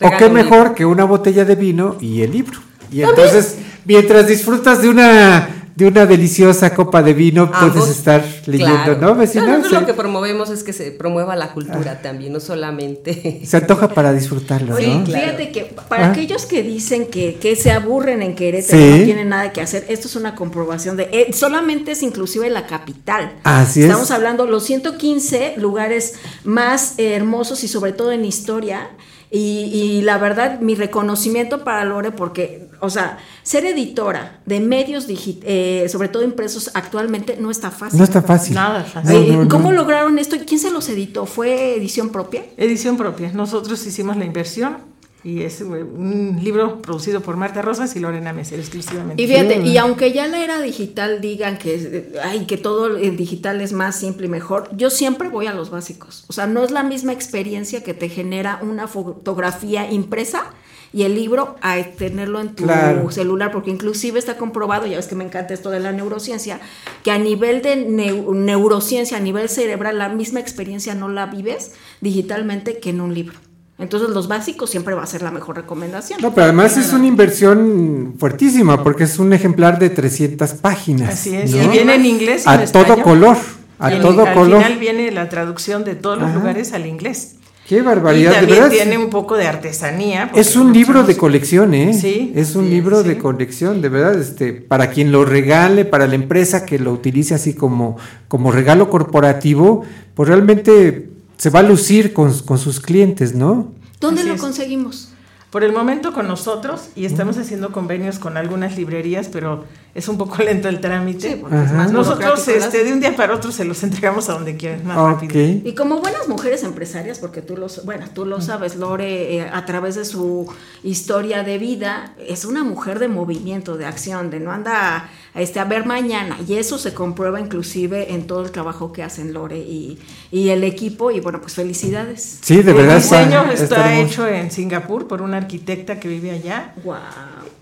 [0.00, 0.74] O qué mejor libro.
[0.76, 2.60] que una botella de vino y el libro.
[2.92, 8.24] Y entonces, mientras disfrutas de una de una deliciosa copa de vino, Ambos, puedes estar
[8.46, 8.98] leyendo, claro.
[9.00, 9.46] ¿no, vecina?
[9.46, 13.40] Nosotros Se, lo que promovemos es que se promueva la cultura también, no solamente...
[13.46, 15.06] se antoja para disfrutarlo, Oye, ¿no?
[15.06, 16.10] fíjate que para Ah.
[16.10, 18.90] aquellos que dicen que, que se aburren en Querétaro, Sí.
[18.98, 22.66] no tienen nada que hacer, esto es una comprobación de, eh, solamente es inclusive la
[22.66, 23.34] capital.
[23.44, 23.86] Así es.
[23.86, 28.90] Estamos hablando los 115 lugares más eh, hermosos y sobre todo en historia.
[29.30, 29.38] Y,
[29.72, 35.92] y la verdad, mi reconocimiento para Lore, porque, o sea, ser editora de medios digitales,
[35.92, 37.98] sobre todo impresos actualmente, no está fácil.
[37.98, 38.54] No está fácil.
[38.54, 39.14] Nada fácil.
[39.16, 39.76] Eh, No, no, ¿Cómo no.
[39.76, 40.36] lograron esto?
[40.46, 41.26] ¿Quién se los editó?
[41.26, 42.44] ¿Fue edición propia?
[42.56, 43.30] Edición propia.
[43.32, 44.78] Nosotros hicimos la inversión
[45.24, 49.20] y es eh, un libro producido por Marta Rosas y Lorena Meser exclusivamente.
[49.22, 53.60] Y fíjate, y aunque ya la era digital digan que, ay, que todo el digital
[53.60, 56.24] es más simple y mejor, yo siempre voy a los básicos.
[56.28, 60.44] O sea, no es la misma experiencia que te genera una fotografía impresa
[60.90, 63.10] y el libro a tenerlo en tu Claro.
[63.10, 66.60] celular, porque inclusive está comprobado, ya ves que me encanta esto de la neurociencia,
[67.02, 71.72] que a nivel de neu- neurociencia, a nivel cerebral, la misma experiencia no la vives
[72.00, 73.36] digitalmente que en un libro.
[73.78, 76.20] Entonces los básicos siempre va a ser la mejor recomendación.
[76.20, 81.10] No, pero además es una inversión fuertísima porque es un ejemplar de 300 páginas.
[81.14, 81.62] Así es, ¿no?
[81.62, 83.36] y viene en inglés y A en todo color.
[83.78, 84.62] a Y todo al color.
[84.62, 86.38] final viene la traducción de todos los Ajá.
[86.38, 87.36] lugares al inglés.
[87.68, 88.74] Qué Y barbaridad, de también verdad.
[88.74, 90.30] tiene un poco de artesanía.
[90.34, 91.92] Es un libro de colección, ¿eh?
[91.92, 96.14] Sí, Es un libro de colección, de verdad, este, para quien lo regale, para la
[96.14, 97.96] empresa que lo utilice así como,
[98.26, 99.84] como regalo corporativo,
[100.14, 103.72] pues realmente se va a lucir con, con sus clientes, ¿no?
[104.00, 104.40] ¿Dónde Así lo es.
[104.40, 105.08] conseguimos?
[105.50, 110.18] Por el momento con nosotros y estamos haciendo convenios con algunas librerías, pero es un
[110.18, 111.38] poco lento el trámite.
[111.40, 114.58] porque es más Nosotros este, de un día para otro se los entregamos a donde
[114.58, 115.40] quieran, más rápido.
[115.40, 119.64] Y como buenas mujeres empresarias, porque tú lo, bueno, tú lo sabes, Lore, eh, a
[119.64, 120.52] través de su
[120.82, 125.08] historia de vida, es una mujer de movimiento, de acción, de no anda
[125.38, 126.36] este, a ver mañana.
[126.46, 129.98] Y eso se comprueba inclusive en todo el trabajo que hacen Lore y,
[130.30, 131.10] y el equipo.
[131.10, 132.38] Y bueno, pues felicidades.
[132.42, 133.62] Sí, de verdad El diseño está- está,
[133.94, 136.74] está hecho en Singapur por una arquitecta que vive allá.
[136.84, 136.96] Wow.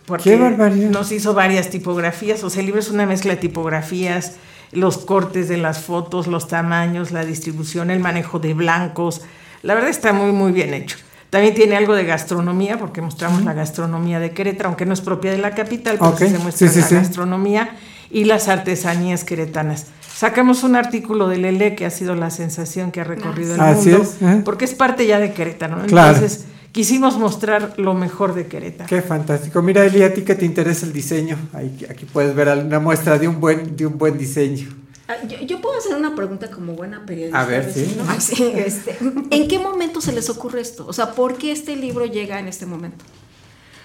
[0.06, 0.90] Porque Qué barbaridad.
[0.90, 4.36] nos hizo varias tipografías, o sea, el libro es una mezcla de tipografías,
[4.70, 9.22] los cortes de las fotos, los tamaños, la distribución, el manejo de blancos.
[9.62, 10.96] La verdad está muy, muy bien hecho.
[11.30, 15.32] También tiene algo de gastronomía, porque mostramos la gastronomía de Querétaro, aunque no es propia
[15.32, 17.70] de la capital, pero Ok, sí se muestra sí, sí, la gastronomía
[18.10, 19.86] y las artesanías queretanas.
[20.14, 23.90] Sacamos un artículo de Lele que ha sido la sensación que ha recorrido el Así
[23.90, 24.40] mundo, es, ¿eh?
[24.44, 25.76] porque es parte ya de Querétaro.
[25.76, 25.84] ¿no?
[25.86, 26.14] Claro.
[26.14, 28.88] Entonces, quisimos mostrar lo mejor de Querétaro.
[28.88, 29.60] Qué fantástico.
[29.60, 33.18] Mira, Eli, a ti que te interesa el diseño, Ahí- aquí puedes ver una muestra
[33.18, 34.68] de un buen, de un buen diseño.
[35.08, 37.40] Ah, Yo, yo puedo hacer una pregunta como buena periodista.
[37.40, 37.96] A ver, sí.
[38.08, 38.96] Ay, sí, este,
[39.30, 40.84] ¿En qué momento se les ocurre esto?
[40.86, 43.04] O sea, ¿por qué este libro llega en este momento?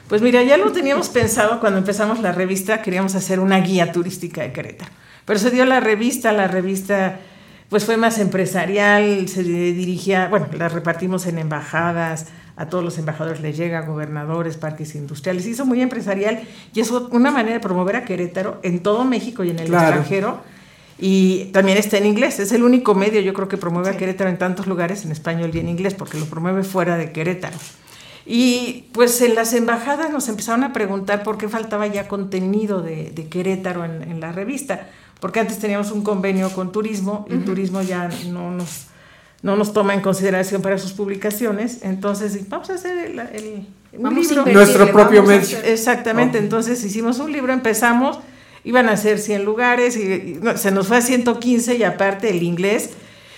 [0.07, 4.41] Pues mira, ya lo teníamos pensado cuando empezamos la revista, queríamos hacer una guía turística
[4.41, 4.91] de Querétaro.
[5.26, 7.19] Pero se dio la revista, la revista
[7.69, 12.26] pues fue más empresarial, se dirigía, bueno, la repartimos en embajadas,
[12.57, 16.41] a todos los embajadores les llega, gobernadores, parques industriales, hizo muy empresarial
[16.73, 19.88] y es una manera de promover a Querétaro en todo México y en el Claro.
[19.88, 20.41] extranjero.
[21.03, 24.30] Y también está en inglés, es el único medio yo creo que promueve a Querétaro
[24.30, 27.57] en tantos lugares en español y en inglés, porque lo promueve fuera de Querétaro.
[28.26, 33.10] Y pues en las embajadas nos empezaron a preguntar por qué faltaba ya contenido de,
[33.10, 37.45] de Querétaro en, en la revista, porque antes teníamos un convenio con turismo y Ujú.
[37.45, 38.86] turismo ya no nos,
[39.41, 43.68] no nos toma en consideración para sus publicaciones, entonces vamos a hacer el, el-
[43.98, 44.45] un libro.
[44.45, 45.57] Nuestro propio medio.
[45.65, 48.19] Exactamente, entonces hicimos un libro, empezamos,
[48.63, 52.29] iban a ser 100 lugares y, y no, se nos fue a 115 y aparte
[52.29, 52.91] el inglés,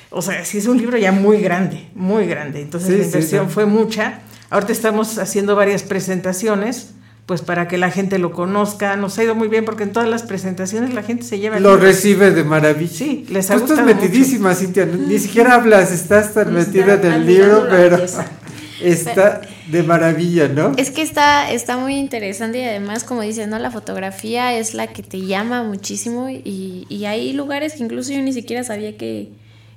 [0.10, 3.48] o sea, sí es un libro ya muy grande, muy grande, entonces Sí, la inversión
[3.48, 3.54] sí.
[3.54, 4.20] fue mucha.
[4.50, 6.92] Ahorita estamos haciendo varias presentaciones,
[7.26, 8.96] pues para que la gente lo conozca.
[8.98, 11.64] Nos ha ido muy bien porque en todas las presentaciones la gente se lleva el
[11.64, 11.86] Lo libro.
[11.88, 12.92] recibe de maravilla.
[12.94, 14.86] Sí, les ha Tú estás metidísima, Cintia.
[14.86, 17.98] Ni siquiera hablas, estás tan metida en el admirando libro, pero
[18.84, 20.74] está de maravilla, ¿no?
[20.78, 23.60] Es que está, está muy interesante y además, como dices, ¿no?
[23.60, 28.22] La fotografía es la que te llama muchísimo y, y hay lugares que incluso yo
[28.22, 29.30] ni siquiera sabía que,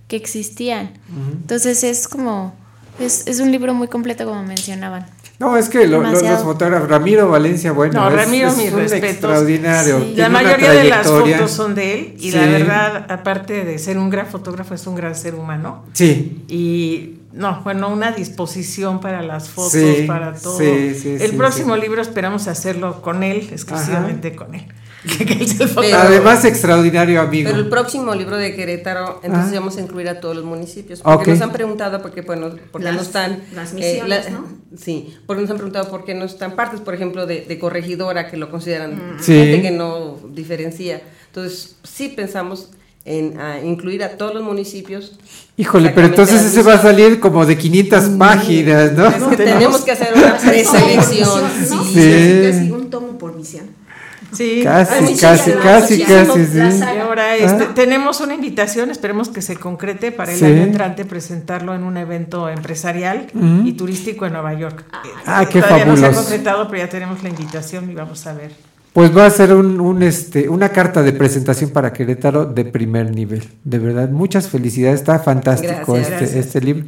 [0.09, 0.91] que existían.
[1.41, 2.55] Entonces es como,
[3.01, 5.07] es, es un libro muy completo como mencionaban.
[5.39, 8.73] No, es que lo- lo- los fotógrafos, Ramiro Valencia, bueno, No, es, Ramiro, es mis
[8.73, 9.11] un respetos.
[9.11, 10.01] extraordinario.
[10.01, 10.15] Sí.
[10.17, 12.37] La mayoría de las fotos son de él y Sí.
[12.39, 15.85] la verdad, aparte de ser un gran fotógrafo, es un gran ser humano.
[15.93, 16.43] Sí.
[16.49, 20.59] Y no, bueno, una disposición para las fotos, Sí, para todo.
[20.59, 21.81] sí, sí, el sí, próximo sí.
[21.83, 24.67] libro esperamos hacerlo con él, exclusivamente con él.
[25.07, 25.81] Que él es el fotógrafo.
[25.83, 27.49] Pero- Además, extraordinario amigo.
[27.49, 29.61] Pero el próximo libro de Querétaro, entonces Ah.
[29.61, 31.01] vamos a incluir a todos los municipios.
[31.01, 33.41] Porque nos han preguntado por qué, bueno, por qué Las- no están.
[33.55, 34.45] las eh, misiones, ¿no?
[34.77, 38.29] Sí, porque nos han preguntado por qué no están partes, por ejemplo, de, de corregidora,
[38.29, 41.01] que lo consideran gente que no diferencia.
[41.29, 42.71] Entonces, sí pensamos
[43.07, 45.19] en ah, incluir a todos los municipios.
[45.57, 49.07] Híjole, pero entonces ese va a salir como de 500 páginas, ¿no?
[49.07, 51.43] Es que tenemos que hacer una preselección.
[51.71, 51.85] ¿no?
[51.85, 51.91] sí.
[51.95, 52.41] Sí.
[52.51, 53.67] Casi un tomo por misión.
[54.33, 56.59] Sí, Casi, casi, casi, casi, sí.
[56.59, 57.73] Y ahora este, Ah.
[57.75, 60.45] tenemos una invitación, esperemos que se concrete para el Sí.
[60.45, 63.67] año entrante presentarlo en un evento empresarial Ujú.
[63.67, 64.85] y turístico en Nueva York.
[65.25, 66.23] Ah, qué Todavía no se ha fabuloso.
[66.29, 68.51] concretado, pero ya tenemos la invitación y vamos a ver.
[68.97, 73.15] Pues va a ser un, un, este, una carta de presentación para Querétaro de primer
[73.15, 73.43] nivel.
[73.63, 75.01] De verdad, muchas felicidades.
[75.01, 76.13] Está fantástico Gracias.
[76.13, 76.47] este, Gracias.
[76.47, 76.87] este libro.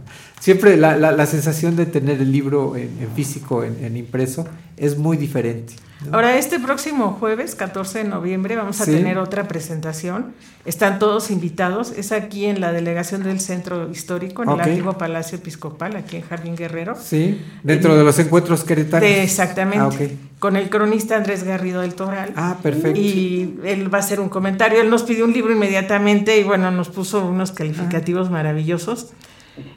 [0.42, 4.44] Siempre la, la- la sensación de tener el libro en, en físico, en, en impreso,
[4.76, 5.74] es muy diferente.
[6.10, 8.90] Ahora, este próximo jueves, 14 de noviembre, vamos a Sí.
[8.90, 10.32] tener otra presentación.
[10.64, 11.92] Están todos invitados.
[11.96, 16.22] Es aquí en la delegación del Centro Histórico, en el antiguo Palacio Episcopal, aquí en
[16.22, 16.96] Jardín Guerrero.
[17.00, 19.08] Sí, dentro de los encuentros queretanos.
[19.08, 20.10] Exactamente.
[20.12, 20.26] Ah.
[20.40, 22.32] Con el cronista Andrés Garrido del Toral.
[22.34, 22.98] Ah, perfecto.
[23.00, 24.80] Y él va a hacer un comentario.
[24.80, 29.12] Él nos pidió un libro inmediatamente y bueno, nos puso unos calificativos maravillosos.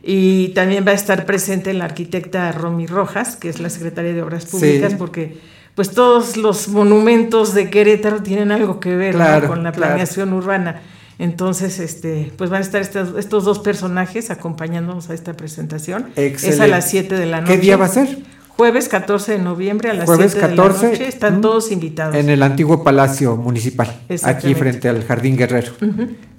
[0.04, 4.22] Y también va a estar presente la arquitecta Romy Rojas, que es la secretaria de
[4.22, 4.98] Obras Públicas, Sí.
[4.98, 5.38] porque
[5.76, 9.72] pues todos los monumentos de Querétaro tienen algo que ver con la claro.
[9.74, 10.82] planeación urbana.
[11.20, 16.08] Entonces, este, pues van a estar estos, estos dos personajes acompañándonos a esta presentación.
[16.16, 16.68] Es a Excelente.
[16.70, 17.54] las 7 de la noche.
[17.56, 18.20] ¿Qué día va a ser?
[18.50, 21.08] Jueves 14 de noviembre a las Jueves 7 de 14, la noche.
[21.10, 22.16] Están todos invitados.
[22.16, 25.74] En el antiguo Palacio Municipal, aquí frente al Jardín Guerrero.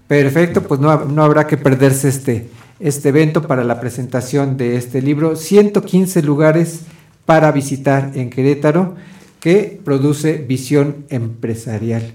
[0.07, 2.49] Perfecto, pues no, no habrá que perderse este,
[2.81, 5.37] este evento para la presentación de este libro.
[5.37, 6.83] 115 lugares
[7.25, 8.95] para visitar en Querétaro
[9.41, 12.13] que produce Visión Empresarial.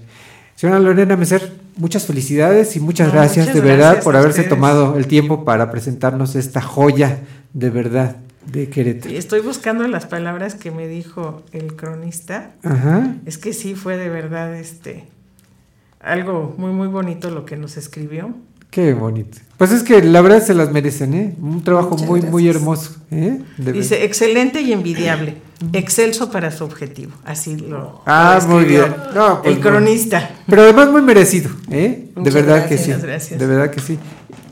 [0.54, 4.44] Señora Lorena Meser, muchas felicidades y muchas No, gracias muchas de verdad gracias por haberse
[4.44, 7.20] tomado el tiempo para presentarnos esta joya
[7.52, 8.16] de verdad
[8.46, 9.14] de Querétaro.
[9.14, 12.52] Estoy buscando las palabras que me dijo el cronista.
[12.62, 13.16] Ajá.
[13.24, 15.04] Es que sí fue de verdad este
[16.00, 18.34] algo muy muy bonito lo que nos escribió.
[18.72, 19.36] Qué bonito.
[19.58, 21.34] Pues es que la verdad se las merecen, ¿eh?
[21.40, 22.96] Un trabajo Muchas muy, muy hermoso.
[23.10, 23.38] ¿eh?
[23.58, 25.36] Dice, excelente y envidiable,
[25.74, 27.12] excelso para su objetivo.
[27.22, 28.92] Así lo Ah, lo muy bien.
[29.14, 30.30] No, pues, el cronista.
[30.48, 32.08] Pero además muy merecido, ¿eh?
[32.16, 32.90] de verdad gracias, que sí.
[32.92, 33.38] muchas gracias.
[33.40, 33.98] De verdad que sí.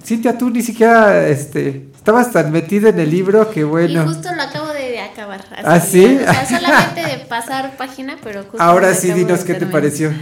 [0.04, 4.04] Cintia, tú ni siquiera este, estabas tan metida en el libro que Y bueno.
[4.06, 5.40] justo lo acabo de, de acabar.
[5.64, 6.16] así, ¿Ah, sí?
[6.20, 10.12] O sea, solamente de pasar página, pero justo Ahora sí, dinos qué te pareció.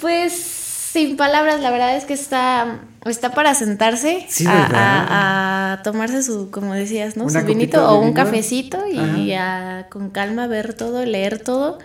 [0.00, 0.54] Pues
[0.92, 5.06] sin palabras, la verdad es que está, está para sentarse Sí, a, ¿verdad?
[5.08, 7.24] a- a tomarse su, como decías, ¿no?
[7.24, 8.14] Una Su vinito o un vino.
[8.24, 11.78] cafecito y a- con calma ver todo, leer todo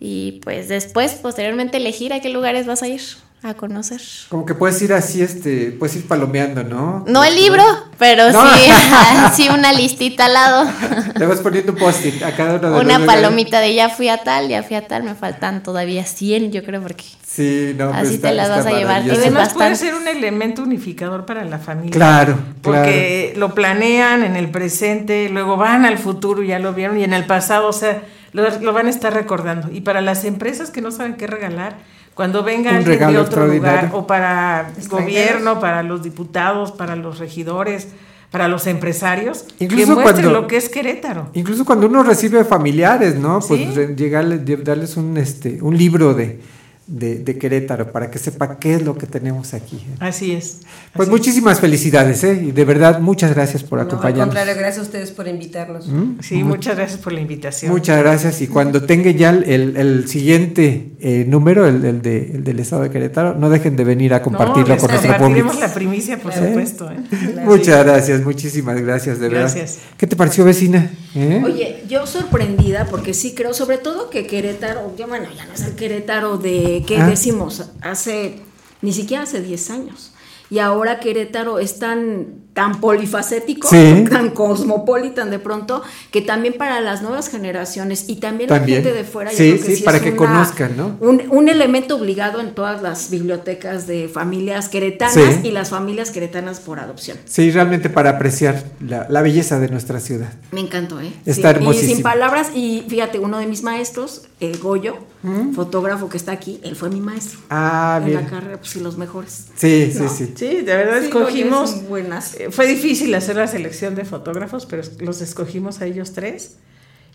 [0.00, 3.00] y pues después, posteriormente elegir a qué lugares vas a ir
[3.44, 4.00] a conocer.
[4.28, 7.04] Como que puedes ir así, este, puedes ir palomeando, ¿no?
[7.06, 7.62] No el libro,
[7.96, 8.42] pero No.
[8.54, 8.60] sí,
[9.34, 10.70] sí una listita al lado.
[11.16, 13.06] Le vas poniendo un post-it a cada uno de los Una lugares.
[13.22, 16.64] palomita de ya fui a tal, ya fui a tal, me faltan todavía 100, yo
[16.64, 17.04] creo, porque
[17.38, 19.02] Sí, no, pues Así está- te las vas a llevar.
[19.02, 21.92] Tienes Además puede ser un elemento unificador para la familia.
[21.92, 27.04] Claro, Porque lo planean en el presente, luego van al futuro, ya lo vieron, y
[27.04, 28.02] en el pasado, o sea,
[28.32, 29.68] lo, lo van a estar recordando.
[29.72, 31.76] Y para las empresas que no saben qué regalar,
[32.14, 34.90] cuando venga Un alguien de otro lugar, o para Extranjeros.
[35.04, 37.86] gobierno, para los diputados, para los regidores,
[38.32, 41.30] para los empresarios, Incluso que muestren cuando- lo que es Querétaro.
[41.34, 43.38] Incluso cuando uno recibe familiares, ¿no?
[43.38, 43.80] Pues Sí.
[43.96, 46.40] llegarle- darles un, este, un libro de,
[46.88, 49.84] de, de Querétaro para que sepa qué es lo que tenemos aquí.
[50.00, 50.60] Así es.
[50.94, 52.42] Pues así muchísimas felicidades, ¿eh?
[52.48, 54.28] Y de verdad, muchas gracias por No, al acompañarnos.
[54.34, 55.86] contrario, gracias a ustedes por invitarnos.
[55.88, 56.20] ¿Mm?
[56.22, 57.70] Sí, muchas gracias por la invitación.
[57.72, 58.40] Muchas gracias.
[58.40, 62.58] Y cuando tenga ya el, el- el siguiente eh, número, el, el de- el del
[62.60, 65.24] estado de Querétaro, no dejen de venir a compartirlo les con nuestro público.
[65.48, 66.90] compartiremos la primicia, por supuesto.
[66.90, 66.96] ¿eh?
[67.44, 69.52] Muchas gracias, muchísimas gracias, de verdad.
[69.54, 69.78] Gracias.
[69.98, 70.90] ¿Qué te pareció, vecina?
[71.14, 71.42] ¿Eh?
[71.44, 75.62] Oye, yo sorprendida porque sí creo, sobre todo que Querétaro, ya bueno, ya no es
[75.62, 77.06] el Querétaro de, ¿qué Ah.
[77.06, 77.70] decimos?
[77.80, 78.40] Hace,
[78.82, 80.12] ni siquiera hace 10 años.
[80.50, 84.04] Y ahora Querétaro es tan, tan polifacético, Sí.
[84.10, 85.80] tan cosmopolitan de pronto,
[86.10, 88.78] que también para las nuevas generaciones y también, También.
[88.80, 90.96] la gente de fuera, yo Sí, creo que sí, para es que una- conozcan, ¿no?
[90.98, 95.40] Un, un elemento obligado en todas las bibliotecas de familias queretanas Sí.
[95.44, 97.16] y las familias queretanas por adopción.
[97.26, 100.32] Sí, realmente para apreciar la, la belleza de nuestra ciudad.
[100.50, 101.12] Me encantó, ¿eh?
[101.26, 101.92] Está Sí, hermosísimo.
[101.92, 105.52] Y sin palabras, y fíjate, uno de mis maestros, eh, Goyo, ¿Mm?
[105.52, 107.38] fotógrafo que está aquí, él fue mi maestro.
[107.50, 108.22] Ah, en bien.
[108.24, 109.46] la carrera, pues sí, los mejores.
[109.56, 110.08] Sí, sí, ¿No?
[110.08, 110.32] sí.
[110.36, 115.20] Sí, de verdad Sí, escogimos Goyo fue difícil hacer la selección de fotógrafos, pero los
[115.20, 116.56] escogimos a ellos tres.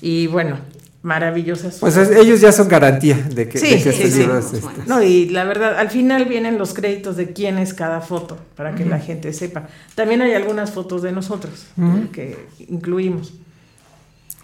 [0.01, 0.57] Y bueno,
[1.01, 1.77] maravillosas.
[1.79, 4.19] Pues es- ellos ya son garantía de que, Sí, de que sí, este sí.
[4.19, 4.67] libro es este.
[4.87, 8.75] No, y la verdad, al final vienen los créditos de quién es cada foto, para
[8.75, 9.67] que la gente sepa.
[9.95, 11.67] También hay algunas fotos de nosotros
[12.11, 12.37] que
[12.67, 13.33] incluimos.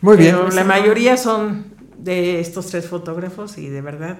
[0.01, 0.35] Muy bien.
[0.35, 1.65] Pero la mayoría son
[1.97, 4.17] de estos tres fotógrafos y de verdad.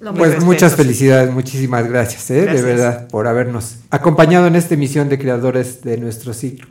[0.00, 2.42] Mis Pues muchas felicidades, muchísimas gracias, ¿eh?
[2.42, 2.64] Gracias.
[2.64, 6.66] de verdad, por habernos acompañado en esta emisión de Creadores de nuestro siglo.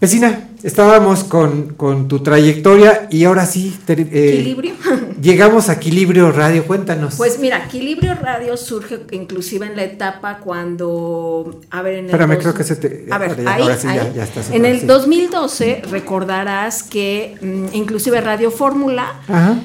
[0.00, 4.72] Vecina, estábamos con, con tu trayectoria y ahora sí, eh, Equilibrio.
[5.20, 7.16] llegamos a Equilibrio Radio, cuéntanos.
[7.16, 12.30] Pues mira, Equilibrio Radio surge inclusive en la etapa cuando, a ver, en el Espérame,
[12.36, 13.06] dos- creo que se te...
[13.10, 14.86] A ver, ahora ya- ahí, ahora sí, ya- ya estás En el vez, sí.
[14.86, 19.56] 2012 recordarás que mm, inclusive Radio Fórmula Ajá.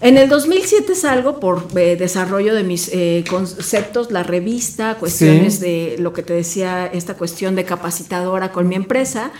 [0.00, 5.60] En el 2007 salgo por eh, desarrollo de mis eh, conceptos, la revista, cuestiones Sí.
[5.60, 9.30] de lo que te decía, esta cuestión de capacitadora con mi empresa.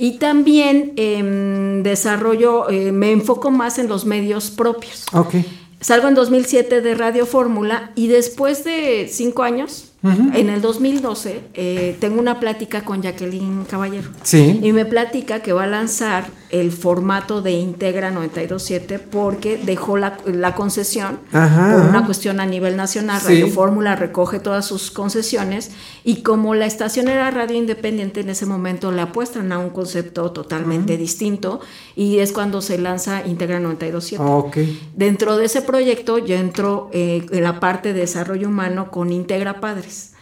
[0.00, 5.06] Y también em, desarrollo, eh, me enfoco más en los medios propios.
[5.12, 5.34] Ok.
[5.80, 10.30] Salgo en 2007 de Radio Fórmula y después de cinco años, Ujú.
[10.36, 14.08] en el 2012, eh, tengo una plática con Jacqueline Caballero.
[14.24, 14.58] Sí.
[14.62, 20.18] Y me platica que va a lanzar el formato de Integra 927 porque dejó la,
[20.24, 23.20] la concesión Ajá, por una cuestión a nivel nacional.
[23.20, 23.34] Sí.
[23.34, 25.70] Radio Fórmula recoge todas sus concesiones
[26.04, 30.30] y como la estación era radio independiente en ese momento le apuestan a un concepto
[30.32, 31.60] totalmente distinto
[31.94, 34.24] y es cuando se lanza Integra 927.
[34.24, 34.56] Ok.
[34.96, 39.60] Dentro de ese proyecto yo entro eh, en la parte de desarrollo humano con Integra
[39.60, 40.12] Padres.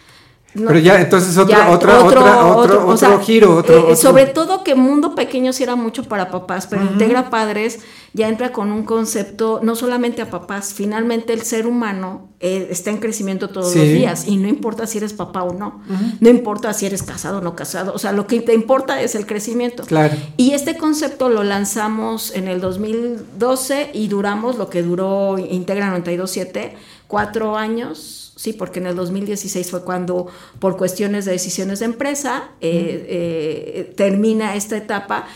[0.56, 4.26] No, Pero ya, entonces ya, otra- otra- otro- o otro giro, otro- eh, otro- Sobre
[4.26, 6.82] todo que Mundo Pequeño sí era mucho para papás, pero.
[6.82, 7.80] Integra Padres
[8.14, 12.90] ya entra con un concepto no solamente a papás, finalmente el ser humano eh, está
[12.90, 13.78] en crecimiento todos Sí.
[13.78, 15.82] los días y no importa si eres papá o no,
[16.20, 19.14] no importa si eres casado o no casado, o sea, lo que te importa es
[19.14, 19.82] el crecimiento.
[19.84, 20.14] Claro.
[20.38, 26.76] Y este concepto lo lanzamos en el 2012 y duramos lo que duró Integra 927,
[27.06, 30.26] cuatro años, sí, porque en el 2016 fue cuando,
[30.60, 35.26] por cuestiones de decisiones de empresa, eh, eh, termina esta etapa.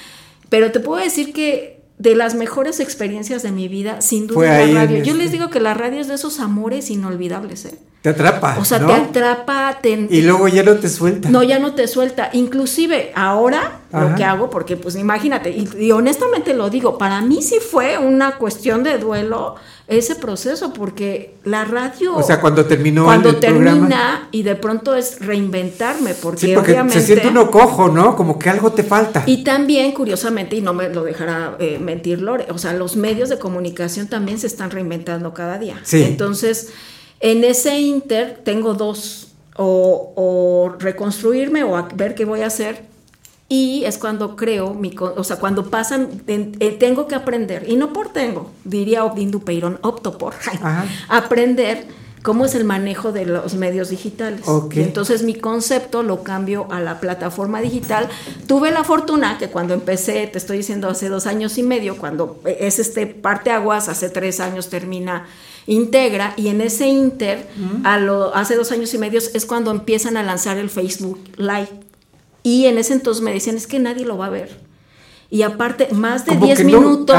[0.48, 4.48] Pero te puedo decir que de las mejores experiencias de mi vida, sin duda, Fue
[4.48, 4.98] ahí la radio.
[5.02, 7.78] Yo este- les digo que la radio es de esos amores inolvidables, ¿eh?
[8.00, 8.56] Te atrapa.
[8.58, 8.86] O sea, ¿no?
[8.86, 11.28] te atrapa, te, Y luego ya no te suelta.
[11.28, 12.30] no, ya no te suelta.
[12.32, 14.08] Inclusive ahora Ajá.
[14.08, 17.98] lo que hago, porque pues imagínate, y, y honestamente lo digo, para mí sí fue
[17.98, 19.56] una cuestión de duelo
[19.90, 22.16] ese proceso, porque la radio...
[22.16, 24.28] O sea, cuando terminó cuando el, termina programa.
[24.30, 27.00] y de pronto es reinventarme, porque, Sí, porque obviamente...
[27.00, 28.14] se siente uno cojo, ¿no?
[28.14, 29.24] Como que algo te falta.
[29.26, 33.28] Y también, curiosamente, y no me lo dejará eh, mentir Lore, o sea, los medios
[33.28, 35.80] de comunicación también se están reinventando cada día.
[35.82, 36.04] Sí.
[36.04, 36.72] Entonces,
[37.18, 42.89] en ese inter tengo dos, o, o reconstruirme o a ver qué voy a hacer.
[43.52, 47.92] Y es cuando creo, mi, o sea, cuando pasan, eh, tengo que aprender, y no
[47.92, 50.34] por tengo, diría Obdindu Peirón, opto por
[51.08, 51.84] aprender
[52.22, 54.46] cómo es el manejo de los medios digitales.
[54.46, 54.76] Ok.
[54.76, 58.08] Y entonces mi concepto lo cambio a la plataforma digital.
[58.46, 62.40] Tuve la fortuna que cuando empecé, te estoy diciendo hace dos años y medio, cuando
[62.44, 65.26] es este parteaguas, hace tres años termina
[65.66, 67.48] Integra, y en ese Inter,
[67.82, 71.89] a lo, hace dos años y medio, es cuando empiezan a lanzar el Facebook Live.
[72.42, 74.50] Y en ese entonces me decían, es que nadie lo va a ver.
[75.30, 77.16] Y aparte, más de Como 10 que no, minutos,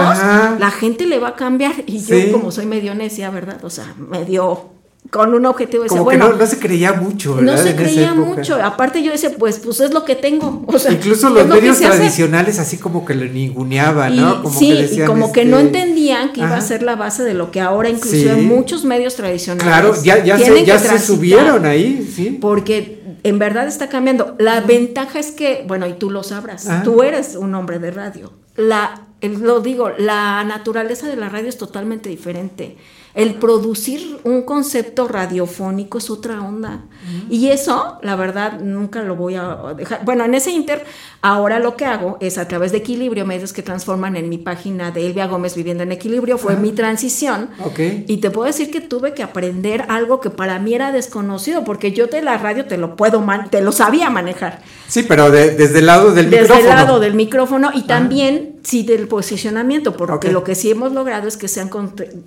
[0.59, 1.73] la gente le va a cambiar.
[1.87, 2.27] Y Sí.
[2.27, 3.63] yo, como soy medio necia, ¿verdad?
[3.63, 4.71] O sea, medio
[5.09, 5.83] con un objetivo.
[5.83, 7.63] Decía, Como que bueno, no, no se creía mucho, no ¿verdad?
[7.63, 8.55] se En esa creía mucho.
[8.61, 10.63] Aparte, yo decía, pues, pues es lo que tengo.
[10.67, 14.43] O sea, Incluso los medios tradicionales así como que lo ninguneaban, ¿no?
[14.43, 16.95] Como sí, que decían, y como que no este, entendían que iba a ser la
[16.95, 18.41] base de lo que ahora inclusive Sí.
[18.41, 22.37] muchos medios tradicionales Claro, ya, ya, se, ya se subieron ahí, sí.
[22.39, 24.35] Porque en verdad está cambiando.
[24.39, 26.81] La ventaja es que, bueno, y tú lo sabrás, Ah.
[26.83, 28.33] tú eres un hombre de radio.
[28.57, 32.77] La, lo digo, la naturaleza de la radio es totalmente diferente.
[33.13, 36.81] El producir un concepto radiofónico es otra onda.
[37.29, 40.05] Y eso, la verdad, nunca lo voy a dejar.
[40.05, 40.85] Bueno, en ese inter,
[41.21, 44.91] ahora lo que hago es a través de Equilibrio, medios que transforman en mi página
[44.91, 47.49] de Elvia Gómez Viviendo en Equilibrio, fue mi transición.
[47.65, 47.79] Ok.
[48.07, 51.91] Y te puedo decir que tuve que aprender algo que para mí era desconocido, porque
[51.91, 54.61] yo de la radio te lo puedo, man- te lo sabía manejar.
[54.87, 56.69] Sí, pero de- desde el lado del Desde micrófono.
[56.69, 61.27] el lado del micrófono y también sí del posicionamiento, porque lo que sí hemos logrado
[61.27, 61.69] es que sean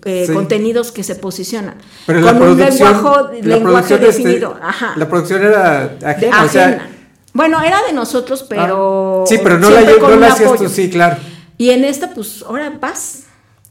[0.04, 0.32] eh, Sí.
[0.32, 4.56] contenidos que se posicionan Pero con la un lenguaje, la lenguaje este, definido.
[4.62, 4.94] Ajá.
[4.96, 6.88] La producción era ajena, o sea, ajena.
[7.32, 11.16] bueno, era de nosotros, pero sí, pero no la, no la hacías tú, sí, claro.
[11.56, 13.23] Y en esta, pues, ahora vas.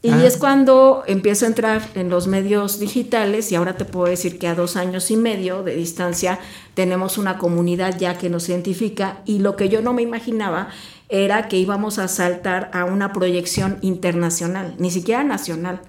[0.04, 0.26] Y Ah.
[0.26, 4.46] es cuando empiezo a entrar en los medios digitales y ahora te puedo decir que
[4.46, 6.38] a dos años y medio de distancia
[6.74, 10.68] tenemos una comunidad ya que nos identifica y lo que yo no me imaginaba
[11.08, 15.80] era que íbamos a saltar a una proyección internacional, ni siquiera nacional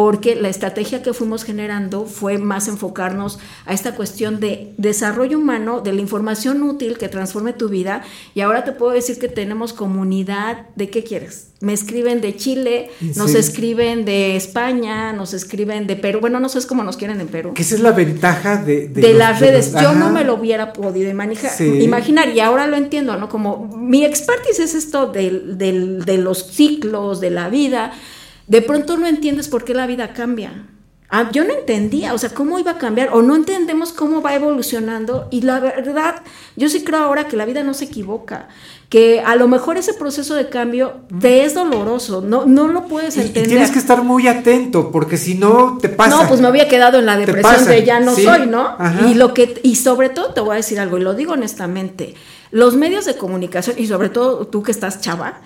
[0.00, 5.80] porque la estrategia que fuimos generando fue más enfocarnos a esta cuestión de desarrollo humano,
[5.80, 8.02] de la información útil que transforme tu vida.
[8.32, 11.48] Y ahora te puedo decir que tenemos comunidad de qué quieres.
[11.60, 13.38] Me escriben de Chile, nos Sí.
[13.38, 16.20] escriben de España, nos escriben de Perú.
[16.20, 17.54] Bueno, no sé cómo nos quieren en Perú.
[17.54, 19.72] Que esa es la ventaja de, De, los- las de redes.
[19.72, 21.64] los- Yo no me lo hubiera podido Sí.
[21.82, 23.28] imaginar y ahora lo entiendo, ¿no?
[23.28, 27.90] Como mi expertise es esto del- del- de los ciclos, de la vida.
[28.48, 30.66] De pronto no entiendes por qué la vida cambia.
[31.10, 34.34] Ah, yo no entendía, o sea, cómo iba a cambiar, o no entendemos cómo va
[34.34, 35.28] evolucionando.
[35.30, 36.22] Y la verdad,
[36.56, 38.48] yo sí creo ahora que la vida no se equivoca,
[38.88, 43.16] que a lo mejor ese proceso de cambio te es doloroso, no, no lo puedes
[43.16, 43.48] Y, y entender.
[43.50, 46.22] tienes que estar muy atento, porque si no te pasa.
[46.22, 48.76] No, pues me había quedado en la depresión de ya no sí, soy, ¿no?
[48.78, 49.06] ajá.
[49.08, 52.14] Y lo que y sobre todo te voy a decir algo y lo digo honestamente,
[52.50, 55.42] los medios de comunicación y sobre todo tú que estás chava,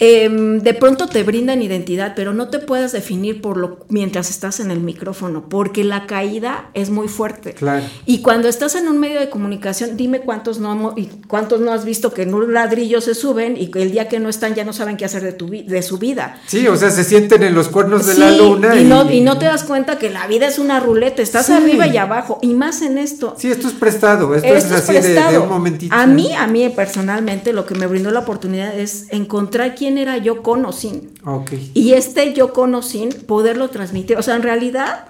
[0.00, 4.58] em, de pronto te brindan identidad, pero no te puedes definir por lo mientras estás
[4.60, 7.54] en el micrófono, porque la caída es muy fuerte.
[7.54, 7.84] Claro.
[8.04, 11.84] Y cuando estás en un medio de comunicación, dime cuántos no y cuántos no has
[11.84, 14.72] visto que en un ladrillo se suben y el día que no están ya no
[14.72, 16.40] saben qué hacer de tu de su vida.
[16.46, 18.74] Sí, o sea, se sienten en los cuernos de Sí, la luna.
[18.80, 21.52] y, no, y no te das cuenta que la vida es una ruleta, estás Sí.
[21.52, 23.36] arriba y abajo, y más en esto.
[23.38, 25.42] Sí, esto es prestado, esto, Esto es así de- De, prestado.
[25.44, 25.94] un momentito.
[25.94, 30.18] A mí, a mí personalmente, lo que me brindó la oportunidad es encontrar quién era
[30.18, 31.12] yo con o sin.
[31.24, 31.52] Ok.
[31.74, 34.16] Y este yo con o sin, poderlo transmitir.
[34.18, 35.04] O sea, en realidad,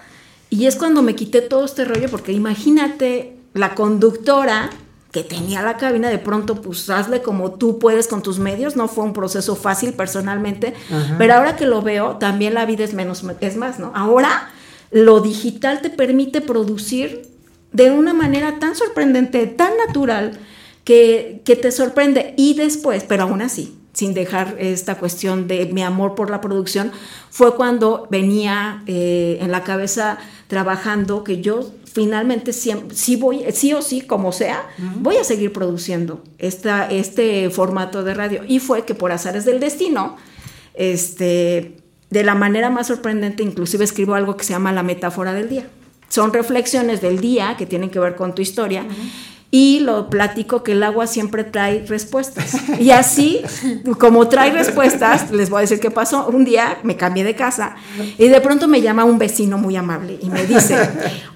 [0.50, 4.70] y es cuando me quité todo este rollo, porque imagínate la conductora
[5.14, 8.74] que tenía la cabina, de pronto, pues hazle como tú puedes con tus medios.
[8.74, 11.14] No fue un proceso fácil personalmente, Ajá.
[11.18, 13.92] pero ahora que lo veo, también la vida es menos, es más, ¿no?
[13.94, 14.50] Ahora
[14.90, 17.28] lo digital te permite producir
[17.70, 20.32] de una manera tan sorprendente, tan natural,
[20.82, 22.34] que, que te sorprende.
[22.36, 26.90] Y después, pero aún así, sin dejar esta cuestión de mi amor por la producción,
[27.30, 30.18] fue cuando venía eh, en la cabeza
[30.48, 35.52] trabajando que yo finalmente siempre, sí, voy, sí o sí, como sea, voy a seguir
[35.52, 38.42] produciendo esta, este formato de radio.
[38.48, 40.16] Y fue que por azares del destino,
[40.74, 41.76] este,
[42.10, 45.68] de la manera más sorprendente, inclusive escribo algo que se llama la metáfora del día.
[46.08, 48.84] Son reflexiones del día que tienen que ver con tu historia.
[49.56, 52.56] Y lo platico que el agua siempre trae respuestas.
[52.80, 53.40] Y así,
[54.00, 56.26] como trae respuestas, les voy a decir qué pasó.
[56.26, 57.76] Un día me cambié de casa
[58.18, 60.76] y de pronto me llama un vecino muy amable y me dice,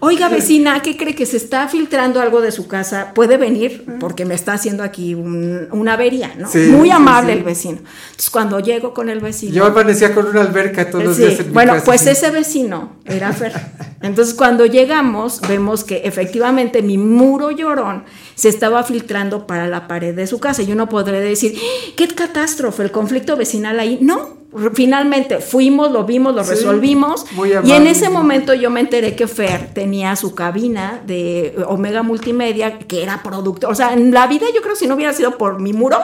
[0.00, 3.12] oiga vecina, ¿qué cree que se está filtrando algo de su casa?
[3.14, 3.86] ¿Puede venir?
[4.00, 6.48] Porque me está haciendo aquí un- una avería, ¿no?
[6.48, 7.38] Sí, muy sí, amable sí.
[7.38, 7.78] el vecino.
[7.78, 9.52] Entonces cuando llego con el vecino...
[9.54, 12.08] Yo amanecía con una alberca todos los Sí, días en mi bueno, casa, pues sí.
[12.08, 13.52] ese vecino era Fer.
[14.00, 18.04] Entonces, cuando llegamos, vemos que efectivamente mi muro llorón
[18.34, 20.62] se estaba filtrando para la pared de su casa.
[20.62, 21.58] Yo no podré decir,
[21.96, 23.98] qué catástrofe, el conflicto vecinal ahí.
[24.00, 24.38] No,
[24.74, 27.26] finalmente fuimos, lo vimos, lo Sí, resolvimos.
[27.64, 32.78] Y en ese momento yo me enteré que Fer tenía su cabina de Omega Multimedia,
[32.78, 33.70] que era productor.
[33.70, 35.98] O sea, en la vida yo creo que si no hubiera sido por mi muro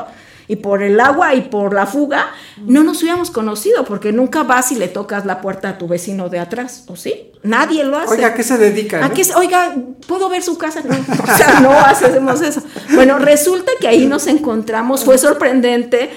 [0.46, 2.26] y por el agua y por la fuga,
[2.58, 6.28] no nos hubiéramos conocido, porque nunca vas y le tocas la puerta a tu vecino
[6.28, 7.30] de atrás, ¿o sí?
[7.42, 8.14] Nadie lo hace.
[8.14, 9.04] Oiga, ¿a qué se dedica?
[9.04, 9.14] ¿A no?
[9.14, 9.74] qué se- oiga,
[10.06, 10.82] ¿puedo ver su casa?
[10.82, 10.94] No,
[11.32, 12.62] o sea, no hacemos eso.
[12.94, 16.10] Bueno, resulta que ahí nos encontramos, fue sorprendente.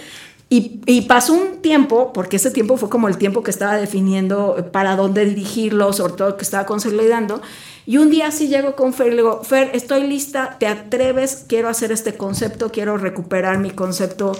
[0.49, 4.69] Y, y pasó un tiempo, porque ese tiempo fue como el tiempo que estaba definiendo
[4.71, 7.41] para dónde dirigirlo, sobre todo que estaba consolidando.
[7.85, 11.43] Y un día sí llego con Fer y le digo, Fer, estoy lista, te atreves,
[11.49, 14.31] quiero hacer este concepto, quiero recuperar mi concepto,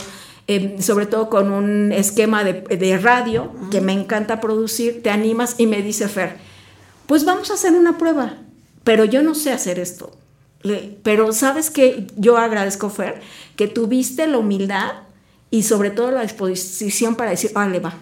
[0.48, 5.56] eh, sobre todo con un esquema de, de radio que me encanta producir, te animas
[5.58, 6.38] y me dice Fer,
[7.06, 8.38] pues vamos a hacer una prueba,
[8.86, 10.12] pero yo no sé hacer esto.
[10.62, 13.20] Le- Pero sabes que yo agradezco, Fer,
[13.58, 14.92] que tuviste la humildad
[15.50, 17.94] y sobre todo la disposición para decir, vale, va.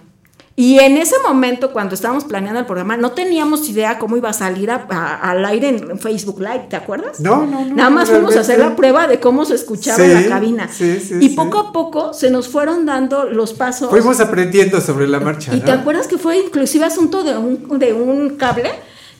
[0.57, 4.33] Y en ese momento, cuando estábamos planeando el programa, no teníamos idea cómo iba a
[4.33, 7.19] salir a- a- al aire en Facebook Live, ¿te acuerdas?
[7.19, 7.75] No, no, no.
[7.75, 10.29] Nada más fuimos a hacer la realmente- prueba de cómo se escuchaba Sí, en la
[10.29, 10.69] cabina.
[10.71, 13.89] sí, sí, y poco a poco se nos fueron dando los pasos.
[13.89, 15.53] Fuimos aprendiendo sobre la marcha.
[15.53, 15.65] ¿Y ¿no?
[15.65, 18.71] te acuerdas que fue inclusive asunto de un, de un cable?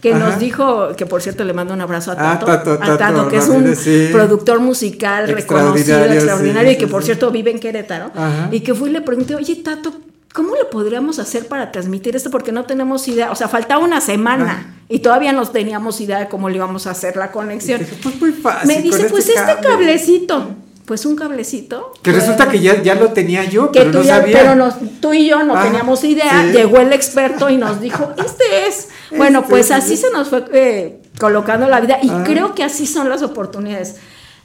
[0.06, 0.30] Que Ajá.
[0.30, 3.28] nos dijo, que por cierto le mando un abrazo a Ah, Tato, Tato, a Tato,
[3.28, 4.10] que es un sí.
[4.12, 8.12] productor musical reconocido, Extraordinario, sí, y que por cierto vive en Querétaro.
[8.14, 8.50] Ajá.
[8.52, 9.96] Y que fui y le pregunté, oye Tato,
[10.32, 12.30] ¿cómo le podríamos hacer para transmitir esto?
[12.30, 16.28] Porque no tenemos idea, o sea, faltaba una semana y todavía no teníamos idea de
[16.28, 17.82] cómo le íbamos a hacer la conexión.
[18.04, 18.68] Pues muy fácil.
[18.68, 19.70] Me dice, pues este este cable".
[19.70, 20.50] cablecito.
[20.86, 21.94] Pues un cablecito.
[22.04, 24.38] Que resulta que ya, ya lo tenía yo, que pero tú, no ya- sabía.
[24.40, 26.52] pero nos- tú y yo no Ah, teníamos idea, sí.
[26.56, 28.90] llegó el experto y nos dijo, este es.
[29.18, 29.72] Bueno, Este pues es.
[29.72, 32.24] así se nos fue eh, colocando la vida y Ah.
[32.26, 33.96] creo que así son las oportunidades.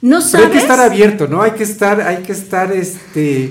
[0.01, 0.45] No Pero sabes.
[0.47, 1.43] hay que estar abierto, ¿no?
[1.43, 3.43] Hay que estar, hay que estar, este,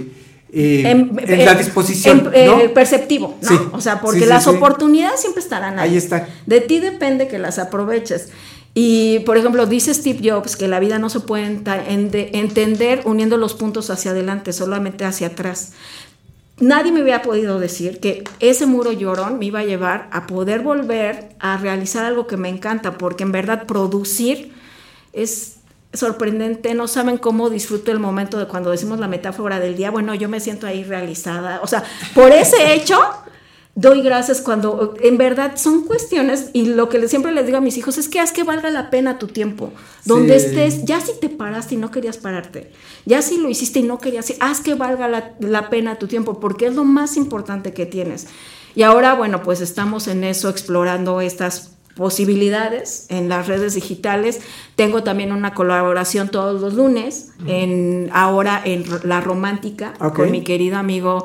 [0.52, 2.58] eh, en, en- la en- disposición, en- ¿no?
[2.60, 3.48] eh, perceptivo, ¿no?
[3.48, 5.90] Sí, O sea, porque sí, las oportunidades siempre estarán ahí.
[5.90, 6.26] Ahí está.
[6.46, 8.30] De ti depende que las aproveches.
[8.74, 13.54] Y, por ejemplo, dice Steve Jobs que la vida no se puede entender uniendo los
[13.54, 15.72] puntos hacia adelante, solamente hacia atrás.
[16.58, 20.60] Nadie me había podido decir que ese muro llorón me iba a llevar a poder
[20.60, 24.52] volver a realizar algo que me encanta, porque en verdad producir
[25.12, 25.56] es
[25.92, 30.14] sorprendente, no saben cómo disfruto el momento de cuando decimos la metáfora del día, bueno,
[30.14, 31.82] yo me siento ahí realizada, o sea,
[32.14, 33.00] por ese hecho
[33.80, 37.78] doy gracias cuando en verdad son cuestiones y lo que siempre les digo a mis
[37.78, 39.72] hijos es que haz que valga la pena tu tiempo,
[40.04, 40.46] donde Sí.
[40.46, 42.70] estés, ya si te paraste y no querías pararte,
[43.06, 46.40] ya si lo hiciste y no querías, haz que valga la, la pena tu tiempo,
[46.40, 48.26] porque es lo más importante que tienes.
[48.74, 54.40] Y ahora, bueno, pues estamos en eso, explorando estas posibilidades en las redes digitales.
[54.76, 60.76] Tengo también una colaboración todos los lunes, en, ahora en La Romántica, con mi querido
[60.76, 61.24] amigo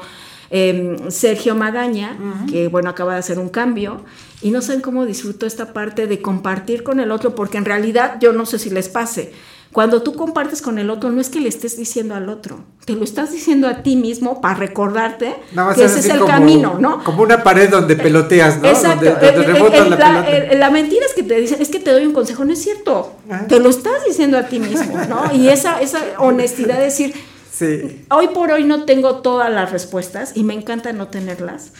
[0.50, 2.18] eh, Sergio Magaña,
[2.50, 4.02] que bueno, acaba de hacer un cambio.
[4.42, 8.18] Y no saben cómo disfruto esta parte de compartir con el otro, porque en realidad
[8.20, 9.34] yo no sé si les pase.
[9.72, 12.94] Cuando tú compartes con el otro, no es que le estés diciendo al otro, te
[12.94, 15.36] lo estás diciendo a ti mismo para recordarte
[15.76, 17.04] que es ese es el como- camino, ¿no?
[17.04, 18.70] Como una pared donde peloteas, ¿no?
[18.70, 19.04] Exacto.
[19.04, 22.46] Donde, donde rebotas la, mentira es que te dicen, es que te doy un consejo,
[22.46, 23.16] no es cierto.
[23.50, 25.36] Te lo estás diciendo a ti mismo, ¿no?
[25.36, 27.14] Y esa, esa honestidad de decir,
[27.56, 28.06] Sí.
[28.10, 31.72] hoy por hoy no tengo todas las respuestas y me encanta no tenerlas,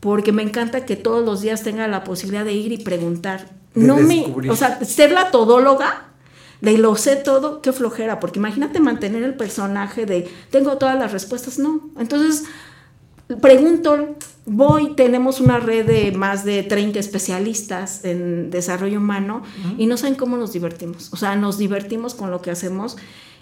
[0.00, 3.48] porque me encanta que todos los días tenga la posibilidad de ir y preguntar.
[3.74, 6.08] De no me, o sea, ser la todóloga
[6.60, 11.12] de lo sé todo, qué flojera, porque imagínate mantener el personaje de tengo todas las
[11.12, 11.90] respuestas, no.
[11.98, 12.44] Entonces,
[13.40, 19.42] pregunto, voy, tenemos una red de más de 30 especialistas en desarrollo humano
[19.78, 21.12] y no saben cómo nos divertimos.
[21.12, 22.96] O sea, nos divertimos con lo que hacemos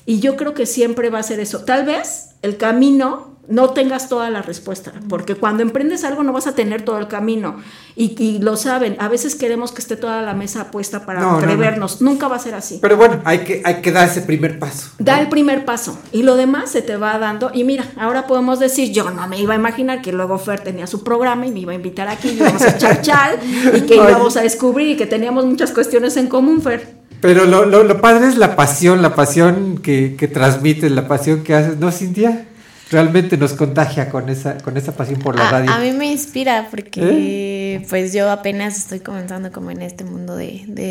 [0.07, 1.65] y yo creo que siempre va a ser eso.
[1.65, 6.47] Tal vez el camino no tengas toda la respuesta, porque cuando emprendes algo no vas
[6.47, 7.57] a tener todo el camino
[7.97, 8.95] y, y lo saben.
[9.01, 11.39] A veces queremos que esté toda la mesa puesta para No, no, no.
[11.39, 12.01] atrevernos.
[12.01, 12.79] Nunca va a ser así.
[12.81, 14.91] Pero bueno, hay que, hay que dar ese primer paso.
[15.01, 17.51] Da el primer paso y lo demás se te va dando.
[17.53, 20.87] Y mira, ahora podemos decir, yo no me iba a imaginar que luego Fer tenía
[20.87, 23.37] su programa y me iba a invitar aquí, y íbamos a echar chal
[23.75, 27.00] y que íbamos a descubrir y que teníamos muchas cuestiones en común, Fer.
[27.21, 31.43] Pero lo, lo, lo padre es la pasión, la pasión que, que transmites, la pasión
[31.45, 32.47] que haces, ¿no, Cintia?
[32.91, 35.71] Realmente nos contagia con esa, con esa pasión por la A, radio.
[35.71, 40.65] a mí me inspira porque pues yo apenas estoy comenzando como en este mundo de,
[40.67, 40.83] de,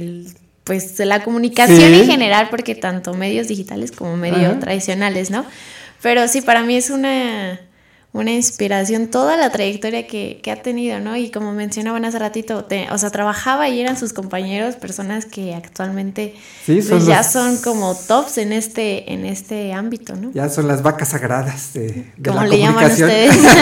[0.00, 0.28] del,
[0.64, 2.00] pues de la comunicación Sí.
[2.00, 4.60] en general porque tanto medios digitales como medios Ajá.
[4.60, 5.44] tradicionales, ¿no?
[6.00, 7.60] Pero sí, para mí es una,
[8.10, 11.14] una inspiración toda la trayectoria que, que ha tenido, ¿no?
[11.16, 15.54] Y como mencionaban hace ratito, te- o sea, trabajaba y eran sus compañeros, personas que
[15.54, 20.30] actualmente Sí, son pues, ya los- son como tops en este, en este ámbito, ¿no?
[20.32, 23.10] Ya son las vacas sagradas de, de Como la le llaman comunicación.
[23.10, 23.52] ustedes.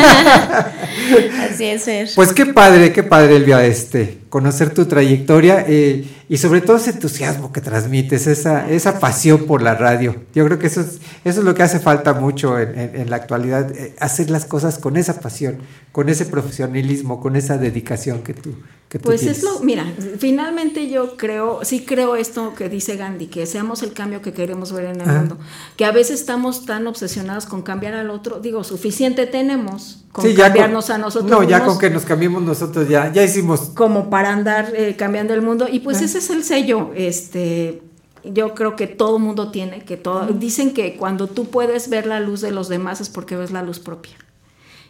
[1.51, 2.09] Así es, Fer.
[2.14, 6.91] Pues qué padre, qué padre, Elvia, este, conocer tu trayectoria eh, y sobre todo ese
[6.91, 10.15] entusiasmo que transmites, esa, esa pasión por la radio.
[10.35, 13.17] Yo creo que eso es, eso es lo que hace falta mucho en, en- la
[13.17, 15.57] actualidad, eh, hacer las cosas con esa pasión,
[15.91, 18.51] con ese profesionalismo, con esa dedicación que tú,
[18.89, 19.39] que tú Pues tienes.
[19.39, 19.85] es lo, mira,
[20.19, 24.73] finalmente yo creo, sí creo esto que dice Gandhi, que seamos el cambio que queremos
[24.73, 25.39] ver en el mundo,
[25.77, 30.31] que a veces estamos tan obsesionados con cambiar al otro, digo, suficiente tenemos con Sí,
[30.35, 33.61] ya con- cambiarnos a nosotros No, ya con que nos cambiemos nosotros, ya, ya hicimos.
[33.75, 36.05] como para andar eh, cambiando el mundo y pues Ah.
[36.05, 37.83] ese es el sello, este
[38.25, 42.19] yo creo que todo mundo tiene, que todo dicen que cuando tú puedes ver la
[42.21, 44.17] luz de los demás es porque ves la luz propia.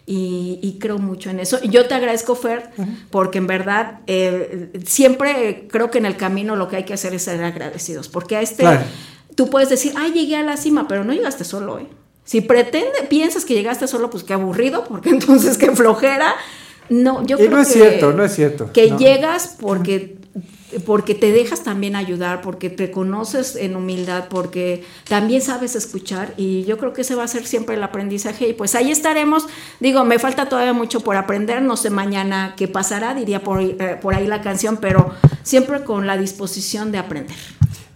[0.08, 1.60] Y, y creo mucho en eso.
[1.64, 2.70] Yo te agradezco, Fer,
[3.10, 7.12] porque en verdad eh, siempre creo que en el camino lo que hay que hacer
[7.14, 8.08] es ser agradecidos.
[8.08, 8.82] Porque a este, Claro.
[9.34, 11.86] tú puedes decir, ay, llegué a la cima, pero no llegaste solo, ¿eh?
[12.24, 16.34] Si pretende, piensas que llegaste solo, pues qué aburrido, porque entonces qué flojera.
[16.88, 18.72] No, yo Y creo no es que, cierto, no es cierto.
[18.72, 18.98] que no.
[18.98, 20.18] llegas porque
[20.84, 26.64] porque te dejas también ayudar, porque te conoces en humildad, porque también sabes escuchar y
[26.64, 29.46] yo creo que ese va a ser siempre el aprendizaje y pues ahí estaremos.
[29.80, 33.98] Digo, me falta todavía mucho por aprender, no sé mañana qué pasará, diría por, eh,
[34.00, 35.10] por ahí la canción, pero
[35.42, 37.36] siempre con la disposición de aprender.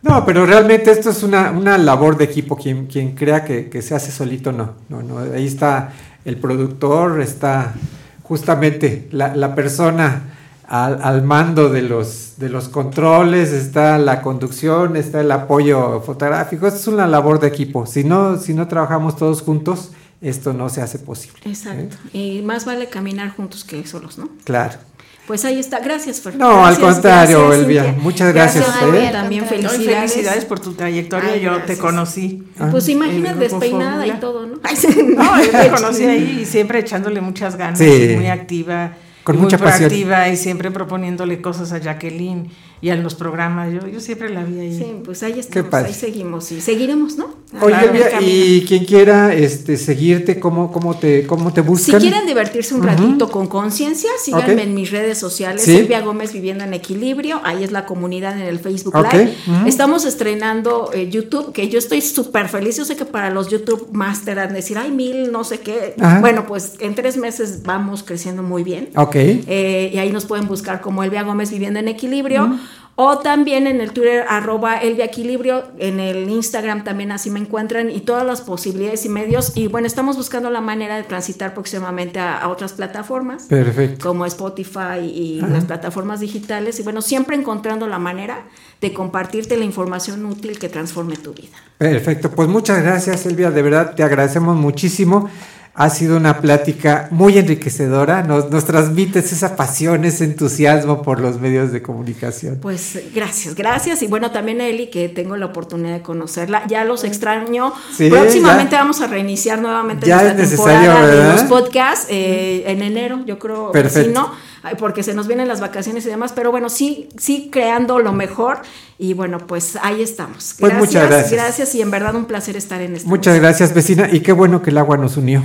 [0.02, 2.56] No, pero realmente esto es una, una labor de equipo.
[2.56, 5.18] Quien, quien crea que, que se hace solito, no, no, no.
[5.18, 5.92] Ahí está
[6.24, 7.74] el productor, está
[8.22, 10.39] justamente la, la persona
[10.70, 16.66] al, al mando de los, de los controles, está la conducción, está el apoyo fotográfico.
[16.68, 17.86] Esto es una labor de equipo.
[17.86, 19.90] Si no, si no trabajamos todos juntos,
[20.20, 21.40] esto no se hace posible.
[21.44, 21.96] Exacto.
[22.12, 24.28] Y más vale caminar juntos que solos, ¿no?
[24.44, 24.78] Claro.
[25.26, 25.80] Pues ahí está.
[25.80, 26.36] Gracias, Fer.
[26.36, 27.84] No, al Gracias, contrario, gracias, Elvia.
[27.84, 28.02] Cintia.
[28.02, 29.12] Muchas gracias, Elvia, ¿eh?
[29.12, 30.12] También No, y felicidades.
[30.12, 31.30] felicidades por tu trayectoria.
[31.34, 31.78] Ay, yo te gracias.
[31.78, 32.44] conocí.
[32.70, 34.54] Pues imagina el grupo despeinada y todo, ¿no?
[35.16, 38.10] No, yo te conocí ahí y siempre echándole muchas ganas, Sí.
[38.12, 38.92] y muy activa,
[39.34, 39.88] Muy mucha pasión.
[39.88, 42.50] proactiva y siempre proponiéndole cosas a Jacqueline
[42.82, 43.72] y a los programas.
[43.72, 44.78] Yo, yo siempre la vi ahí.
[44.78, 47.38] Sí, pues ahí estamos, ahí seguimos y seguiremos, ¿no?
[47.60, 52.00] Oye, Elvia, y quien quiera este, seguirte, ¿cómo, cómo, te, ¿cómo te Si buscan?
[52.00, 55.78] quieren divertirse un ratito con conciencia, síganme en mis redes sociales, Sí.
[55.78, 59.34] Silvia Gómez Viviendo en Equilibrio, ahí es la comunidad en el Facebook Ok, Live.
[59.48, 59.66] ujú.
[59.66, 63.88] Estamos estrenando eh, YouTube, que yo estoy súper feliz, yo sé que para los YouTube
[63.92, 65.94] Master han de decir, ay, mil, no sé qué.
[66.00, 66.20] Ajá.
[66.20, 68.90] Bueno, pues en tres meses vamos creciendo muy bien.
[68.94, 69.16] Ok.
[69.16, 72.56] Eh, y ahí nos pueden buscar como Elvia Gómez Viviendo en Equilibrio.
[73.02, 77.88] O también en el Twitter, arroba Elvia Equilibrio, en el Instagram también así me encuentran
[77.88, 79.56] y todas las posibilidades y medios.
[79.56, 83.44] Y bueno, estamos buscando la manera de transitar próximamente a, a otras plataformas.
[83.44, 84.06] Perfecto.
[84.06, 85.48] Como Spotify y Ajá.
[85.48, 86.78] las plataformas digitales.
[86.78, 88.44] Y bueno, siempre encontrando la manera
[88.82, 91.56] de compartirte la información útil que transforme tu vida.
[91.78, 95.30] Perfecto, pues muchas gracias, Elvia, de verdad te agradecemos muchísimo.
[95.72, 101.40] Ha sido una plática muy enriquecedora, nos, nos transmites esa pasión, ese entusiasmo por los
[101.40, 102.58] medios de comunicación.
[102.60, 104.02] Pues gracias, gracias.
[104.02, 106.66] Y bueno, también a Eli, que tengo la oportunidad de conocerla.
[106.66, 107.72] Ya los extraño.
[107.96, 108.78] Sí, Próximamente ya.
[108.80, 113.38] vamos a reiniciar nuevamente Ya nuestra es temporada de los podcasts eh, en enero, yo
[113.38, 113.70] creo.
[113.70, 114.32] Perfecto.
[114.78, 116.32] Porque se nos vienen las vacaciones y demás.
[116.34, 118.62] Pero bueno, sí, sí creando lo mejor.
[118.98, 120.54] Y bueno, pues ahí estamos.
[120.58, 121.32] Pues muchas gracias.
[121.32, 124.62] Gracias y en verdad un placer estar en este Muchas gracias, vecina, y qué bueno
[124.62, 125.42] que el agua nos unió.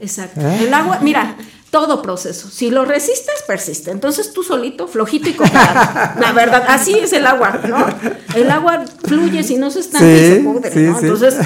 [0.00, 0.40] Exacto.
[0.40, 0.64] ¿Eh?
[0.64, 1.36] El agua, mira,
[1.70, 2.48] todo proceso.
[2.50, 3.90] Si lo resistes, persiste.
[3.90, 6.14] Entonces tú solito, flojito y cooperado.
[6.20, 7.86] La verdad, así es el agua, ¿no?
[8.34, 10.98] El agua fluye, si no se estanca y Sí, se pudre, sí, ¿no?
[10.98, 11.06] sí.
[11.06, 11.36] Entonces,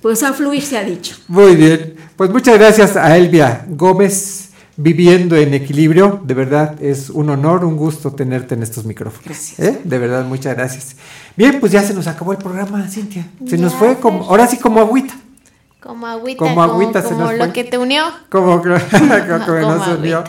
[0.00, 1.16] pues a fluir se ha dicho.
[1.28, 4.41] Muy bien, pues muchas gracias a Elvia Gómez,
[4.76, 6.20] viviendo en equilibrio.
[6.24, 9.24] De verdad es un honor, un gusto tenerte en estos micrófonos.
[9.24, 9.58] Gracias.
[9.60, 9.80] ¿eh?
[9.84, 10.96] De verdad, muchas gracias.
[11.36, 13.26] Bien, pues ya se nos acabó el programa, Cintia.
[13.46, 15.14] Se nos fue como, ahora sí como agüita.
[15.80, 17.52] Como agüita, Como como, agüita se como nos lo fue.
[17.52, 18.04] que te unió.
[18.28, 18.76] Como, como
[19.46, 20.22] Como nos unió.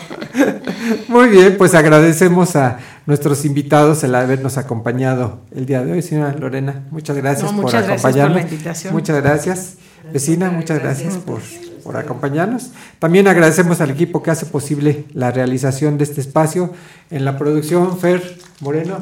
[1.08, 6.34] Muy bien, pues agradecemos a nuestros invitados el habernos acompañado el día de hoy, señora
[6.36, 6.82] Lorena.
[6.90, 8.36] Muchas gracias No, por muchas gracias por acompañarnos.
[8.36, 8.92] la invitación.
[8.94, 9.74] Muchas gracias,
[10.12, 12.70] vecina, muchas gracias por, acompañarnos.
[12.98, 16.72] También agradecemos al equipo que hace posible la realización de este espacio
[17.10, 18.98] en la producción, Fer Moreno.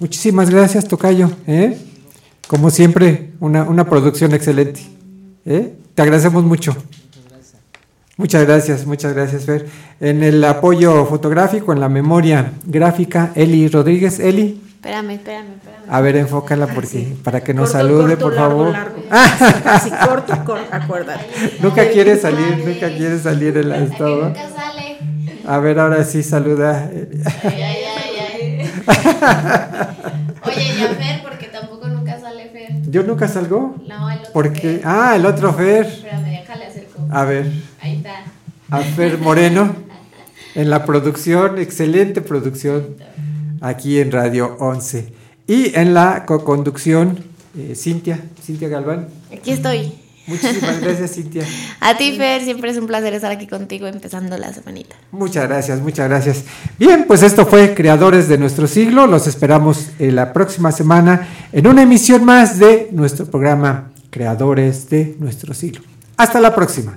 [0.00, 1.30] Muchísimas gracias, Tocayo.
[1.46, 1.78] ¿eh?
[2.48, 4.80] Como siempre, una, una producción excelente.
[5.44, 5.74] ¿eh?
[5.94, 6.74] Te agradecemos mucho.
[8.16, 9.66] Muchas gracias, muchas gracias, Fer.
[10.00, 14.20] En el apoyo fotográfico, en la memoria gráfica, Eli Rodríguez.
[14.20, 15.84] Eli, Espérame, espérame, espérame.
[15.88, 18.72] a ver, enfócala porque para que nos Corto, salude, corto, por largo, favor.
[18.72, 19.02] largo.
[19.10, 21.24] Así, así, corto, corto, acuérdate.
[21.60, 24.26] Nunca quiere salir, nunca quiere salir en la estaba.
[24.28, 24.98] Nunca sale.
[25.46, 26.90] A ver, ahora sí saluda.
[26.92, 27.08] Ay,
[27.44, 28.70] ay, ay, ay.
[30.44, 32.82] Oye, ya Fer, porque tampoco nunca sale Fer.
[32.90, 33.76] ¿Yo nunca salgo?
[33.88, 35.86] No, el otro Porque, ah, el otro Fer.
[35.86, 37.06] Espérame, déjale acerco.
[37.10, 37.50] A ver,
[37.80, 38.16] Ahí está.
[38.70, 39.74] a Fer Moreno
[40.54, 42.96] en la producción, excelente producción
[43.64, 45.12] aquí en Radio 11.
[45.46, 47.18] Y en la co-conducción,
[47.56, 49.08] eh, Cintia, Cintia Galván.
[49.32, 49.92] Aquí estoy.
[50.26, 51.44] Muchísimas gracias, Cintia.
[51.80, 54.96] A ti, Fer, siempre es un placer estar aquí contigo empezando la semanita.
[55.12, 56.44] Muchas gracias, muchas gracias.
[56.78, 59.06] Bien, pues esto fue Creadores de nuestro siglo.
[59.06, 65.16] Los esperamos eh, la próxima semana en una emisión más de nuestro programa Creadores de
[65.18, 65.82] nuestro siglo.
[66.16, 66.96] Hasta la próxima.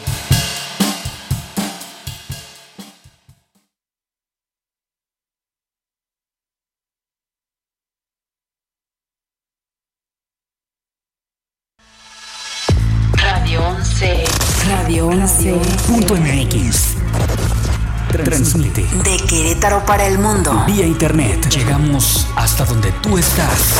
[19.71, 20.63] Querétaro para el mundo.
[20.67, 21.47] Vía internet.
[21.49, 23.77] Llegamos hasta donde tú estás.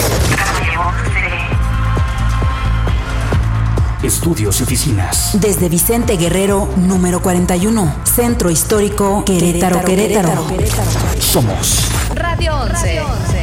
[4.02, 5.32] Estudios y oficinas.
[5.42, 7.94] Desde Vicente Guerrero, número 41.
[8.06, 10.48] Centro Histórico, Querétaro, Querétaro.
[11.20, 13.41] Somos Radio 11.